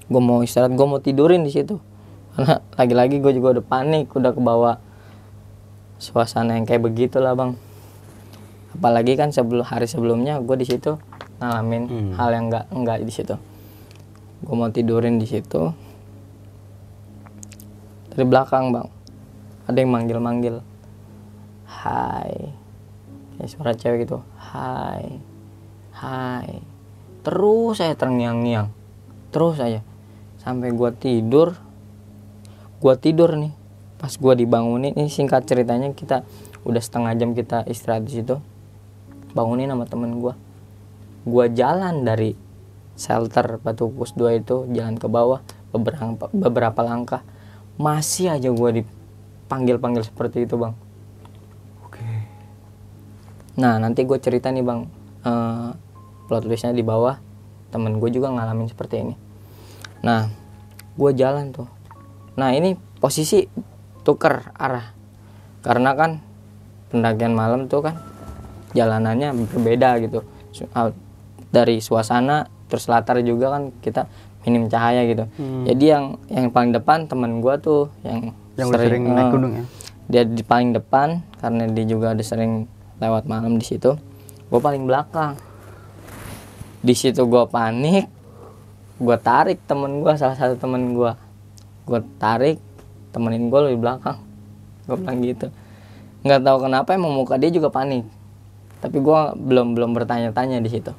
Gue 0.08 0.22
mau 0.24 0.40
istirahat 0.42 0.72
gue 0.72 0.88
mau 0.88 1.00
tidurin 1.00 1.44
di 1.44 1.52
situ 1.52 1.78
karena 2.34 2.66
lagi-lagi 2.76 3.22
gue 3.22 3.34
juga 3.38 3.60
udah 3.60 3.66
panik 3.66 4.10
udah 4.14 4.32
kebawa 4.34 4.72
suasana 6.02 6.58
yang 6.58 6.66
kayak 6.66 6.84
begitu 6.84 7.22
lah 7.22 7.38
bang. 7.38 7.56
Apalagi 8.74 9.14
kan 9.14 9.30
sebelum 9.30 9.64
hari 9.64 9.86
sebelumnya 9.86 10.42
gue 10.42 10.58
di 10.58 10.66
situ 10.66 10.98
ngalamin 11.38 11.84
Hmm. 11.86 12.12
hal 12.18 12.30
yang 12.34 12.46
enggak 12.50 12.66
enggak 12.74 12.98
di 13.06 13.14
situ. 13.14 13.36
Gue 14.44 14.56
mau 14.58 14.68
tidurin 14.74 15.22
di 15.22 15.30
situ. 15.30 15.72
Dari 18.14 18.26
belakang 18.26 18.74
bang. 18.74 18.88
Ada 19.70 19.78
yang 19.80 19.92
manggil-manggil 19.94 20.56
hai. 21.86 22.34
Kayak 23.38 23.50
suara 23.50 23.72
cewek 23.78 24.06
gitu 24.10 24.20
hai 24.38 25.34
hai. 26.04 26.60
Terus 27.24 27.80
saya 27.80 27.96
terngiang-ngiang. 27.96 28.68
Terus 29.32 29.58
aja. 29.64 29.80
Sampai 30.42 30.76
gua 30.76 30.92
tidur 30.92 31.56
gua 32.84 33.00
tidur 33.00 33.40
nih. 33.40 33.56
Pas 33.96 34.12
gua 34.20 34.36
dibangunin 34.36 34.92
ini 34.92 35.08
singkat 35.08 35.48
ceritanya 35.48 35.96
kita 35.96 36.28
udah 36.68 36.84
setengah 36.84 37.16
jam 37.16 37.32
kita 37.32 37.64
istirahat 37.72 38.04
di 38.04 38.20
situ. 38.20 38.44
Bangunin 39.32 39.72
sama 39.72 39.88
temen 39.88 40.20
gua. 40.20 40.36
Gua 41.24 41.48
jalan 41.48 42.04
dari 42.04 42.36
shelter 43.00 43.64
Batu 43.64 43.88
Kus 43.96 44.12
2 44.20 44.44
itu 44.44 44.68
jalan 44.76 45.00
ke 45.00 45.08
bawah 45.08 45.40
beberapa 45.72 46.28
beberapa 46.36 46.84
langkah. 46.84 47.24
Masih 47.80 48.36
aja 48.36 48.52
gua 48.52 48.76
dipanggil-panggil 48.76 50.04
seperti 50.04 50.44
itu 50.44 50.60
bang. 50.60 50.76
Oke. 51.88 52.04
Nah 53.56 53.80
nanti 53.80 54.04
gue 54.04 54.20
cerita 54.20 54.52
nih 54.52 54.62
bang. 54.62 54.82
Eh, 55.24 55.70
plot 56.28 56.44
twistnya 56.46 56.76
di 56.76 56.84
bawah. 56.84 57.18
Temen 57.72 57.98
gue 57.98 58.10
juga 58.14 58.30
ngalamin 58.30 58.70
seperti 58.70 59.02
ini. 59.02 59.16
Nah 60.06 60.30
gue 60.94 61.12
jalan 61.16 61.50
tuh. 61.50 61.83
Nah 62.40 62.50
ini 62.54 62.76
posisi 62.98 63.46
tuker 64.04 64.54
arah 64.58 64.92
karena 65.64 65.96
kan 65.96 66.12
pendakian 66.92 67.34
malam 67.34 67.72
tuh 67.72 67.88
kan 67.88 67.96
jalanannya 68.76 69.32
berbeda 69.54 70.02
gitu 70.04 70.26
ah, 70.76 70.92
dari 71.54 71.80
suasana 71.80 72.50
terus 72.68 72.90
latar 72.90 73.22
juga 73.22 73.54
kan 73.54 73.70
kita 73.80 74.10
minim 74.44 74.68
cahaya 74.68 75.08
gitu. 75.08 75.24
Hmm. 75.40 75.64
Jadi 75.64 75.86
yang 75.88 76.06
yang 76.28 76.52
paling 76.52 76.76
depan 76.76 77.08
temen 77.08 77.40
gue 77.40 77.56
tuh 77.64 77.88
yang 78.04 78.36
Yang 78.54 78.68
udah 78.70 78.80
sering 78.86 79.04
naik 79.10 79.26
eh, 79.26 79.32
gunung 79.34 79.54
ya. 79.56 79.66
dia 80.10 80.24
di 80.30 80.44
paling 80.46 80.78
depan 80.78 81.26
karena 81.42 81.64
dia 81.74 81.86
juga 81.90 82.14
ada 82.14 82.22
sering 82.22 82.70
lewat 83.02 83.26
malam 83.26 83.58
di 83.58 83.66
situ 83.66 83.98
gue 84.54 84.60
paling 84.62 84.86
belakang 84.86 85.34
di 86.86 86.94
situ 86.94 87.26
gue 87.26 87.44
panik 87.50 88.06
gue 89.02 89.18
tarik 89.18 89.58
temen 89.66 90.06
gue 90.06 90.14
salah 90.14 90.38
satu 90.38 90.54
temen 90.60 90.94
gue 90.94 91.12
gue 91.84 92.00
tarik 92.18 92.58
temenin 93.12 93.48
gue 93.48 93.60
di 93.74 93.80
belakang. 93.80 94.20
Gue 94.88 94.98
bilang 95.00 95.20
gitu. 95.24 95.48
Nggak 96.24 96.42
tahu 96.44 96.58
kenapa 96.68 96.90
emang 96.96 97.14
muka 97.14 97.36
dia 97.40 97.52
juga 97.52 97.70
panik. 97.70 98.08
Tapi 98.80 98.98
gue 99.00 99.20
belum 99.38 99.76
belum 99.76 99.92
bertanya-tanya 99.96 100.60
di 100.60 100.70
situ. 100.72 100.92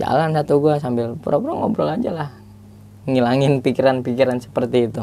Jalan 0.00 0.32
satu 0.32 0.60
gue 0.60 0.80
sambil 0.80 1.16
pura-pura 1.16 1.56
ngobrol 1.56 1.88
aja 1.88 2.10
lah. 2.12 2.30
Ngilangin 3.04 3.60
pikiran-pikiran 3.60 4.40
seperti 4.40 4.88
itu. 4.88 5.02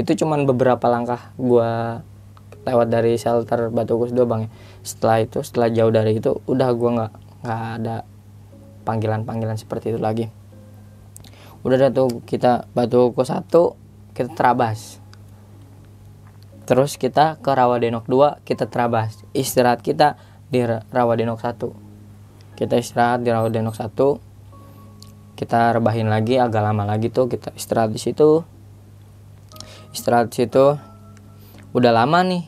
Itu 0.00 0.16
cuman 0.24 0.48
beberapa 0.48 0.88
langkah 0.88 1.32
gua 1.36 2.00
lewat 2.64 2.88
dari 2.92 3.16
shelter 3.16 3.72
Batu 3.72 3.96
Ukus 3.96 4.12
2 4.12 4.24
bang 4.28 4.40
ya. 4.44 4.50
setelah 4.84 5.16
itu 5.24 5.38
setelah 5.40 5.68
jauh 5.72 5.92
dari 5.92 6.16
itu 6.16 6.40
udah 6.44 6.68
gue 6.76 6.90
nggak 6.92 7.12
nggak 7.40 7.60
ada 7.80 7.96
panggilan-panggilan 8.84 9.56
seperti 9.56 9.96
itu 9.96 10.00
lagi 10.00 10.28
udah 11.60 11.76
ada 11.76 11.88
tuh 11.92 12.24
kita 12.24 12.68
Batu 12.72 13.12
Ukus 13.12 13.28
1 13.28 13.48
kita 14.16 14.30
terabas. 14.32 15.00
Terus 16.64 16.94
kita 16.96 17.36
ke 17.42 17.50
Rawadenok 17.50 18.06
2 18.06 18.46
kita 18.46 18.70
terabas. 18.70 19.20
Istirahat 19.34 19.82
kita 19.84 20.16
di 20.48 20.64
Ra- 20.64 20.86
Rawadenok 20.88 21.40
1 21.42 21.90
kita 22.60 22.76
istirahat 22.76 23.24
di 23.24 23.32
Rawadenok 23.32 23.72
1 23.72 23.96
kita 25.40 25.72
rebahin 25.72 26.12
lagi 26.12 26.36
agak 26.36 26.60
lama 26.60 26.84
lagi 26.84 27.08
tuh 27.08 27.24
kita 27.24 27.56
istirahat 27.56 27.96
di 27.96 27.96
situ. 27.96 28.44
Istirahat 29.96 30.28
di 30.28 30.44
situ. 30.44 30.76
Udah 31.72 31.92
lama 31.96 32.20
nih 32.20 32.44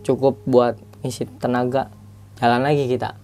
cukup 0.00 0.40
buat 0.48 0.80
ngisi 1.04 1.28
tenaga. 1.36 1.92
Jalan 2.40 2.64
lagi 2.64 2.88
kita. 2.88 3.20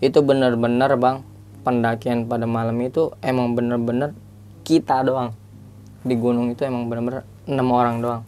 Itu 0.00 0.24
bener-bener 0.24 0.96
bang 0.96 1.20
pendakian 1.60 2.24
pada 2.24 2.48
malam 2.48 2.80
itu 2.80 3.12
emang 3.20 3.52
bener-bener 3.52 4.16
kita 4.64 5.02
doang. 5.04 5.34
Di 6.00 6.16
gunung 6.16 6.48
itu 6.52 6.64
emang 6.64 6.88
bener-bener 6.88 7.24
enam 7.44 7.68
orang 7.72 8.00
doang. 8.00 8.22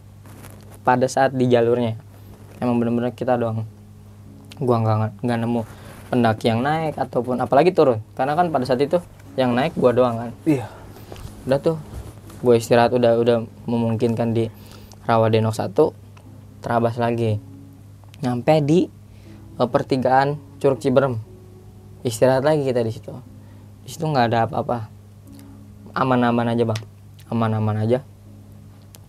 Pada 0.83 1.07
saat 1.07 1.33
di 1.33 1.47
jalurnya 1.47 1.95
emang 2.59 2.77
bener-bener 2.77 3.15
kita 3.15 3.39
doang. 3.39 3.65
Gua 4.61 4.77
nggak 4.83 5.25
nggak 5.25 5.37
nemu 5.41 5.61
pendaki 6.13 6.45
yang 6.53 6.61
naik 6.61 6.99
ataupun 6.99 7.41
apalagi 7.41 7.73
turun. 7.73 8.03
Karena 8.13 8.37
kan 8.37 8.53
pada 8.53 8.67
saat 8.67 8.83
itu 8.83 9.01
yang 9.39 9.57
naik 9.57 9.73
gua 9.73 9.91
doang 9.95 10.15
kan. 10.19 10.31
Iya. 10.45 10.69
udah 11.43 11.59
tuh 11.59 11.75
gue 12.39 12.55
istirahat 12.55 12.95
udah 12.95 13.19
udah 13.19 13.43
memungkinkan 13.67 14.31
di 14.31 14.47
Rawadenok 15.03 15.55
1 15.55 15.75
terabas 16.63 16.95
lagi. 16.95 17.39
Nyampe 18.23 18.63
di 18.63 18.87
eh, 19.59 19.67
pertigaan 19.67 20.39
Curug 20.63 20.79
Ciberem. 20.79 21.19
Istirahat 22.07 22.47
lagi 22.47 22.63
kita 22.63 22.79
di 22.79 22.91
situ. 22.95 23.11
Di 23.83 23.89
situ 23.91 24.07
nggak 24.07 24.31
ada 24.31 24.47
apa-apa 24.47 24.92
aman-aman 25.93 26.53
aja 26.53 26.63
bang. 26.65 26.81
Aman-aman 27.29 27.85
aja. 27.85 28.01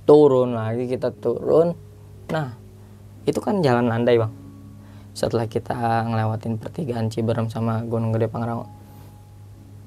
Turun 0.04 0.52
lagi 0.52 0.84
kita 0.84 1.10
turun. 1.16 1.72
Nah 2.28 2.52
itu 3.24 3.40
kan 3.40 3.64
jalan 3.64 3.88
landai 3.88 4.20
bang. 4.20 4.32
Setelah 5.16 5.48
kita 5.48 6.04
ngelewatin 6.04 6.60
pertigaan 6.60 7.08
Ciberem 7.08 7.48
sama 7.48 7.80
Gunung 7.88 8.12
Gede 8.12 8.28
Pangrango. 8.28 8.68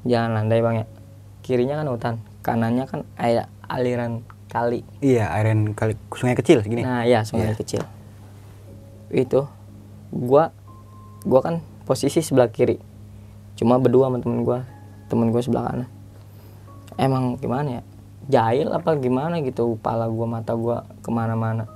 Jalan 0.10 0.34
landai 0.34 0.60
bang 0.62 0.76
ya. 0.84 0.86
Kirinya 1.46 1.80
kan 1.80 1.88
hutan 1.88 2.16
kanannya 2.42 2.86
kan 2.90 3.06
air 3.16 3.46
aliran 3.70 4.26
kali. 4.48 4.82
Iya, 5.04 5.30
airan 5.38 5.76
kali 5.76 5.94
sungai 6.16 6.36
kecil 6.36 6.64
segini. 6.64 6.82
nah 6.82 7.04
ya 7.04 7.22
sungai 7.22 7.54
Iya. 7.54 7.60
kecil. 7.60 7.84
Itu 9.14 9.46
gua 10.10 10.56
gua 11.28 11.40
kan 11.46 11.56
posisi 11.86 12.24
sebelah 12.24 12.50
kiri. 12.50 12.80
Cuma 13.60 13.78
berdua 13.78 14.08
sama 14.10 14.18
temen 14.24 14.42
gua. 14.48 14.64
Temen 15.12 15.32
gua 15.32 15.44
sebelah 15.44 15.72
kanan 15.72 15.97
emang 16.98 17.38
gimana 17.38 17.80
ya? 17.80 17.84
Jahil 18.28 18.68
apa 18.74 18.98
gimana 19.00 19.40
gitu? 19.40 19.78
Kepala 19.80 20.10
gua 20.12 20.28
mata 20.28 20.58
gua 20.58 20.84
ke 21.00 21.10
mana-mana. 21.14 21.70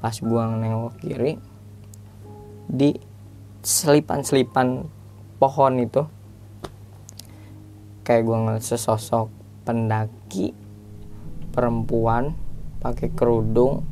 Pas 0.00 0.16
gua 0.22 0.48
nengok 0.48 0.96
kiri 1.02 1.36
di 2.64 2.96
selipan-selipan 3.60 4.88
pohon 5.36 5.74
itu 5.82 6.02
kayak 8.06 8.22
gua 8.24 8.36
ngeliat 8.48 8.64
sesosok 8.64 9.28
pendaki 9.68 10.56
perempuan 11.52 12.32
pakai 12.80 13.12
kerudung 13.12 13.84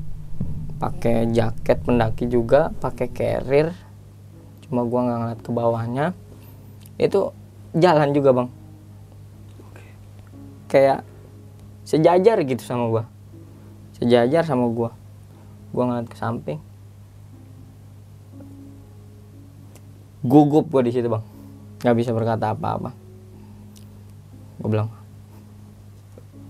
pakai 0.80 1.30
jaket 1.30 1.78
pendaki 1.84 2.26
juga 2.26 2.72
pakai 2.80 3.12
carrier. 3.12 3.76
Cuma 4.64 4.88
gua 4.88 5.04
nggak 5.04 5.18
ngeliat 5.20 5.40
ke 5.44 5.50
bawahnya. 5.52 6.06
Itu 6.96 7.36
jalan 7.76 8.16
juga 8.16 8.32
bang 8.32 8.61
kayak 10.72 11.04
sejajar 11.84 12.40
gitu 12.48 12.64
sama 12.64 12.88
gua. 12.88 13.04
Sejajar 14.00 14.40
sama 14.48 14.72
gua. 14.72 14.96
Gua 15.68 15.84
ngeliat 15.84 16.08
ke 16.08 16.16
samping. 16.16 16.56
Gugup 20.24 20.72
gua 20.72 20.80
di 20.80 20.96
situ 20.96 21.12
bang. 21.12 21.20
Nggak 21.84 21.96
bisa 22.00 22.10
berkata 22.16 22.56
apa-apa. 22.56 22.96
Gue 24.62 24.68
bilang 24.70 24.88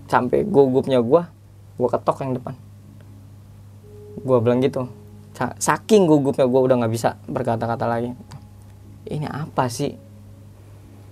sampai 0.07 0.45
gugupnya 0.45 1.01
gua 1.01 1.27
gua 1.75 1.89
ketok 1.91 2.23
yang 2.23 2.37
depan. 2.39 2.55
Gua 4.23 4.39
bilang 4.39 4.63
gitu. 4.63 4.87
Sa- 5.33 5.57
saking 5.57 6.07
gugupnya 6.07 6.47
gua 6.47 6.61
udah 6.63 6.75
nggak 6.79 6.93
bisa 6.93 7.19
berkata-kata 7.27 7.89
lagi. 7.89 8.13
Ini 9.09 9.27
apa 9.27 9.67
sih? 9.67 9.97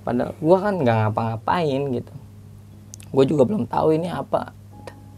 Padahal 0.06 0.38
gua 0.38 0.58
kan 0.62 0.80
nggak 0.80 0.96
ngapa-ngapain 0.96 1.82
gitu 1.98 2.21
gue 3.12 3.24
juga 3.28 3.44
belum 3.44 3.68
tahu 3.68 3.96
ini 4.00 4.08
apa. 4.08 4.56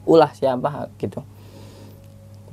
Ulah 0.03 0.33
siapa 0.35 0.91
gitu. 0.99 1.23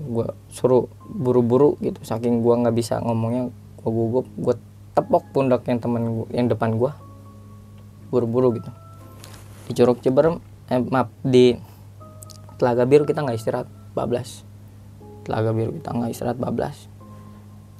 Gua 0.00 0.32
suruh 0.48 0.86
buru-buru 1.04 1.76
gitu. 1.82 2.00
Saking 2.00 2.40
gua 2.40 2.56
nggak 2.62 2.76
bisa 2.76 3.02
ngomongnya 3.02 3.50
gua 3.82 3.90
gugup 3.90 4.26
gua 4.38 4.54
tepok 4.96 5.24
pundak 5.34 5.66
yang 5.66 5.82
temen 5.82 6.02
gua, 6.22 6.26
yang 6.30 6.46
depan 6.48 6.78
gua. 6.78 6.96
Buru-buru 8.08 8.56
gitu. 8.56 8.70
Di 9.68 9.72
Curug 9.76 9.98
Ciberem 10.00 10.38
eh, 10.70 10.80
maaf 10.80 11.10
di 11.26 11.58
Telaga 12.60 12.84
Biru 12.84 13.08
kita 13.08 13.24
nggak 13.24 13.38
istirahat 13.40 13.68
bablas. 13.96 14.44
Telaga 15.26 15.50
Biru 15.50 15.74
kita 15.74 15.90
nggak 15.96 16.10
istirahat 16.12 16.38
bablas. 16.38 16.86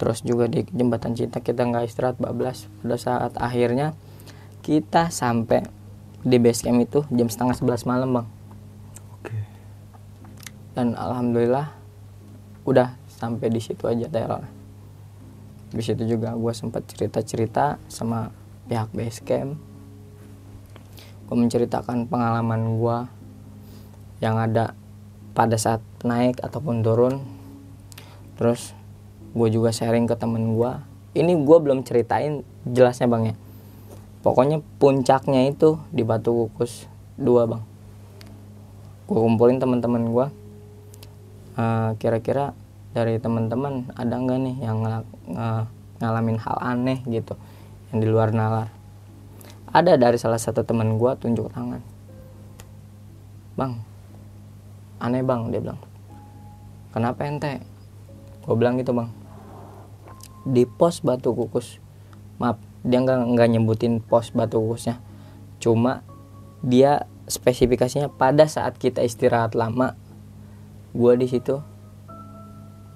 Terus 0.00 0.24
juga 0.24 0.48
di 0.48 0.64
Jembatan 0.64 1.12
Cinta 1.12 1.44
kita 1.44 1.68
nggak 1.68 1.84
istirahat 1.84 2.16
bablas. 2.16 2.66
Pada 2.80 2.96
saat 2.96 3.32
akhirnya 3.36 3.92
kita 4.64 5.12
sampai 5.12 5.79
di 6.20 6.36
base 6.36 6.64
camp 6.64 6.80
itu 6.80 7.00
jam 7.12 7.28
setengah 7.28 7.54
sebelas 7.56 7.82
malam 7.88 8.20
bang. 8.20 8.28
Oke. 9.20 9.36
dan 10.76 10.96
alhamdulillah 10.96 11.72
udah 12.64 12.96
sampai 13.10 13.52
di 13.52 13.60
situ 13.60 13.84
aja 13.84 14.06
teror 14.06 14.44
di 15.70 15.82
situ 15.86 16.02
juga 16.02 16.34
gue 16.34 16.50
sempat 16.50 16.82
cerita 16.90 17.22
cerita 17.22 17.64
sama 17.86 18.34
pihak 18.66 18.90
base 18.90 19.22
camp. 19.22 19.54
Gue 21.30 21.36
menceritakan 21.38 22.10
pengalaman 22.10 22.74
gue 22.74 22.98
yang 24.18 24.34
ada 24.34 24.74
pada 25.30 25.54
saat 25.54 25.78
naik 26.02 26.42
ataupun 26.42 26.82
turun. 26.82 27.22
Terus 28.34 28.74
gue 29.30 29.46
juga 29.46 29.70
sharing 29.70 30.10
ke 30.10 30.18
temen 30.18 30.58
gue 30.58 30.72
ini 31.14 31.38
gue 31.38 31.58
belum 31.62 31.86
ceritain 31.86 32.42
jelasnya 32.66 33.06
bang 33.06 33.22
ya 33.30 33.34
pokoknya 34.20 34.60
puncaknya 34.80 35.48
itu 35.48 35.80
di 35.92 36.04
batu 36.04 36.48
kukus 36.48 36.86
dua 37.20 37.44
bang. 37.48 37.62
Gue 39.10 39.18
kumpulin 39.18 39.58
teman-teman 39.58 40.06
gue 40.12 40.26
Eh, 41.60 41.90
kira-kira 42.00 42.56
dari 42.96 43.20
teman-teman 43.20 43.90
ada 43.92 44.16
nggak 44.16 44.38
nih 44.38 44.56
yang 44.64 44.80
nge- 44.80 45.68
ngalamin 46.00 46.38
hal 46.40 46.56
aneh 46.56 47.04
gitu 47.04 47.36
yang 47.90 47.98
di 48.00 48.06
luar 48.08 48.32
nalar? 48.32 48.72
Ada 49.68 50.00
dari 50.00 50.16
salah 50.16 50.38
satu 50.40 50.64
teman 50.64 50.96
gue 50.96 51.12
tunjuk 51.20 51.52
tangan. 51.52 51.82
Bang 53.58 53.82
aneh 55.02 55.20
bang 55.20 55.52
dia 55.52 55.60
bilang. 55.60 55.80
Kenapa 56.96 57.28
ente? 57.28 57.60
Gue 58.46 58.56
bilang 58.56 58.80
gitu 58.80 58.96
bang. 58.96 59.10
Di 60.48 60.64
pos 60.64 61.04
batu 61.04 61.36
kukus 61.36 61.76
maaf 62.40 62.56
dia 62.80 62.98
nggak 63.00 63.36
nggak 63.36 63.48
nyebutin 63.52 64.00
pos 64.00 64.32
batu 64.32 64.56
kukusnya 64.56 64.96
cuma 65.60 66.00
dia 66.60 67.04
spesifikasinya 67.28 68.08
pada 68.08 68.48
saat 68.48 68.76
kita 68.76 69.04
istirahat 69.04 69.52
lama 69.52 69.94
gue 70.90 71.12
di 71.16 71.26
situ 71.28 71.60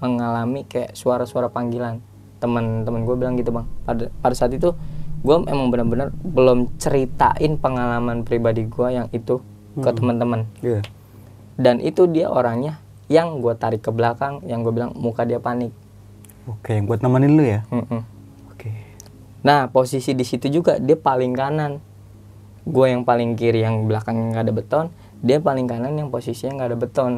mengalami 0.00 0.66
kayak 0.66 0.92
suara-suara 0.92 1.48
panggilan 1.48 2.00
teman-teman 2.42 3.08
gue 3.08 3.16
bilang 3.16 3.34
gitu 3.38 3.54
bang 3.54 3.66
pada 3.88 4.12
pada 4.20 4.34
saat 4.36 4.52
itu 4.52 4.76
gue 5.24 5.36
emang 5.48 5.72
benar-benar 5.72 6.12
belum 6.20 6.76
ceritain 6.76 7.56
pengalaman 7.56 8.20
pribadi 8.20 8.68
gue 8.68 8.88
yang 8.92 9.08
itu 9.10 9.40
ke 9.74 9.90
teman-teman 9.90 10.44
Iya. 10.60 10.84
dan 11.56 11.80
itu 11.80 12.04
dia 12.04 12.28
orangnya 12.28 12.76
yang 13.08 13.40
gue 13.40 13.52
tarik 13.56 13.80
ke 13.80 13.88
belakang 13.88 14.44
yang 14.44 14.60
gue 14.60 14.72
bilang 14.72 14.92
muka 14.96 15.24
dia 15.24 15.40
panik 15.40 15.72
Oke, 16.44 16.76
yang 16.76 16.84
buat 16.84 17.00
nemenin 17.00 17.32
lu 17.40 17.40
ya. 17.40 17.64
Mm-mm. 17.72 18.04
Oke. 18.04 18.13
Nah 19.44 19.68
posisi 19.68 20.16
di 20.16 20.24
situ 20.24 20.48
juga 20.48 20.80
dia 20.80 20.96
paling 20.96 21.36
kanan. 21.36 21.78
Gue 22.64 22.96
yang 22.96 23.04
paling 23.04 23.36
kiri 23.36 23.60
yang 23.60 23.84
belakangnya 23.84 24.40
nggak 24.40 24.44
ada 24.48 24.54
beton 24.56 24.86
dia 25.24 25.40
paling 25.40 25.64
kanan 25.64 25.96
yang 25.96 26.12
posisinya 26.12 26.60
nggak 26.60 26.70
ada 26.74 26.78
beton. 26.78 27.12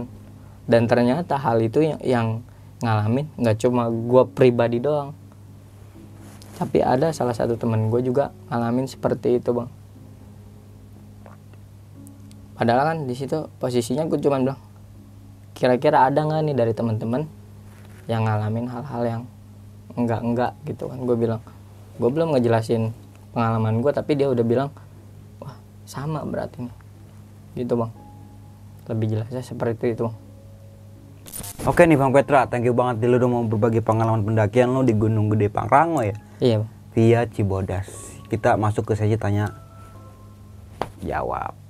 Dan 0.66 0.90
ternyata 0.90 1.38
hal 1.38 1.62
itu 1.62 1.82
yang, 1.82 1.98
yang 2.02 2.28
ngalamin 2.82 3.26
nggak 3.34 3.56
cuma 3.62 3.90
gue 3.90 4.22
pribadi 4.30 4.78
doang. 4.78 5.10
Tapi 6.56 6.82
ada 6.82 7.10
salah 7.10 7.34
satu 7.34 7.58
temen 7.58 7.90
gue 7.90 8.00
juga 8.06 8.30
ngalamin 8.50 8.86
seperti 8.86 9.42
itu 9.42 9.50
bang. 9.50 9.70
Padahal 12.56 12.94
kan 12.94 12.98
di 13.04 13.14
situ 13.18 13.50
posisinya 13.58 14.06
gue 14.08 14.16
cuman 14.22 14.40
bilang 14.46 14.60
kira-kira 15.52 16.06
ada 16.06 16.22
nggak 16.22 16.40
nih 16.46 16.56
dari 16.56 16.72
teman-teman 16.72 17.26
yang 18.06 18.22
ngalamin 18.22 18.70
hal-hal 18.70 19.02
yang 19.02 19.22
enggak 19.98 20.20
enggak 20.22 20.52
gitu 20.64 20.86
kan 20.86 20.98
gue 21.02 21.16
bilang 21.18 21.40
gue 21.96 22.10
belum 22.12 22.36
ngejelasin 22.36 22.92
pengalaman 23.32 23.80
gue 23.80 23.92
tapi 23.92 24.16
dia 24.16 24.28
udah 24.28 24.44
bilang 24.44 24.68
wah 25.40 25.56
sama 25.88 26.22
berarti 26.22 26.68
nih. 26.68 26.74
Gitu 27.56 27.72
bang. 27.76 27.92
Lebih 28.86 29.06
jelasnya 29.16 29.42
seperti 29.42 29.96
itu. 29.96 30.06
Oke 31.66 31.82
nih 31.82 31.98
Bang 31.98 32.14
Petra, 32.14 32.46
thank 32.46 32.62
you 32.62 32.76
banget 32.76 33.02
nih 33.02 33.08
lu 33.10 33.16
udah 33.18 33.30
mau 33.30 33.42
berbagi 33.42 33.82
pengalaman 33.82 34.22
pendakian 34.22 34.70
lu 34.70 34.86
di 34.86 34.94
Gunung 34.94 35.26
Gede 35.34 35.50
Pangrango 35.50 36.06
ya. 36.06 36.14
Iya 36.38 36.56
bang. 36.62 36.70
Via 36.94 37.20
Cibodas. 37.28 37.88
Kita 38.30 38.54
masuk 38.56 38.88
ke 38.88 38.92
sesi 38.94 39.18
tanya 39.18 39.50
jawab. 41.02 41.65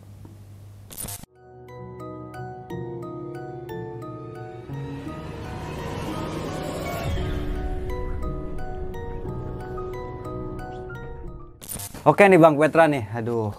Oke 12.07 12.22
nih 12.22 12.38
Bang 12.38 12.54
Petra 12.54 12.86
nih, 12.86 13.02
aduh. 13.11 13.50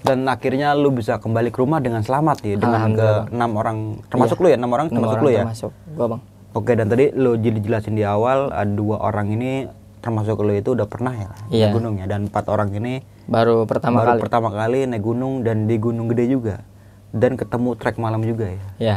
Dan 0.00 0.22
akhirnya 0.24 0.70
lu 0.72 0.94
bisa 0.94 1.18
kembali 1.18 1.50
ke 1.50 1.58
rumah 1.58 1.76
dengan 1.76 2.00
selamat 2.00 2.40
nih 2.40 2.54
dengan 2.56 2.94
ke 2.94 3.08
enam 3.28 3.50
orang 3.52 3.78
termasuk 4.06 4.38
lu 4.38 4.48
ya 4.48 4.56
enam 4.56 4.70
orang 4.70 4.86
Enam 4.86 4.96
termasuk 4.96 5.12
orang 5.12 5.26
lu 5.26 5.30
ya. 5.30 5.42
termasuk 5.44 5.72
gue 5.76 6.06
bang 6.08 6.20
Oke 6.50 6.72
dan 6.72 6.86
tadi 6.88 7.04
lo 7.12 7.36
jadi 7.36 7.58
jelasin 7.60 7.94
di 7.94 8.02
awal 8.02 8.48
ada 8.48 8.64
dua 8.64 8.96
orang 8.96 9.28
ini 9.28 9.68
termasuk 10.00 10.40
lo 10.40 10.56
itu 10.56 10.72
udah 10.72 10.88
pernah 10.88 11.12
ya 11.12 11.28
Iya. 11.52 11.68
naik 11.68 11.74
gunung 11.76 11.94
ya 12.00 12.06
dan 12.08 12.32
empat 12.32 12.48
orang 12.48 12.72
ini 12.72 13.04
baru 13.28 13.68
pertama 13.68 14.00
baru 14.00 14.08
kali 14.08 14.20
pertama 14.24 14.48
kali 14.48 14.88
naik 14.88 15.04
gunung 15.04 15.44
dan 15.44 15.68
di 15.68 15.76
Gunung 15.76 16.08
Gede 16.08 16.32
juga 16.32 16.64
dan 17.12 17.36
ketemu 17.36 17.68
trek 17.76 18.00
malam 18.00 18.24
juga 18.24 18.48
ya. 18.48 18.64
ya 18.80 18.96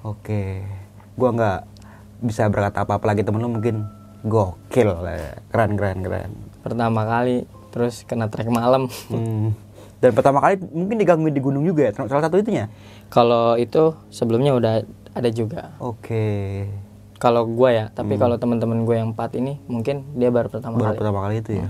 Oke, 0.00 0.62
gua 1.18 1.34
nggak 1.34 1.58
bisa 2.22 2.46
berkata 2.46 2.86
apa-apa 2.86 3.10
lagi 3.10 3.26
temen 3.26 3.42
lo 3.42 3.50
mungkin 3.50 3.82
gokil 4.22 4.86
lah. 4.86 5.34
keren 5.50 5.74
keren 5.74 5.98
keren. 5.98 6.30
pertama 6.62 7.02
kali 7.02 7.42
terus 7.70 8.02
kena 8.02 8.26
trek 8.26 8.48
malam 8.48 8.86
Hmm. 9.06 9.52
Dan 9.98 10.12
pertama 10.12 10.38
kali 10.38 10.62
mungkin 10.62 10.94
digangguin 10.96 11.32
di 11.32 11.40
gunung 11.40 11.62
juga 11.62 11.82
ya 11.84 11.92
salah 11.92 12.22
satu 12.22 12.36
itunya. 12.36 12.70
kalau 13.08 13.54
itu 13.54 13.92
sebelumnya 14.08 14.52
udah 14.52 14.86
ada 15.10 15.28
juga 15.28 15.74
Oke, 15.78 16.70
kalau 17.16 17.42
gue 17.44 17.70
ya 17.72 17.90
tapi 17.90 18.14
kalau 18.16 18.36
teman-teman 18.36 18.84
gue 18.84 18.94
yang 18.94 19.10
empat 19.10 19.34
ini 19.34 19.58
mungkin 19.66 20.06
dia 20.12 20.28
baru 20.28 20.46
pertama 20.48 20.72
Hmm. 20.72 20.80
baru 20.80 20.88
kali 20.88 20.98
pertama 20.98 21.18
kali 21.20 21.34
itu 21.36 21.52
ya. 21.56 21.68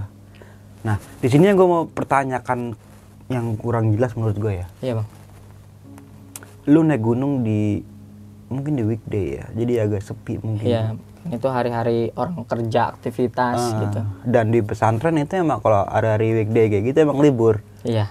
Nah 0.80 0.96
di 1.16 1.26
sini 1.26 1.46
yang 1.46 1.57
gue 1.57 1.64
mau 1.66 1.84
pertanyakan 1.86 2.76
yang 3.28 3.57
kurang 3.57 3.92
jelas 3.92 4.12
menurut 4.12 4.36
gue 4.36 4.53
ya. 4.55 4.66
iya 4.78 4.92
bang 4.94 5.09
lu 6.66 6.80
naik 6.82 7.01
gunung 7.01 7.40
di 7.40 7.80
mungkin 8.46 8.72
di 8.74 8.84
weekday 8.84 9.26
ya 9.34 9.44
jadi 9.55 9.72
agak 9.82 10.03
sepi 10.03 10.36
mungkin 10.38 10.66
Iya, 10.66 10.82
itu 11.31 11.47
hari-hari 11.47 12.11
orang 12.12 12.45
kerja 12.45 12.91
aktivitas 12.91 13.57
Ah, 13.57 13.79
gitu. 13.83 14.01
dan 14.24 14.49
di 14.49 14.61
pesantren 14.61 15.16
itu 15.16 15.37
emang 15.37 15.59
kalau 15.59 15.85
hari-hari 15.85 16.43
weekday 16.43 16.68
kayak 16.68 16.85
gitu 16.87 16.99
emang 17.03 17.18
libur 17.18 17.61
Iya. 17.83 18.09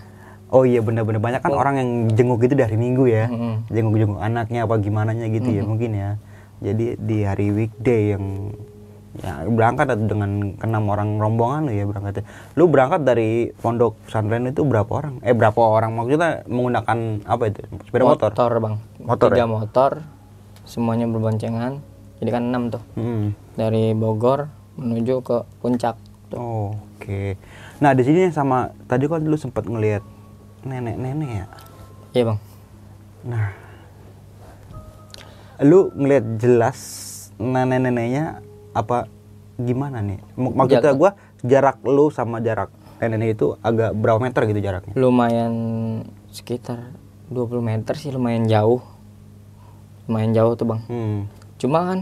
oh 0.50 0.64
iya 0.64 0.80
bener-bener 0.80 1.20
banyak 1.20 1.40
kan 1.40 1.52
orang 1.52 1.76
yang 1.76 1.90
jenguk 2.10 2.40
itu 2.42 2.54
dari 2.54 2.76
minggu 2.76 3.04
ya 3.06 3.28
Mm-mm. 3.28 3.68
jenguk-jenguk 3.68 4.18
anaknya 4.18 4.64
apa 4.64 4.76
gimana 4.78 5.12
gitu 5.14 5.50
ya 5.50 5.62
mungkin 5.62 5.92
ya 5.92 6.10
jadi 6.58 6.96
di 6.96 7.18
hari 7.22 7.48
weekday 7.52 8.14
yang 8.14 8.54
ya 9.18 9.50
berangkat 9.50 9.90
atau 9.90 10.06
dengan 10.06 10.54
enam 10.62 10.84
orang 10.88 11.18
rombongan 11.18 11.66
lu 11.66 11.74
ya 11.74 11.90
berangkatnya 11.90 12.22
lu 12.54 12.70
berangkat 12.70 13.02
dari 13.02 13.50
pondok 13.52 13.98
pesantren 14.06 14.46
itu 14.46 14.62
berapa 14.62 14.86
orang 14.88 15.18
eh 15.26 15.34
berapa 15.34 15.58
orang 15.58 15.90
maksudnya 15.92 16.46
menggunakan 16.46 16.98
apa 17.26 17.44
itu 17.50 17.60
sepeda 17.82 18.06
motor, 18.06 18.30
bang. 18.62 18.76
Motor 19.02 19.30
Tiga 19.34 19.42
ya? 19.42 19.50
motor, 19.50 19.92
semuanya 20.64 21.10
berboncengan. 21.10 21.82
Jadi 22.18 22.30
kan 22.30 22.44
enam 22.44 22.70
tuh. 22.70 22.84
Hmm. 22.94 23.34
Dari 23.54 23.94
Bogor 23.94 24.50
menuju 24.76 25.22
ke 25.22 25.46
puncak. 25.60 25.98
Oh, 26.32 26.76
Oke. 26.98 27.38
Nah 27.80 27.94
di 27.94 28.04
sini 28.04 28.28
sama 28.30 28.70
tadi 28.84 29.06
kan 29.06 29.22
lu 29.22 29.36
sempat 29.36 29.64
ngelihat 29.64 30.02
nenek-nenek 30.62 31.30
ya. 31.30 31.46
Iya 32.12 32.24
bang. 32.26 32.40
Nah, 33.24 33.48
lu 35.60 35.90
ngelihat 35.92 36.38
jelas 36.38 36.78
nenek-neneknya 37.38 38.42
apa 38.74 39.06
gimana 39.56 40.02
nih? 40.02 40.20
Mak- 40.36 40.56
Maksudnya 40.58 40.94
gua 40.94 41.12
jarak 41.42 41.80
lu 41.82 42.10
sama 42.10 42.42
jarak 42.42 42.70
nenek 43.00 43.38
itu 43.38 43.58
agak 43.62 43.94
berapa 43.94 44.18
meter 44.20 44.42
gitu 44.46 44.60
jaraknya? 44.60 44.94
Lumayan 44.94 45.54
sekitar 46.30 46.94
20 47.30 47.62
meter 47.62 47.94
sih 47.94 48.10
lumayan 48.10 48.46
jauh. 48.46 48.82
Lumayan 50.06 50.34
jauh 50.34 50.54
tuh 50.54 50.66
bang. 50.66 50.82
Hmm. 50.88 51.20
Cuma 51.58 51.84
kan 51.84 52.00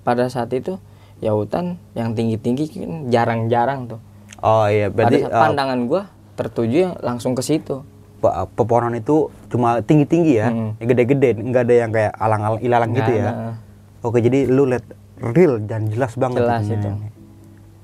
pada 0.00 0.28
saat 0.28 0.48
itu 0.50 0.76
ya 1.18 1.32
hutan 1.32 1.76
yang 1.92 2.12
tinggi-tinggi 2.12 2.64
kan 2.72 2.92
jarang-jarang 3.08 3.88
tuh. 3.88 4.00
Oh 4.40 4.64
iya, 4.64 4.88
berarti 4.88 5.20
uh, 5.20 5.28
pandangan 5.30 5.80
gua 5.84 6.08
tertuju 6.32 6.76
yang 6.86 6.94
langsung 7.00 7.32
ke 7.32 7.40
situ. 7.40 7.84
pe- 8.20 8.36
pepohonan 8.52 8.92
itu 8.94 9.32
cuma 9.48 9.80
tinggi-tinggi 9.80 10.32
ya, 10.36 10.48
Hmm. 10.48 10.76
gede-gede, 10.76 11.40
nggak 11.40 11.62
ada 11.62 11.74
yang 11.74 11.90
kayak 11.90 12.12
alang-alang 12.14 12.60
ilalang 12.60 12.92
gitu 12.92 13.12
ya. 13.12 13.24
ada. 13.26 13.52
Oke, 14.00 14.20
jadi 14.20 14.44
lu 14.44 14.64
lihat 14.64 14.84
real 15.18 15.56
dan 15.58 15.88
jelas 15.88 16.16
banget 16.16 16.40
Jelas 16.40 16.64
itu 16.64 16.76
itu. 16.76 16.90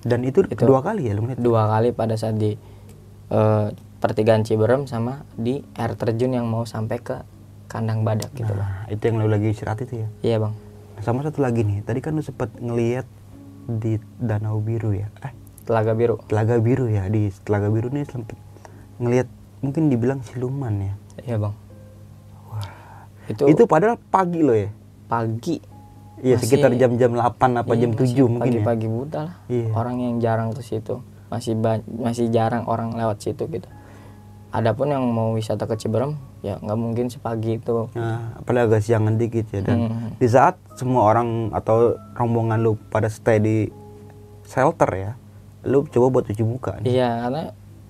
Dan 0.04 0.20
itu, 0.22 0.44
kedua 0.46 0.80
kali 0.80 1.08
ya 1.08 1.12
lu 1.12 1.24
ngeliat? 1.24 1.40
dua 1.40 1.68
kali 1.68 1.88
pada 1.90 2.14
saat 2.14 2.36
di 2.36 2.52
eh, 3.28 3.66
pertigaan 3.96 4.44
Ciberem 4.44 4.84
sama 4.84 5.24
di 5.32 5.64
air 5.72 5.96
terjun 5.96 6.30
yang 6.30 6.44
mau 6.44 6.62
sampai 6.62 7.00
ke 7.00 7.16
kandang 7.66 8.04
badak 8.04 8.28
gitu 8.32 8.48
bang. 8.48 8.60
Nah, 8.60 8.84
itu 8.86 9.02
yang 9.02 9.16
lu 9.18 9.26
lagi 9.26 9.50
istirahat 9.50 9.82
itu 9.82 10.04
ya. 10.04 10.08
Iya 10.22 10.36
bang. 10.44 10.54
Sama 11.04 11.22
satu 11.22 11.44
lagi 11.44 11.62
nih, 11.62 11.84
tadi 11.84 12.00
kan 12.00 12.16
lu 12.16 12.22
sempat 12.24 12.50
ngelihat 12.56 13.06
di 13.66 13.98
Danau 14.18 14.58
Biru 14.58 14.94
ya. 14.94 15.10
Eh, 15.22 15.32
Telaga 15.66 15.92
biru. 15.98 16.22
Telaga 16.30 16.62
Biru 16.62 16.86
ya. 16.86 17.10
Di 17.10 17.26
Telaga 17.42 17.66
Biru 17.66 17.90
nih 17.90 18.06
sempat 18.06 18.38
ngelihat 19.02 19.26
mungkin 19.60 19.90
dibilang 19.90 20.22
siluman 20.22 20.74
ya. 20.78 20.94
Iya 21.26 21.36
bang. 21.42 21.54
Itu, 23.26 23.42
Itu 23.50 23.62
padahal 23.66 23.98
pagi 23.98 24.40
loh 24.40 24.54
ya. 24.54 24.70
pagi. 25.06 25.58
Iya, 26.16 26.40
sekitar 26.40 26.72
jam-jam 26.80 27.12
8 27.12 27.60
apa 27.60 27.76
Iya, 27.76 27.82
jam 27.86 27.92
7 27.92 28.00
masih 28.08 28.24
mungkin 28.24 28.50
ya. 28.50 28.64
Pagi-pagi 28.64 28.86
buta 28.88 29.20
lah. 29.28 29.36
Iya. 29.52 29.68
Orang 29.76 29.96
yang 30.00 30.16
jarang 30.22 30.48
ke 30.56 30.62
situ 30.64 31.04
masih 31.26 31.58
masih 31.98 32.30
jarang 32.30 32.64
orang 32.70 32.94
lewat 32.94 33.20
situ 33.20 33.44
gitu. 33.50 33.68
Adapun 34.54 34.94
yang 34.94 35.04
mau 35.10 35.34
wisata 35.34 35.66
ke 35.66 35.76
Ciberem 35.76 36.16
ya 36.46 36.54
nggak 36.56 36.78
mungkin 36.78 37.06
sepagi 37.06 37.58
itu. 37.58 37.90
Nah, 37.92 38.36
apalagi 38.36 38.64
agak 38.68 38.82
siangan 38.82 39.14
dikit 39.14 39.50
ya 39.50 39.60
dan 39.60 39.78
Hmm. 39.84 40.10
di 40.14 40.26
saat 40.26 40.54
semua 40.72 41.02
orang 41.06 41.50
atau 41.50 41.76
rombongan 42.12 42.58
lu 42.58 42.78
pada 42.86 43.08
stay 43.08 43.38
di 43.38 43.56
shelter 44.44 44.86
ya, 44.88 45.10
lu 45.62 45.82
coba 45.84 46.06
buat 46.12 46.24
cuci 46.24 46.42
muka 46.42 46.78
nih. 46.80 46.94
Iya 46.94 47.10
karena 47.20 47.42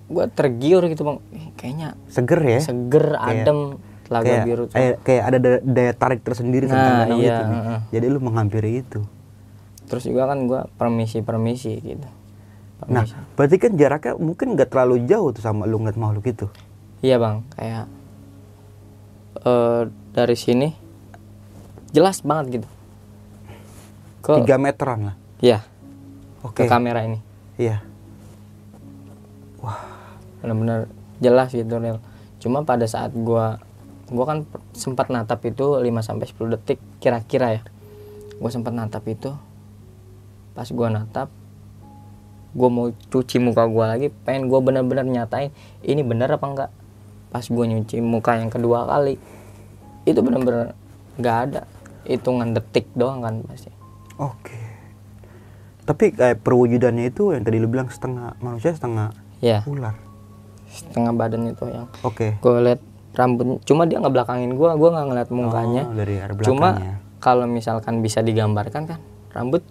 gue 0.07 0.25
tergiur 0.31 0.83
gitu 0.87 1.01
bang. 1.03 1.17
Eh, 1.31 1.47
kayaknya 1.53 1.89
Seger 2.07 2.41
ya. 2.41 2.59
seger, 2.59 3.05
adem, 3.13 3.59
telaga 4.03 4.25
kayak, 4.25 4.43
biru. 4.43 4.63
kayak, 4.67 4.95
kayak 5.01 5.23
ada 5.23 5.37
da- 5.37 5.63
daya 5.63 5.93
tarik 5.93 6.21
tersendiri 6.21 6.65
tentang 6.65 6.81
Nah, 6.95 6.99
danau 7.05 7.17
iya, 7.19 7.27
itu 7.29 7.43
nih. 7.45 7.61
Jadi 7.91 8.05
lu 8.07 8.19
menghampiri 8.19 8.71
itu. 8.79 8.99
Terus 9.85 10.03
juga 10.03 10.25
kan 10.25 10.43
gue 10.43 10.61
permisi-permisi 10.73 11.73
gitu. 11.77 12.07
Nah, 12.83 13.03
Permisi. 13.03 13.15
berarti 13.33 13.55
kan 13.57 13.71
jaraknya 13.73 14.13
mungkin 14.15 14.47
nggak 14.53 14.69
terlalu 14.69 15.05
jauh 15.05 15.29
tuh 15.29 15.41
sama 15.41 15.63
lu 15.63 15.77
ngeliat 15.77 15.95
makhluk 15.95 16.25
itu. 16.25 16.47
Iya 16.99 17.17
bang, 17.17 17.45
kayak 17.53 17.85
eh 19.41 19.81
dari 20.13 20.37
sini 20.37 20.69
jelas 21.93 22.21
banget 22.25 22.61
gitu. 22.61 22.67
Ke, 24.25 24.43
Tiga 24.43 24.57
meteran 24.59 25.13
lah. 25.13 25.15
Iya, 25.39 25.63
Oke. 26.43 26.65
ke 26.65 26.69
kamera 26.69 27.05
ini. 27.05 27.21
Iya. 27.57 27.81
Benar-benar 30.41 30.91
jelas 31.21 31.49
gitu 31.53 31.77
real. 31.81 32.01
Cuma 32.37 32.61
pada 32.63 32.85
saat 32.85 33.13
gua 33.13 33.61
gua 34.07 34.25
kan 34.25 34.37
sempat 34.71 35.11
natap 35.11 35.43
itu 35.43 35.81
5 35.81 35.83
sampai 35.99 36.25
10 36.29 36.53
detik 36.57 36.79
kira-kira 37.01 37.59
ya. 37.59 37.61
Gua 38.37 38.49
sempat 38.53 38.73
natap 38.73 39.03
itu 39.09 39.33
pas 40.57 40.65
gua 40.73 40.89
natap 40.89 41.29
gua 42.57 42.69
mau 42.73 42.89
cuci 42.89 43.37
muka 43.37 43.69
gua 43.69 43.93
lagi 43.93 44.09
pengen 44.25 44.49
gua 44.49 44.57
benar-benar 44.57 45.05
nyatain 45.05 45.53
ini 45.85 46.01
benar 46.01 46.33
apa 46.33 46.45
enggak 46.49 46.71
pas 47.27 47.43
gua 47.43 47.65
nyuci 47.65 47.99
muka 47.99 48.35
yang 48.35 48.47
kedua 48.47 48.85
kali 48.85 49.15
itu 50.03 50.19
benar-benar 50.19 50.73
nggak 51.15 51.37
ada 51.43 51.61
hitungan 52.03 52.51
detik 52.51 52.87
doang 52.93 53.19
kan 53.19 53.43
pasti 53.43 53.71
Oke. 54.17 54.57
Tapi 55.83 56.09
kayak 56.09 56.41
perwujudannya 56.41 57.07
itu 57.07 57.31
yang 57.31 57.43
tadi 57.43 57.57
lu 57.57 57.69
bilang 57.69 57.87
setengah 57.87 58.35
manusia 58.39 58.73
setengah 58.73 59.13
ya 59.39 59.61
ular. 59.63 59.93
setengah 60.67 61.13
badan 61.13 61.47
itu 61.47 61.63
yang 61.65 61.87
Oke. 62.01 62.35
gue 62.35 62.53
liat 62.59 62.81
rambut 63.13 63.63
cuma 63.63 63.85
dia 63.85 63.97
nggak 63.97 64.13
belakangin 64.13 64.51
gue 64.51 64.69
gue 64.69 64.89
nggak 64.89 65.05
ngeliat 65.05 65.29
mukanya 65.31 65.83
Oh, 65.85 65.95
dari 65.95 66.15
cuma 66.43 66.69
kalau 67.17 67.47
misalkan 67.47 68.01
bisa 68.01 68.19
digambarkan 68.19 68.83
kan 68.85 68.99
rambut 69.31 69.63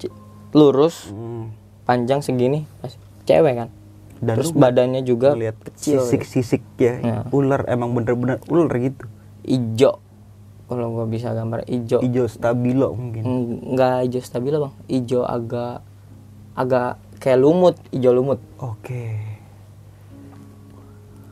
lurus 0.51 1.13
Hmm. 1.13 1.53
panjang 1.85 2.25
segini 2.25 2.65
pas 2.81 2.97
cewek 3.23 3.55
kan 3.55 3.69
Dan 4.17 4.35
terus 4.35 4.51
badannya 4.51 5.01
juga 5.01 5.33
lihat 5.33 5.61
kecil 5.63 6.01
sisik-sisik 6.01 6.65
ya 6.77 6.95
Ya. 6.99 7.19
ular 7.31 7.65
emang 7.67 7.93
bener-bener 7.93 8.41
ular 8.47 8.73
gitu. 8.75 9.05
ijo 9.43 10.01
kalau 10.67 10.91
gua 10.91 11.07
bisa 11.07 11.31
gambar 11.31 11.63
ijo 11.65 12.01
Ijo 12.01 12.25
stabilo 12.27 12.91
mungkin. 12.93 13.23
enggak 13.69 14.03
ijo 14.05 14.19
stabilo 14.19 14.57
bang 14.61 14.75
ijo 14.91 15.21
agak 15.23 15.85
agak 16.55 16.91
kayak 17.17 17.39
lumut 17.39 17.77
ijo 17.89 18.11
lumut 18.11 18.41
Oke. 18.57 19.21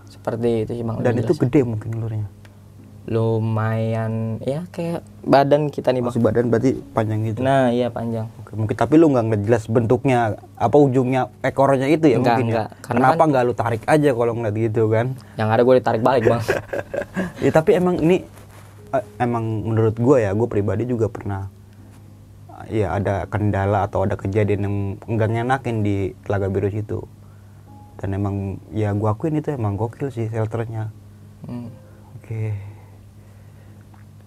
seperti 0.07 0.49
itu 0.62 0.72
sih 0.74 0.85
bang 0.85 0.97
Dan 1.01 1.14
itu 1.18 1.30
jelas. 1.30 1.41
gede 1.43 1.61
mungkin 1.62 1.91
ulurnya. 1.95 2.28
Lumayan 3.05 4.12
ya 4.40 4.64
kayak 4.68 5.05
badan 5.22 5.68
kita 5.68 5.90
nih 5.90 6.00
bang 6.00 6.09
Masih 6.09 6.22
badan 6.22 6.44
berarti 6.48 6.70
panjang 6.90 7.20
gitu. 7.22 7.38
nah 7.38 7.68
iya 7.68 7.88
panjang 7.88 8.24
Oke, 8.38 8.52
mungkin 8.55 8.72
tapi 8.72 8.94
lu 8.94 9.09
nggak 9.09 9.24
ngeliat 9.24 9.42
jelas 9.44 9.64
bentuknya 9.66 10.18
apa 10.55 10.72
ujungnya 10.74 11.28
ekornya 11.40 11.84
itu 11.86 12.07
ya 12.07 12.16
Enggak, 12.16 12.32
mungkin 12.34 12.46
enggak. 12.48 12.68
ya. 12.70 12.80
Karena 12.80 12.98
Kenapa 13.07 13.22
nggak 13.26 13.42
lu 13.42 13.55
tarik 13.55 13.82
aja 13.84 14.11
kalau 14.11 14.32
ngeliat 14.34 14.57
gitu 14.59 14.82
kan? 14.88 15.07
yang 15.34 15.48
ada 15.48 15.61
gue 15.61 15.74
ditarik 15.76 16.00
balik 16.00 16.24
bang 16.24 16.42
ya 17.44 17.50
tapi 17.50 17.70
emang 17.72 17.96
ini 17.98 18.16
eh, 18.90 19.05
emang 19.18 19.44
menurut 19.64 19.94
gue 19.94 20.16
ya 20.18 20.30
gue 20.30 20.46
pribadi 20.46 20.84
juga 20.84 21.07
pernah 21.07 21.52
eh, 22.64 22.80
ya 22.80 22.94
ada 22.94 23.24
kendala 23.24 23.84
atau 23.84 24.02
ada 24.02 24.14
kejadian 24.14 24.61
yang 24.62 24.76
enggak 25.07 25.28
nyenakin 25.30 25.76
di 25.80 25.96
telaga 26.22 26.48
biru 26.48 26.68
situ 26.68 27.05
dan 27.94 28.11
emang 28.12 28.36
ya 28.70 28.90
gue 28.90 29.07
akuin 29.07 29.36
itu 29.36 29.52
emang 29.52 29.76
gokil 29.76 30.09
sih 30.09 30.26
shelternya 30.26 30.88
Hmm. 31.44 31.68
oke 32.16 32.72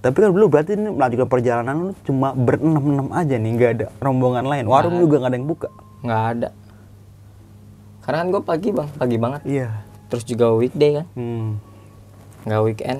tapi 0.07 0.23
kan 0.23 0.31
lu 0.31 0.47
berarti 0.47 0.79
ini 0.79 0.87
melanjutkan 0.87 1.27
perjalanan 1.27 1.75
lu 1.75 1.91
cuma 2.07 2.31
berenam-enam 2.31 3.11
aja 3.11 3.35
nih 3.35 3.51
nggak 3.53 3.71
ada 3.75 3.87
rombongan 3.99 4.47
lain. 4.47 4.63
Warung 4.63 5.03
juga 5.03 5.19
nggak 5.19 5.31
ada 5.31 5.37
yang 5.37 5.49
buka. 5.51 5.67
Nggak 5.99 6.23
ada. 6.31 6.49
Karena 8.07 8.17
kan 8.23 8.27
gue 8.31 8.41
pagi 8.41 8.69
bang. 8.71 8.89
Pagi 8.95 9.17
banget. 9.19 9.41
Iya. 9.43 9.69
Terus 10.07 10.23
juga 10.23 10.55
weekday 10.55 11.03
kan. 11.03 11.07
Hmm. 11.19 11.59
nggak 12.47 12.61
weekend. 12.63 12.99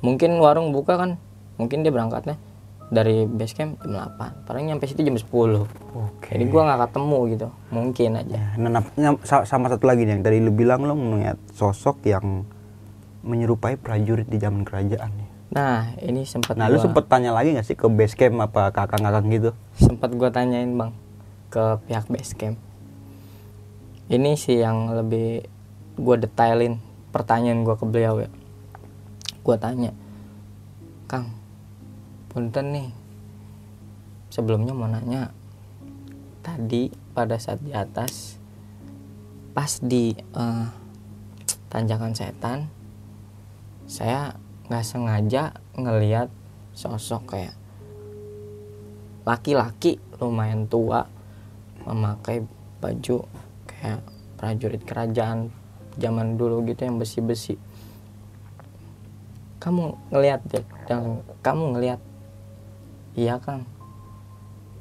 Mungkin 0.00 0.40
warung 0.40 0.72
buka 0.72 0.96
kan. 0.96 1.20
Mungkin 1.60 1.84
dia 1.84 1.92
berangkatnya 1.92 2.40
dari 2.88 3.28
base 3.28 3.52
camp 3.52 3.76
jam 3.84 4.08
8 4.16 4.48
paling 4.48 4.72
nyampe 4.72 4.88
situ 4.88 5.04
jam 5.04 5.12
10 5.12 5.28
oke. 5.28 6.28
Jadi 6.32 6.44
gua 6.48 6.72
nggak 6.72 6.88
ketemu 6.88 7.18
gitu. 7.36 7.48
Mungkin 7.68 8.10
aja. 8.16 8.38
Ya, 8.40 8.56
nah, 8.56 8.80
nah, 8.96 9.12
sa- 9.28 9.44
sama 9.44 9.68
satu 9.68 9.84
lagi 9.84 10.08
nih 10.08 10.16
yang 10.16 10.24
tadi 10.24 10.40
lu 10.40 10.48
bilang 10.48 10.88
lu 10.88 10.96
melihat 10.96 11.36
sosok 11.52 12.00
yang 12.08 12.48
menyerupai 13.20 13.76
prajurit 13.76 14.24
di 14.24 14.40
zaman 14.40 14.64
kerajaan 14.64 15.12
ya. 15.12 15.27
Nah 15.48 15.96
ini 16.04 16.28
sempat 16.28 16.60
Nah, 16.60 16.68
lu 16.68 16.76
gua- 16.76 16.84
sempet 16.92 17.04
tanya 17.08 17.32
lagi 17.32 17.56
gak 17.56 17.64
sih 17.64 17.72
ke 17.72 17.88
base 17.88 18.12
camp 18.12 18.36
apa 18.44 18.68
kakak-kakak 18.68 19.24
gitu? 19.32 19.50
sempat 19.80 20.12
gue 20.12 20.28
tanyain 20.28 20.68
bang 20.68 20.92
ke 21.48 21.64
pihak 21.88 22.04
base 22.06 22.36
camp. 22.36 22.60
Ini 24.08 24.36
sih 24.36 24.60
yang 24.60 24.92
lebih 24.92 25.44
gue 25.96 26.16
detailin 26.20 26.76
pertanyaan 27.08 27.64
gue 27.64 27.72
ke 27.72 27.84
beliau 27.84 28.20
ya. 28.20 28.28
Gue 29.40 29.56
tanya 29.56 29.96
kang 31.08 31.32
punten 32.28 32.72
nih. 32.72 32.88
Sebelumnya 34.28 34.76
mau 34.76 34.84
nanya 34.84 35.32
tadi 36.44 36.92
pada 37.16 37.40
saat 37.40 37.64
di 37.64 37.72
atas 37.72 38.36
pas 39.56 39.80
di 39.80 40.12
eh, 40.12 40.66
tanjakan 41.68 42.12
setan 42.12 42.68
saya 43.88 44.36
nggak 44.68 44.84
sengaja 44.84 45.56
ngeliat 45.80 46.28
sosok 46.76 47.34
kayak 47.34 47.56
laki-laki 49.24 49.96
lumayan 50.20 50.68
tua 50.68 51.08
memakai 51.88 52.44
baju 52.80 53.24
kayak 53.64 54.04
prajurit 54.36 54.84
kerajaan 54.84 55.48
zaman 55.96 56.36
dulu 56.36 56.62
gitu 56.68 56.84
yang 56.84 57.00
besi-besi. 57.00 57.56
Kamu 59.58 60.14
ngelihat 60.14 60.44
deh 60.46 60.64
dan 60.86 61.24
kamu 61.42 61.74
ngelihat. 61.74 62.00
Iya 63.18 63.42
kang. 63.42 63.66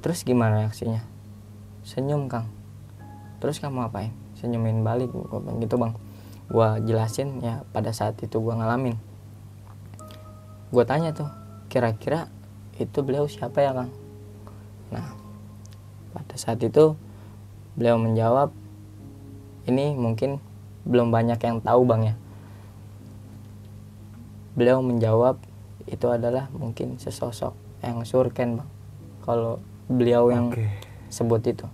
Terus 0.05 0.21
gimana 0.21 0.61
reaksinya? 0.67 1.01
Senyum 1.81 2.29
kang. 2.29 2.51
Terus 3.41 3.57
kamu 3.57 3.89
apain 3.89 4.13
senyumin 4.37 4.85
balik 4.85 5.09
gitu 5.63 5.75
bang. 5.79 5.95
Gua 6.51 6.77
jelasin 6.77 7.41
ya 7.41 7.65
pada 7.73 7.89
saat 7.95 8.19
itu 8.21 8.37
gua 8.37 8.59
ngalamin 8.61 9.06
gua 10.73 10.83
tanya 10.83 11.15
tuh 11.15 11.29
kira-kira 11.71 12.27
itu 12.77 13.01
beliau 13.01 13.25
siapa 13.25 13.63
ya 13.63 13.73
kang 13.73 13.91
Nah, 14.91 15.07
pada 16.15 16.35
saat 16.39 16.59
itu 16.63 16.95
beliau 17.75 17.99
menjawab, 17.99 18.49
ini 19.67 19.93
mungkin 19.93 20.39
belum 20.87 21.11
banyak 21.11 21.39
yang 21.43 21.59
tahu 21.59 21.83
bang 21.83 22.01
ya. 22.13 22.15
Beliau 24.57 24.79
menjawab 24.81 25.37
itu 25.87 26.07
adalah 26.07 26.49
mungkin 26.55 26.97
sesosok 26.97 27.53
yang 27.83 28.01
surken 28.07 28.63
bang. 28.63 28.69
Kalau 29.27 29.59
beliau 29.91 30.31
yang 30.31 30.55
sebut 31.11 31.43
itu, 31.43 31.67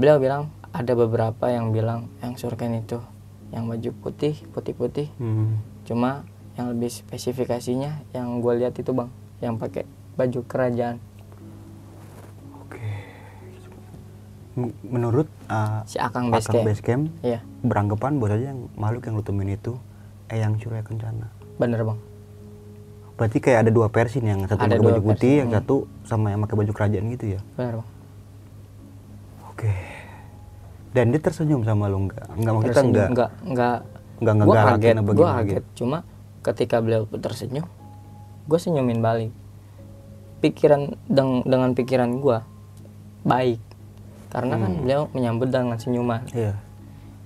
beliau 0.00 0.16
bilang 0.16 0.48
ada 0.72 0.92
beberapa 0.96 1.52
yang 1.52 1.72
bilang 1.72 2.08
yang 2.24 2.36
surken 2.40 2.76
itu 2.80 3.00
yang 3.52 3.68
baju 3.68 3.90
putih 4.00 4.36
putih 4.52 4.74
putih. 4.76 5.08
Hmm. 5.20 5.60
Cuma 5.84 6.24
yang 6.58 6.74
lebih 6.74 6.90
spesifikasinya 6.90 8.02
yang 8.10 8.42
gue 8.42 8.52
lihat 8.58 8.74
itu 8.74 8.90
bang, 8.90 9.06
yang 9.38 9.54
pakai 9.54 9.86
baju 10.18 10.40
kerajaan. 10.50 10.98
Oke. 12.66 12.82
Menurut 14.82 15.30
uh, 15.46 15.86
Si 15.86 16.02
Akang 16.02 16.34
Base 16.34 16.50
Akang 16.50 16.58
Camp. 16.58 16.66
Base 16.66 16.82
Camp, 16.82 17.04
Iya, 17.22 17.46
beranggapan 17.62 18.18
bahwa 18.18 18.42
yang 18.42 18.66
makhluk 18.74 19.06
yang 19.06 19.14
lu 19.14 19.22
temuin 19.22 19.54
itu 19.54 19.78
Eyang 20.26 20.58
Surya 20.58 20.82
Kencana. 20.82 21.30
bener 21.58 21.82
bang. 21.82 21.98
Berarti 23.18 23.38
kayak 23.42 23.66
ada 23.66 23.70
dua 23.74 23.90
versi 23.90 24.22
nih, 24.22 24.30
yang 24.30 24.42
satu 24.46 24.62
Ada 24.62 24.78
pakai 24.78 24.86
baju 24.86 25.00
putih, 25.02 25.14
versi, 25.14 25.40
yang 25.42 25.50
hmm. 25.50 25.58
satu 25.62 25.76
sama 26.06 26.26
yang 26.30 26.40
pakai 26.42 26.56
baju 26.58 26.72
kerajaan 26.74 27.06
gitu 27.14 27.24
ya. 27.38 27.40
Bener 27.54 27.74
bang. 27.82 27.88
Oke. 29.50 29.72
Dan 30.94 31.04
dia 31.14 31.20
tersenyum 31.22 31.62
sama 31.62 31.86
lu 31.86 32.06
enggak? 32.06 32.26
Enggak 32.34 32.52
maksudnya 32.54 32.82
enggak, 32.82 33.08
enggak. 33.10 33.30
enggak 33.46 33.78
Gue 34.18 34.34
ngegalakin 34.34 34.74
kaget, 34.74 34.94
gue 34.98 35.14
gimana 35.14 35.34
kaget. 35.38 35.46
gitu. 35.54 35.70
Cuma 35.82 35.98
ketika 36.48 36.80
beliau 36.80 37.04
tersenyum, 37.10 37.68
gue 38.44 38.58
senyumin 38.58 38.98
balik. 38.98 39.32
Pikiran 40.38 40.94
deng- 41.04 41.44
dengan 41.44 41.74
pikiran 41.74 42.08
gue 42.16 42.38
baik, 43.22 43.60
karena 44.28 44.54
kan 44.56 44.70
Hmm. 44.70 44.80
beliau 44.80 45.02
menyambut 45.10 45.48
dengan 45.48 45.76
senyuman. 45.76 46.22
Iya. 46.30 46.54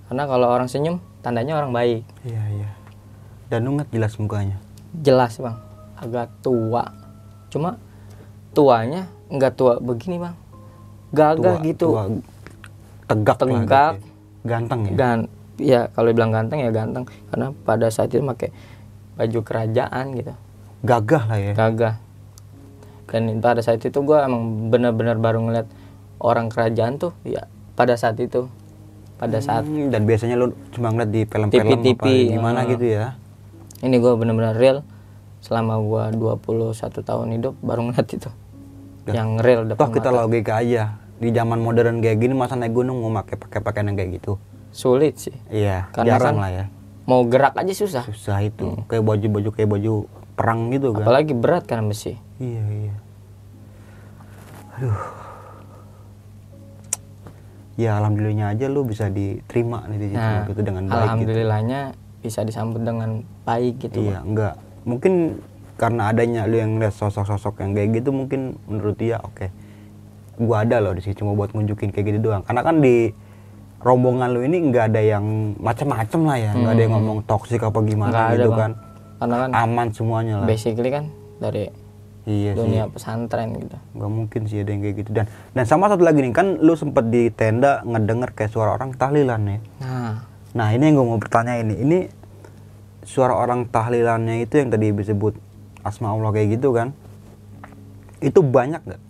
Karena 0.08 0.24
kalau 0.24 0.48
orang 0.48 0.66
senyum, 0.66 0.96
tandanya 1.20 1.56
orang 1.56 1.70
baik. 1.70 2.02
Iya, 2.24 2.42
iya. 2.52 2.70
Dan 3.46 3.64
lu 3.64 3.76
ngeliat 3.76 3.92
jelas 3.92 4.12
mukanya. 4.16 4.56
Jelas 4.96 5.36
bang, 5.36 5.56
agak 5.94 6.32
tua. 6.40 6.88
Cuma 7.48 7.76
tuanya 8.52 9.08
nggak 9.28 9.52
tua 9.54 9.76
begini 9.76 10.16
bang, 10.18 10.36
gagah 11.10 11.56
Tua- 11.56 11.64
gitu. 11.64 11.88
tua, 11.92 12.04
tegak 13.06 13.36
Tegak. 13.38 13.94
Ganteng 14.42 14.80
ya. 14.82 14.92
gan 14.92 15.18
ya 15.54 15.80
kalau 15.88 16.10
dibilang 16.10 16.34
ganteng 16.34 16.58
ya 16.58 16.74
ganteng 16.74 17.06
karena 17.30 17.54
pada 17.62 17.86
saat 17.86 18.10
itu 18.10 18.18
pakai 18.18 18.50
baju 19.22 19.38
kerajaan 19.40 20.04
gitu 20.12 20.34
Gagah 20.82 21.22
lah 21.24 21.38
ya. 21.38 21.52
gagah 21.54 21.94
dan 23.06 23.38
pada 23.38 23.60
saat 23.60 23.78
itu 23.78 23.94
gue 23.94 24.18
emang 24.18 24.42
benar-benar 24.66 25.14
baru 25.16 25.38
ngeliat 25.40 25.68
orang 26.18 26.48
kerajaan 26.48 26.96
tuh 26.96 27.14
ya 27.22 27.46
pada 27.72 27.94
saat 27.94 28.18
itu 28.18 28.48
pada 29.14 29.38
saat 29.38 29.62
Hmm, 29.62 29.86
dan 29.88 30.02
biasanya 30.02 30.34
lu 30.34 30.50
cuma 30.70 30.90
ngeliat 30.90 31.10
di 31.10 31.22
film-film 31.22 31.78
TV, 31.78 31.94
apa 31.94 32.06
gimana 32.08 32.58
ah. 32.58 32.66
gitu 32.66 32.82
ya. 32.84 33.06
ini 33.78 33.96
gue 33.96 34.12
benar-benar 34.12 34.54
real 34.54 34.82
selama 35.38 35.78
gue 35.78 36.02
21 36.18 36.74
tahun 37.00 37.26
hidup 37.32 37.54
baru 37.60 37.80
ngeliat 37.84 38.08
itu 38.08 38.30
yang 39.06 39.38
real 39.38 39.62
Toh 39.64 39.74
depan 39.74 39.88
kita 39.92 40.08
mata. 40.08 40.18
logika 40.20 40.52
aja. 40.56 40.82
Di 41.14 41.30
zaman 41.30 41.58
modern 41.58 41.98
kayak 41.98 42.18
gini 42.18 42.34
masa 42.34 42.54
naik 42.54 42.70
gunung 42.72 42.98
mau 42.98 43.10
pakai 43.12 43.34
pakai 43.36 43.60
pakaian 43.60 43.86
yang 43.86 43.96
kayak 43.96 44.10
gitu. 44.16 44.38
sulit 44.70 45.14
sih 45.16 45.34
Iya, 45.48 45.86
Karena 45.90 46.08
jarang 46.08 46.34
kan- 46.34 46.42
lah 46.42 46.50
ya. 46.52 46.64
Mau 47.03 47.26
gerak 47.26 47.55
aja 47.55 47.72
susah 47.72 48.05
Susah 48.07 48.38
itu. 48.40 48.78
Kayak 48.86 49.05
baju-baju 49.05 49.48
kayak 49.50 49.70
baju 49.70 49.92
perang 50.32 50.70
gitu 50.70 50.94
kan. 50.94 51.05
apalagi 51.05 51.34
berat 51.34 51.64
karena 51.66 51.86
besi 51.86 52.16
Iya, 52.38 52.62
iya. 52.64 52.94
Aduh. 54.72 54.98
Ya 57.72 57.96
alhamdulillahnya 57.96 58.53
aja 58.53 58.66
lu 58.68 58.84
bisa 58.84 59.09
diterima 59.09 59.88
nih 59.88 59.98
di 59.98 60.07
situ 60.12 60.20
nah 60.20 60.44
gitu 60.44 60.61
dengan 60.61 60.84
baik 60.84 60.92
gitu. 60.92 61.05
alhamdulillahnya 61.09 61.80
bisa 62.20 62.40
disambut 62.44 62.80
dengan 62.84 63.11
baik 63.42 63.74
gitu 63.80 63.98
Iya, 64.05 64.20
enggak. 64.22 64.55
Mungkin 64.84 65.40
karena 65.74 66.12
adanya 66.12 66.44
lu 66.44 66.61
yang 66.61 66.76
lihat 66.78 66.94
sosok-sosok 66.94 67.64
yang 67.64 67.72
kayak 67.72 67.88
gitu 67.98 68.12
mungkin 68.12 68.61
menurut 68.68 68.94
dia 68.94 69.18
oke. 69.18 69.48
Gua 70.36 70.62
ada 70.62 70.78
loh 70.78 70.92
di 70.92 71.00
sini 71.00 71.16
cuma 71.16 71.32
buat 71.32 71.50
nunjukin 71.50 71.90
kayak 71.90 72.07
gitu 72.12 72.30
doang. 72.30 72.44
Karena 72.44 72.61
kan 72.62 72.78
di 72.78 73.11
rombongan 73.83 74.30
lu 74.30 74.41
ini 74.41 74.59
enggak 74.61 74.89
ada 74.89 75.01
yang 75.01 75.24
macem-macem 75.57 76.20
lah 76.22 76.37
ya, 76.37 76.51
enggak 76.53 76.72
ada 76.72 76.83
yang 76.83 76.93
ngomong 76.93 77.18
toksik 77.22 77.61
apa 77.61 77.78
gimana 77.80 78.09
Hmm. 78.09 78.14
Nggak 78.14 78.26
ada, 78.28 78.37
gitu 78.37 78.49
Bang. 78.49 78.61
kan. 78.61 78.72
karena 79.18 79.37
kan 79.37 79.51
Aman 79.53 79.89
semuanya 79.89 80.35
lah. 80.39 80.47
basically 80.47 80.89
kan 80.89 81.05
dari 81.37 81.70
Iya 82.22 82.55
sih. 82.55 82.59
dunia 82.61 82.87
pesantren 82.87 83.51
gitu 83.53 83.74
Gak 83.93 84.07
mungkin 84.09 84.41
sih 84.47 84.59
ada 84.59 84.70
yang 84.70 84.78
kayak 84.80 84.97
gitu 84.97 85.11
dan 85.12 85.26
dan 85.51 85.64
sama 85.64 85.87
satu 85.87 86.01
lagi 86.01 86.18
nih 86.20 86.30
kan 86.30 86.55
lu 86.57 86.72
sempet 86.72 87.07
di 87.07 87.26
tenda 87.28 87.83
ngedenger 87.83 88.30
kayak 88.33 88.49
suara 88.49 88.70
orang 88.72 88.91
tahlilan 88.93 89.43
ya. 89.43 89.59
nah 89.78 90.14
Nah 90.53 90.68
ini 90.68 90.85
yang 90.85 90.95
gue 90.97 91.07
mau 91.09 91.16
bertanya 91.16 91.57
ini 91.57 91.74
ini 91.76 91.99
suara 93.03 93.35
orang 93.35 93.66
tahlilannya 93.66 94.39
itu 94.41 94.55
yang 94.55 94.68
tadi 94.68 94.91
disebut 94.93 95.35
asma 95.80 96.11
Allah 96.11 96.30
kayak 96.30 96.49
gitu 96.53 96.70
kan 96.70 96.95
itu 98.20 98.39
banyak 98.39 98.78
nggak 98.80 99.03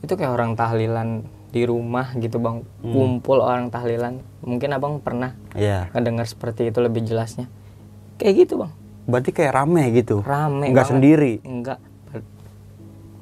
itu 0.00 0.12
kayak 0.14 0.32
orang 0.32 0.52
tahlilan 0.54 1.08
di 1.48 1.62
rumah 1.62 2.12
gitu 2.14 2.36
bang. 2.36 2.60
Hmm. 2.80 2.92
kumpul 2.92 3.38
orang 3.38 3.68
tahlilan. 3.68 4.20
Mungkin 4.40 4.68
abang 4.70 4.98
pernah 4.98 5.32
Iya. 5.52 5.88
ngedengar 5.90 6.24
seperti 6.24 6.68
itu 6.68 6.78
lebih 6.78 7.02
jelasnya. 7.02 7.48
Kayak 8.16 8.34
gitu 8.42 8.54
bang. 8.58 8.72
Berarti 9.04 9.30
kayak 9.30 9.52
rame 9.54 9.82
gitu? 9.92 10.20
Rame 10.20 10.68
nggak 10.68 10.76
banget. 10.78 10.92
sendiri? 10.92 11.32
Enggak 11.42 11.78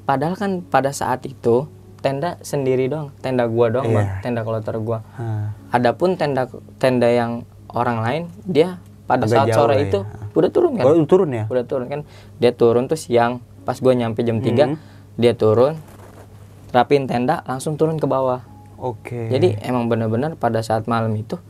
padahal 0.03 0.35
kan 0.35 0.63
pada 0.63 0.91
saat 0.91 1.23
itu 1.23 1.67
tenda 1.97 2.39
sendiri 2.39 2.87
doang. 2.87 3.11
Tenda 3.17 3.43
gua 3.45 3.67
doang 3.69 3.87
bang. 3.89 4.07
Iya. 4.07 4.19
tenda 4.21 4.41
kloter 4.41 4.75
gua. 4.79 5.03
Hah. 5.13 5.51
adapun 5.69 6.15
tenda 6.15 6.47
tenda 6.77 7.07
yang 7.07 7.43
orang 7.67 7.99
lain 7.99 8.21
dia 8.41 8.79
pada 9.03 9.23
Agak 9.23 9.33
saat 9.33 9.47
jauh 9.49 9.57
sore 9.61 9.73
ya. 9.73 9.83
itu 9.85 9.99
udah 10.31 10.49
turun 10.49 10.71
kan? 10.75 10.83
Oh 10.83 10.93
itu 10.93 11.05
turun 11.05 11.29
ya? 11.29 11.43
Udah 11.45 11.63
turun 11.63 11.87
kan? 11.87 12.01
Dia 12.37 12.51
turun 12.51 12.83
tuh 12.85 12.95
siang. 12.95 13.39
Pas 13.63 13.75
gua 13.77 13.91
nyampe 13.91 14.21
jam 14.21 14.39
3 14.39 14.47
Hmm. 14.65 14.79
dia 15.15 15.33
turun 15.33 15.75
rapin 16.77 17.09
tenda 17.09 17.41
langsung 17.49 17.73
turun 17.73 17.97
ke 17.97 18.05
bawah. 18.05 18.45
Oke. 18.77 19.33
Jadi 19.33 19.57
emang 19.65 19.89
benar-benar 19.89 20.37
pada 20.37 20.61
saat 20.61 20.85
malam 20.85 21.09
itu 21.17 21.41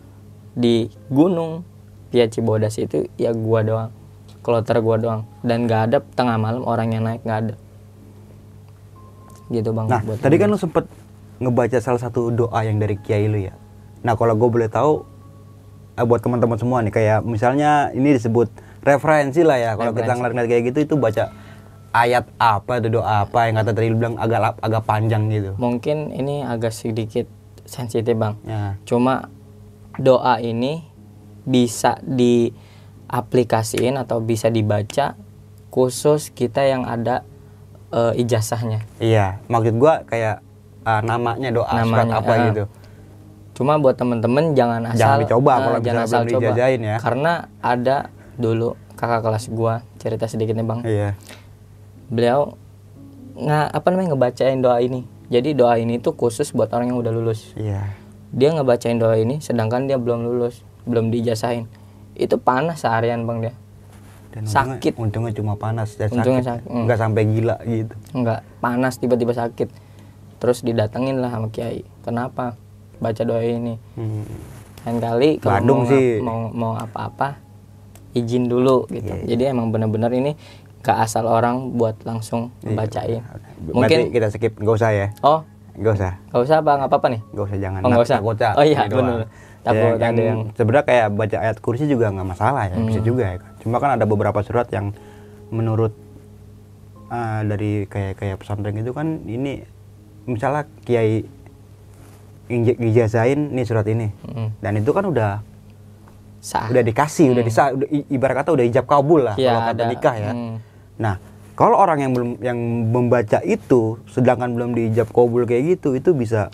di 0.55 0.87
gunung 1.11 1.67
via 2.07 2.31
Cibodas 2.31 2.79
itu 2.79 3.11
ya 3.19 3.35
gua 3.35 3.67
doang 3.67 3.91
kloter 4.39 4.79
gua 4.79 4.95
doang. 4.95 5.21
Dan 5.43 5.67
nggak 5.67 5.81
ada 5.91 5.97
tengah 6.15 6.39
malam 6.39 6.63
orang 6.63 6.95
yang 6.95 7.03
naik 7.03 7.19
nggak 7.27 7.39
ada. 7.43 7.55
Gitu 9.51 9.75
bang 9.75 9.87
Nah, 9.91 9.99
buat 10.07 10.23
tadi 10.23 10.35
kan 10.39 10.47
lu 10.47 10.55
sempet 10.55 10.87
ngebaca 11.43 11.77
salah 11.83 11.99
satu 11.99 12.31
doa 12.31 12.63
yang 12.63 12.79
dari 12.79 12.95
kiai 12.95 13.27
lu 13.27 13.43
ya. 13.43 13.53
Nah, 14.07 14.15
kalau 14.15 14.39
gue 14.39 14.47
boleh 14.47 14.71
tahu 14.71 15.03
eh, 15.99 16.05
buat 16.07 16.23
teman-teman 16.23 16.55
semua 16.55 16.79
nih 16.79 16.95
kayak 16.95 17.19
misalnya 17.27 17.91
ini 17.91 18.15
disebut 18.15 18.47
referensi 18.87 19.43
lah 19.43 19.59
ya. 19.59 19.71
Kalau 19.75 19.91
kita 19.91 20.15
ngeliat 20.15 20.47
kayak 20.47 20.63
gitu 20.71 20.79
itu 20.87 20.95
baca 20.95 21.35
ayat 21.91 22.27
apa 22.37 22.77
itu 22.77 22.89
doa 22.91 23.23
apa 23.23 23.47
yang 23.47 23.55
kata 23.57 23.71
tadi 23.71 23.87
lu 23.89 23.97
bilang 23.97 24.15
agak 24.15 24.55
agak 24.59 24.83
panjang 24.83 25.29
gitu. 25.29 25.51
mungkin 25.55 26.11
ini 26.11 26.41
agak 26.41 26.71
sedikit 26.71 27.25
sensitif 27.63 28.13
bang 28.13 28.35
Ya. 28.43 28.75
cuma 28.83 29.27
doa 29.95 30.37
ini 30.37 30.83
bisa 31.43 31.97
diaplikasiin 32.03 33.95
atau 33.97 34.19
bisa 34.19 34.47
dibaca 34.47 35.15
khusus 35.67 36.29
kita 36.29 36.63
yang 36.63 36.83
ada 36.83 37.23
eh, 37.89 38.19
ijazahnya 38.19 38.83
Iya, 38.99 39.39
maksud 39.47 39.75
gua 39.77 40.03
kayak 40.03 40.43
ah, 40.83 41.01
namanya 41.01 41.51
doa 41.51 41.67
surat 41.67 42.07
Namanya, 42.07 42.19
apa 42.19 42.31
ah. 42.31 42.45
gitu. 42.51 42.63
Cuma 43.57 43.81
buat 43.81 43.97
temen-temen 43.97 44.53
jangan 44.53 44.85
asal 44.85 44.99
Jangan 45.01 45.17
dicoba 45.25 45.51
eh, 45.51 45.59
kalau 45.65 45.79
jangan 45.81 46.03
asal 46.05 46.21
coba. 46.29 46.51
ya. 46.53 46.97
Karena 47.01 47.33
ada 47.57 47.97
dulu 48.37 48.77
kakak 48.93 49.21
kelas 49.25 49.45
gua 49.49 49.81
cerita 49.97 50.29
sedikit 50.29 50.53
nih 50.53 50.67
bang. 50.67 50.79
Iya. 50.85 51.09
Beliau 52.07 52.55
nggak 53.37 53.67
apa 53.73 53.87
namanya 53.93 54.07
ngebacain 54.15 54.59
doa 54.59 54.79
ini. 54.81 55.05
Jadi 55.27 55.53
doa 55.53 55.75
ini 55.75 55.99
tuh 55.99 56.15
khusus 56.15 56.55
buat 56.55 56.71
orang 56.71 56.95
yang 56.95 56.99
udah 56.99 57.11
lulus. 57.11 57.51
Iya. 57.59 57.83
Dia 58.31 58.49
ngebacain 58.55 58.99
doa 58.99 59.15
ini 59.19 59.43
sedangkan 59.43 59.87
dia 59.87 59.99
belum 59.99 60.23
lulus, 60.23 60.63
belum 60.87 61.11
dijasahin. 61.11 61.67
Itu 62.15 62.39
panas 62.39 62.81
seharian 62.81 63.27
bang 63.27 63.49
dia. 63.49 63.53
Dan 64.31 64.43
Sakit. 64.47 64.95
Untungnya, 64.95 65.31
untungnya 65.31 65.33
cuma 65.35 65.53
panas 65.59 65.95
dan 65.95 66.11
Untungnya 66.11 66.43
sakit. 66.43 66.63
sakit, 66.63 66.71
hmm. 66.71 66.83
Nggak 66.87 66.99
sampai 66.99 67.23
gila 67.27 67.55
gitu. 67.63 67.93
Enggak, 68.15 68.39
panas 68.59 68.93
tiba-tiba 68.99 69.33
sakit. 69.35 69.69
Terus 70.37 70.57
didatengin 70.61 71.17
lah 71.19 71.33
sama 71.33 71.47
kiai. 71.49 71.83
Kenapa? 72.05 72.55
Baca 72.97 73.21
doa 73.23 73.41
ini. 73.43 73.75
Hmm. 73.95 74.25
lain 74.87 75.03
kali 75.03 75.29
kalau 75.43 75.83
mau, 75.83 75.83
sih. 75.83 76.23
mau 76.23 76.39
mau 76.55 76.73
apa-apa 76.79 77.35
izin 78.15 78.47
dulu 78.47 78.87
gitu 78.87 79.13
Iya, 79.19 79.35
jadi 79.35 79.43
emang 79.51 79.67
bener-bener 79.67 80.07
ini 80.15 80.31
gak 80.79 80.97
asal 80.99 81.25
orang 81.25 81.73
buat 81.73 81.95
langsung 82.01 82.49
bacain 82.59 83.21
Berarti 83.21 83.71
mungkin 83.71 83.99
kita 84.09 84.27
skip, 84.29 84.53
nggak 84.53 84.75
usah 84.75 84.91
ya. 84.91 85.07
oh 85.21 85.41
Nggak 85.73 85.93
usah. 85.93 86.11
gak 86.27 86.41
usah 86.41 86.55
apa 86.57 86.71
nggak 86.75 86.89
apa-apa 86.89 87.07
nih 87.09 87.21
Gak 87.29 87.45
usah 87.45 87.57
jangan 87.59 87.79
Oh, 87.79 87.87
nggak 87.87 88.01
usah. 88.01 88.17
takutnya 88.17 88.49
Oh, 88.51 88.63
iya, 88.63 88.79
doang. 88.83 88.97
bener. 88.99 89.19
Takut 89.59 89.89
Ya, 89.93 90.07
ada 90.07 90.21
yang- 90.23 90.43
sebenarnya 90.53 90.85
kayak 90.85 91.07
baca 91.11 91.37
ayat 91.39 91.57
kursi 91.57 91.85
juga 91.85 92.07
nggak 92.07 92.23
masalah 92.25 92.63
ya 92.65 92.77
bisa 92.79 92.97
Hmm. 92.97 93.05
juga 93.05 93.23
ya 93.25 93.37
cuma 93.59 93.77
kan 93.77 93.89
ada 93.91 94.05
beberapa 94.05 94.39
surat 94.39 94.67
yang 94.69 94.95
menurut 95.49 95.91
ah, 97.07 97.39
dari 97.41 97.83
kayak 97.85 98.15
kayak 98.15 98.35
pesantren 98.37 98.73
itu 98.73 98.89
kan 98.89 99.23
ini 99.23 99.63
misalnya 100.23 100.63
kiai 100.81 101.23
injek 102.47 102.77
ijazahin 102.77 103.51
nih 103.51 103.63
surat 103.63 103.83
ini 103.85 104.07
Mm, 104.25 104.49
dan 104.57 104.73
itu 104.73 104.87
kan 104.89 105.03
udah 105.03 105.43
sah 106.37 106.65
udah 106.65 106.79
dikasih 106.81 107.27
udah 107.29 107.43
disa 107.43 107.63
udah 107.69 107.87
i- 107.89 108.07
ibarat 108.09 108.35
kata 108.37 108.49
udah 108.53 108.65
ijab 108.65 108.85
kabul 108.85 109.19
lah 109.21 109.35
Iya, 109.35 109.51
kalau 109.51 109.61
kata 109.65 109.73
ada. 109.73 109.85
nikah 109.85 110.15
ya 110.17 110.31
Hmm. 110.31 110.55
Nah 110.97 111.21
kalau 111.53 111.73
orang 111.75 111.99
yang 111.99 112.11
belum 112.13 112.29
yang 112.39 112.57
membaca 112.89 113.41
itu 113.41 113.97
sedangkan 114.07 114.53
belum 114.53 114.73
diijab 114.73 115.09
kabul 115.09 115.43
kayak 115.43 115.77
gitu 115.77 115.93
itu 115.93 116.11
bisa 116.11 116.49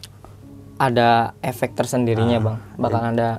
ada 0.75 1.31
efek 1.39 1.73
tersendirinya 1.73 2.37
Ah, 2.37 2.43
bang 2.43 2.57
bakal 2.77 3.01
ada 3.05 3.29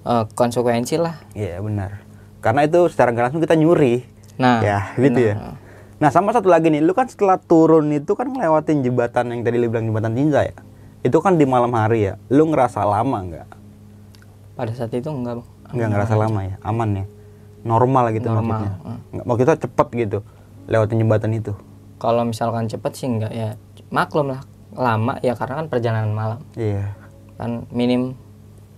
eh, 0.00 0.24
konsekuensi 0.32 0.96
lah 0.96 1.18
Iya 1.32 1.60
benar. 1.60 2.02
Karena 2.38 2.64
itu 2.64 2.86
secara 2.86 3.10
nggak 3.10 3.24
langsung 3.24 3.42
kita 3.42 3.54
nyuri. 3.54 4.06
nah 4.36 4.62
ya 4.62 4.78
gitu 4.94 5.20
ya. 5.20 5.34
benar. 5.34 5.54
Nah 5.98 6.08
sama 6.08 6.30
satu 6.30 6.46
lagi 6.46 6.70
nih, 6.70 6.78
lu 6.78 6.94
kan 6.94 7.10
setelah 7.10 7.34
turun 7.36 7.90
itu 7.90 8.14
kan 8.14 8.30
ngelewatin 8.30 8.80
jembatan 8.80 9.34
yang 9.34 9.42
tadi 9.42 9.58
lu 9.58 9.66
bilang 9.66 9.90
jembatan 9.90 10.14
Tinja 10.14 10.46
ya. 10.46 10.54
Itu 11.02 11.18
kan 11.18 11.34
di 11.34 11.42
malam 11.42 11.74
hari 11.74 12.06
ya. 12.06 12.14
Lu 12.28 12.46
ngerasa 12.46 12.82
lama 12.82 13.18
nggak? 13.20 13.48
pada 14.54 14.70
saat 14.72 14.90
itu 14.90 15.06
enggak 15.06 15.38
bang 15.38 15.48
Nggak 15.70 15.88
ngerasa 15.92 16.14
lama 16.14 16.40
ya, 16.40 16.56
aman 16.62 16.90
ya. 16.94 17.04
Normal 17.60 18.04
gitu 18.10 18.26
Normal, 18.26 18.42
maksudnya. 18.42 18.72
hmm. 18.78 18.98
Nggak, 19.10 19.24
maksudnya 19.26 19.56
cepet 19.60 19.88
gitu 19.98 20.18
lewatin 20.68 20.98
jembatan 20.98 21.32
itu. 21.32 21.52
kalau 21.96 22.22
misalkan 22.22 22.64
cepet 22.64 22.92
sih 22.94 23.08
enggak 23.08 23.32
ya 23.32 23.56
maklum 23.88 24.30
lah 24.30 24.44
lama 24.70 25.18
ya 25.18 25.32
karena 25.32 25.54
kan 25.56 25.66
perjalanan 25.66 26.12
malam 26.12 26.38
Iya. 26.54 26.94
kan 27.34 27.66
minim 27.68 28.14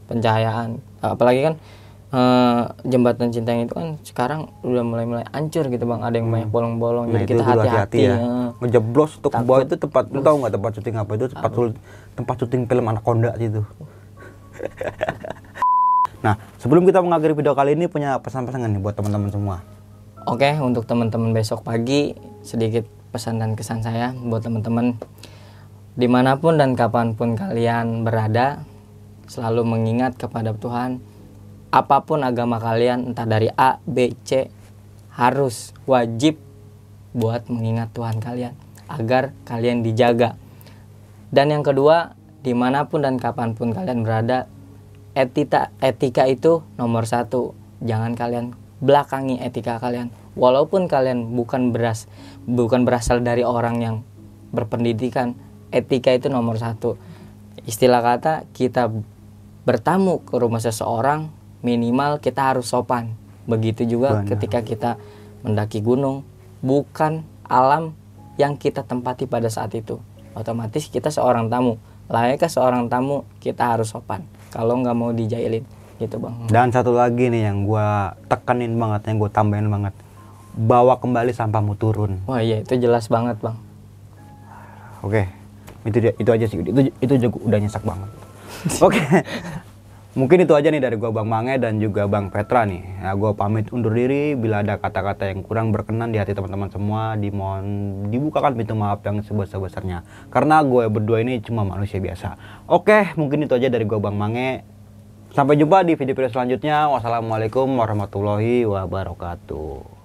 pencahayaan 0.06 0.80
apalagi 0.98 1.40
kan 1.42 1.54
eh, 2.10 2.62
jembatan 2.84 3.28
cinta 3.28 3.52
itu 3.52 3.70
kan 3.70 4.00
sekarang 4.00 4.40
udah 4.60 4.82
mulai 4.82 5.04
mulai 5.04 5.24
hancur 5.28 5.66
gitu 5.66 5.84
bang 5.84 6.00
ada 6.00 6.16
yang 6.16 6.26
banyak 6.26 6.48
bolong-bolong 6.48 7.06
Nah 7.06 7.20
jadi 7.20 7.28
kita 7.28 7.42
hati-hati 7.44 7.98
ya. 8.00 8.14
eh. 8.16 8.48
Ngejeblos 8.58 9.18
tuh 9.18 9.28
ke 9.28 9.38
bawah 9.38 9.62
itu 9.62 9.76
tempat 9.76 10.04
lu 10.08 10.18
tahu 10.18 10.36
nggak 10.40 10.52
tempat 10.52 10.70
syuting 10.72 10.96
apa 10.96 11.10
itu 11.12 11.26
tempat 11.28 11.50
sul- 11.52 11.78
tempat 12.14 12.34
syuting 12.36 12.62
film 12.64 12.84
Anaconda 12.86 13.30
situ. 13.36 13.62
nah 16.20 16.34
sebelum 16.56 16.84
kita 16.84 17.00
mengakhiri 17.00 17.32
video 17.32 17.52
kali 17.52 17.72
ini 17.72 17.86
punya 17.86 18.16
pesan-pesan 18.16 18.64
nih 18.66 18.78
buat 18.78 18.92
teman-teman 18.92 19.28
semua. 19.28 19.56
Oke, 20.30 20.46
untuk 20.62 20.86
teman-teman 20.86 21.34
besok 21.34 21.66
pagi 21.66 22.14
sedikit 22.46 22.86
pesan 23.10 23.42
dan 23.42 23.58
kesan 23.58 23.82
saya 23.82 24.14
buat 24.14 24.46
teman-teman 24.46 24.94
di 25.98 26.06
mana 26.06 26.38
pun 26.38 26.54
dan 26.54 26.78
kapan 26.78 27.18
pun 27.18 27.34
kalian 27.34 28.06
berada, 28.06 28.62
selalu 29.26 29.66
mengingat 29.66 30.14
kepada 30.14 30.54
Tuhan. 30.54 31.02
Apa 31.74 32.06
pun 32.06 32.22
agama 32.22 32.62
kalian, 32.62 33.10
entah 33.10 33.26
dari 33.26 33.50
A, 33.58 33.82
B, 33.82 34.14
C, 34.22 34.46
harus 35.18 35.74
wajib 35.90 36.38
buat 37.10 37.50
mengingat 37.50 37.90
Tuhan 37.90 38.22
kalian 38.22 38.54
agar 38.86 39.34
kalian 39.42 39.82
dijaga. 39.82 40.38
Dan 41.34 41.50
yang 41.50 41.66
kedua, 41.66 42.14
di 42.46 42.54
mana 42.54 42.86
pun 42.86 43.02
dan 43.02 43.18
kapan 43.18 43.58
pun 43.58 43.74
kalian 43.74 44.06
berada, 44.06 44.46
etika 45.10 45.74
etika 45.82 46.30
itu 46.30 46.62
nomor 46.78 47.02
satu. 47.02 47.50
Jangan 47.82 48.14
kalian 48.14 48.54
belakangi 48.78 49.42
etika 49.42 49.82
kalian. 49.82 50.19
Walaupun 50.38 50.86
kalian 50.86 51.34
bukan 51.34 51.74
beras 51.74 52.06
bukan 52.46 52.86
berasal 52.86 53.20
dari 53.20 53.42
orang 53.42 53.76
yang 53.82 53.96
berpendidikan, 54.50 55.34
etika 55.70 56.10
itu 56.14 56.26
nomor 56.30 56.58
satu. 56.58 56.98
Istilah 57.66 58.02
kata 58.02 58.46
kita 58.54 58.90
bertamu 59.62 60.24
ke 60.24 60.34
rumah 60.40 60.62
seseorang 60.62 61.30
minimal 61.60 62.18
kita 62.18 62.54
harus 62.54 62.72
sopan. 62.72 63.14
Begitu 63.46 63.86
juga 63.86 64.20
Benar. 64.20 64.28
ketika 64.36 64.60
kita 64.64 64.90
mendaki 65.44 65.80
gunung, 65.84 66.24
bukan 66.60 67.24
alam 67.44 67.96
yang 68.36 68.56
kita 68.56 68.86
tempati 68.86 69.28
pada 69.28 69.52
saat 69.52 69.74
itu. 69.76 70.00
Otomatis 70.32 70.86
kita 70.88 71.10
seorang 71.12 71.50
tamu. 71.50 71.76
Layaknya 72.10 72.50
seorang 72.50 72.90
tamu 72.90 73.22
kita 73.38 73.76
harus 73.76 73.92
sopan. 73.92 74.26
Kalau 74.50 74.74
nggak 74.82 74.96
mau 74.98 75.14
dijailin, 75.14 75.62
gitu 76.02 76.18
bang. 76.18 76.34
Dan 76.50 76.74
satu 76.74 76.90
lagi 76.90 77.30
nih 77.30 77.46
yang 77.46 77.62
gua 77.62 78.18
tekenin 78.26 78.74
banget, 78.74 79.06
yang 79.06 79.16
gua 79.22 79.30
tambahin 79.30 79.70
banget, 79.70 79.94
bawa 80.54 80.98
kembali 80.98 81.30
sampahmu 81.34 81.78
turun. 81.78 82.22
Wah 82.26 82.42
iya 82.42 82.62
itu 82.62 82.74
jelas 82.78 83.06
banget 83.06 83.38
bang. 83.38 83.56
Oke, 85.00 85.32
itu 85.88 85.96
dia, 85.96 86.12
itu 86.20 86.30
aja 86.30 86.44
sih. 86.44 86.60
Itu 86.60 86.80
itu 87.00 87.14
juga 87.16 87.36
udah 87.40 87.58
nyesek 87.60 87.84
banget. 87.84 88.10
Oke, 88.84 89.00
mungkin 90.12 90.44
itu 90.44 90.52
aja 90.52 90.68
nih 90.68 90.82
dari 90.84 91.00
gua 91.00 91.08
Bang 91.08 91.32
Mange 91.32 91.56
dan 91.56 91.80
juga 91.80 92.04
Bang 92.04 92.28
Petra 92.28 92.68
nih. 92.68 92.84
Ya, 93.00 93.16
gua 93.16 93.32
pamit 93.32 93.72
undur 93.72 93.96
diri. 93.96 94.36
Bila 94.36 94.60
ada 94.60 94.76
kata-kata 94.76 95.32
yang 95.32 95.40
kurang 95.40 95.72
berkenan 95.72 96.12
di 96.12 96.20
hati 96.20 96.36
teman-teman 96.36 96.68
semua, 96.68 97.16
dimohon 97.16 97.64
dibukakan 98.12 98.52
pintu 98.60 98.76
maaf 98.76 99.00
yang 99.08 99.24
sebesar-besarnya. 99.24 100.04
Karena 100.28 100.60
gue 100.60 100.92
berdua 100.92 101.24
ini 101.24 101.40
cuma 101.40 101.64
manusia 101.64 101.96
biasa. 101.96 102.36
Oke, 102.68 103.16
mungkin 103.16 103.48
itu 103.48 103.56
aja 103.56 103.72
dari 103.72 103.88
gua 103.88 104.04
Bang 104.04 104.20
Mange. 104.20 104.60
Sampai 105.32 105.56
jumpa 105.56 105.80
di 105.86 105.96
video-video 105.96 106.28
selanjutnya. 106.28 106.92
Wassalamualaikum 106.92 107.70
warahmatullahi 107.80 108.68
wabarakatuh. 108.68 109.99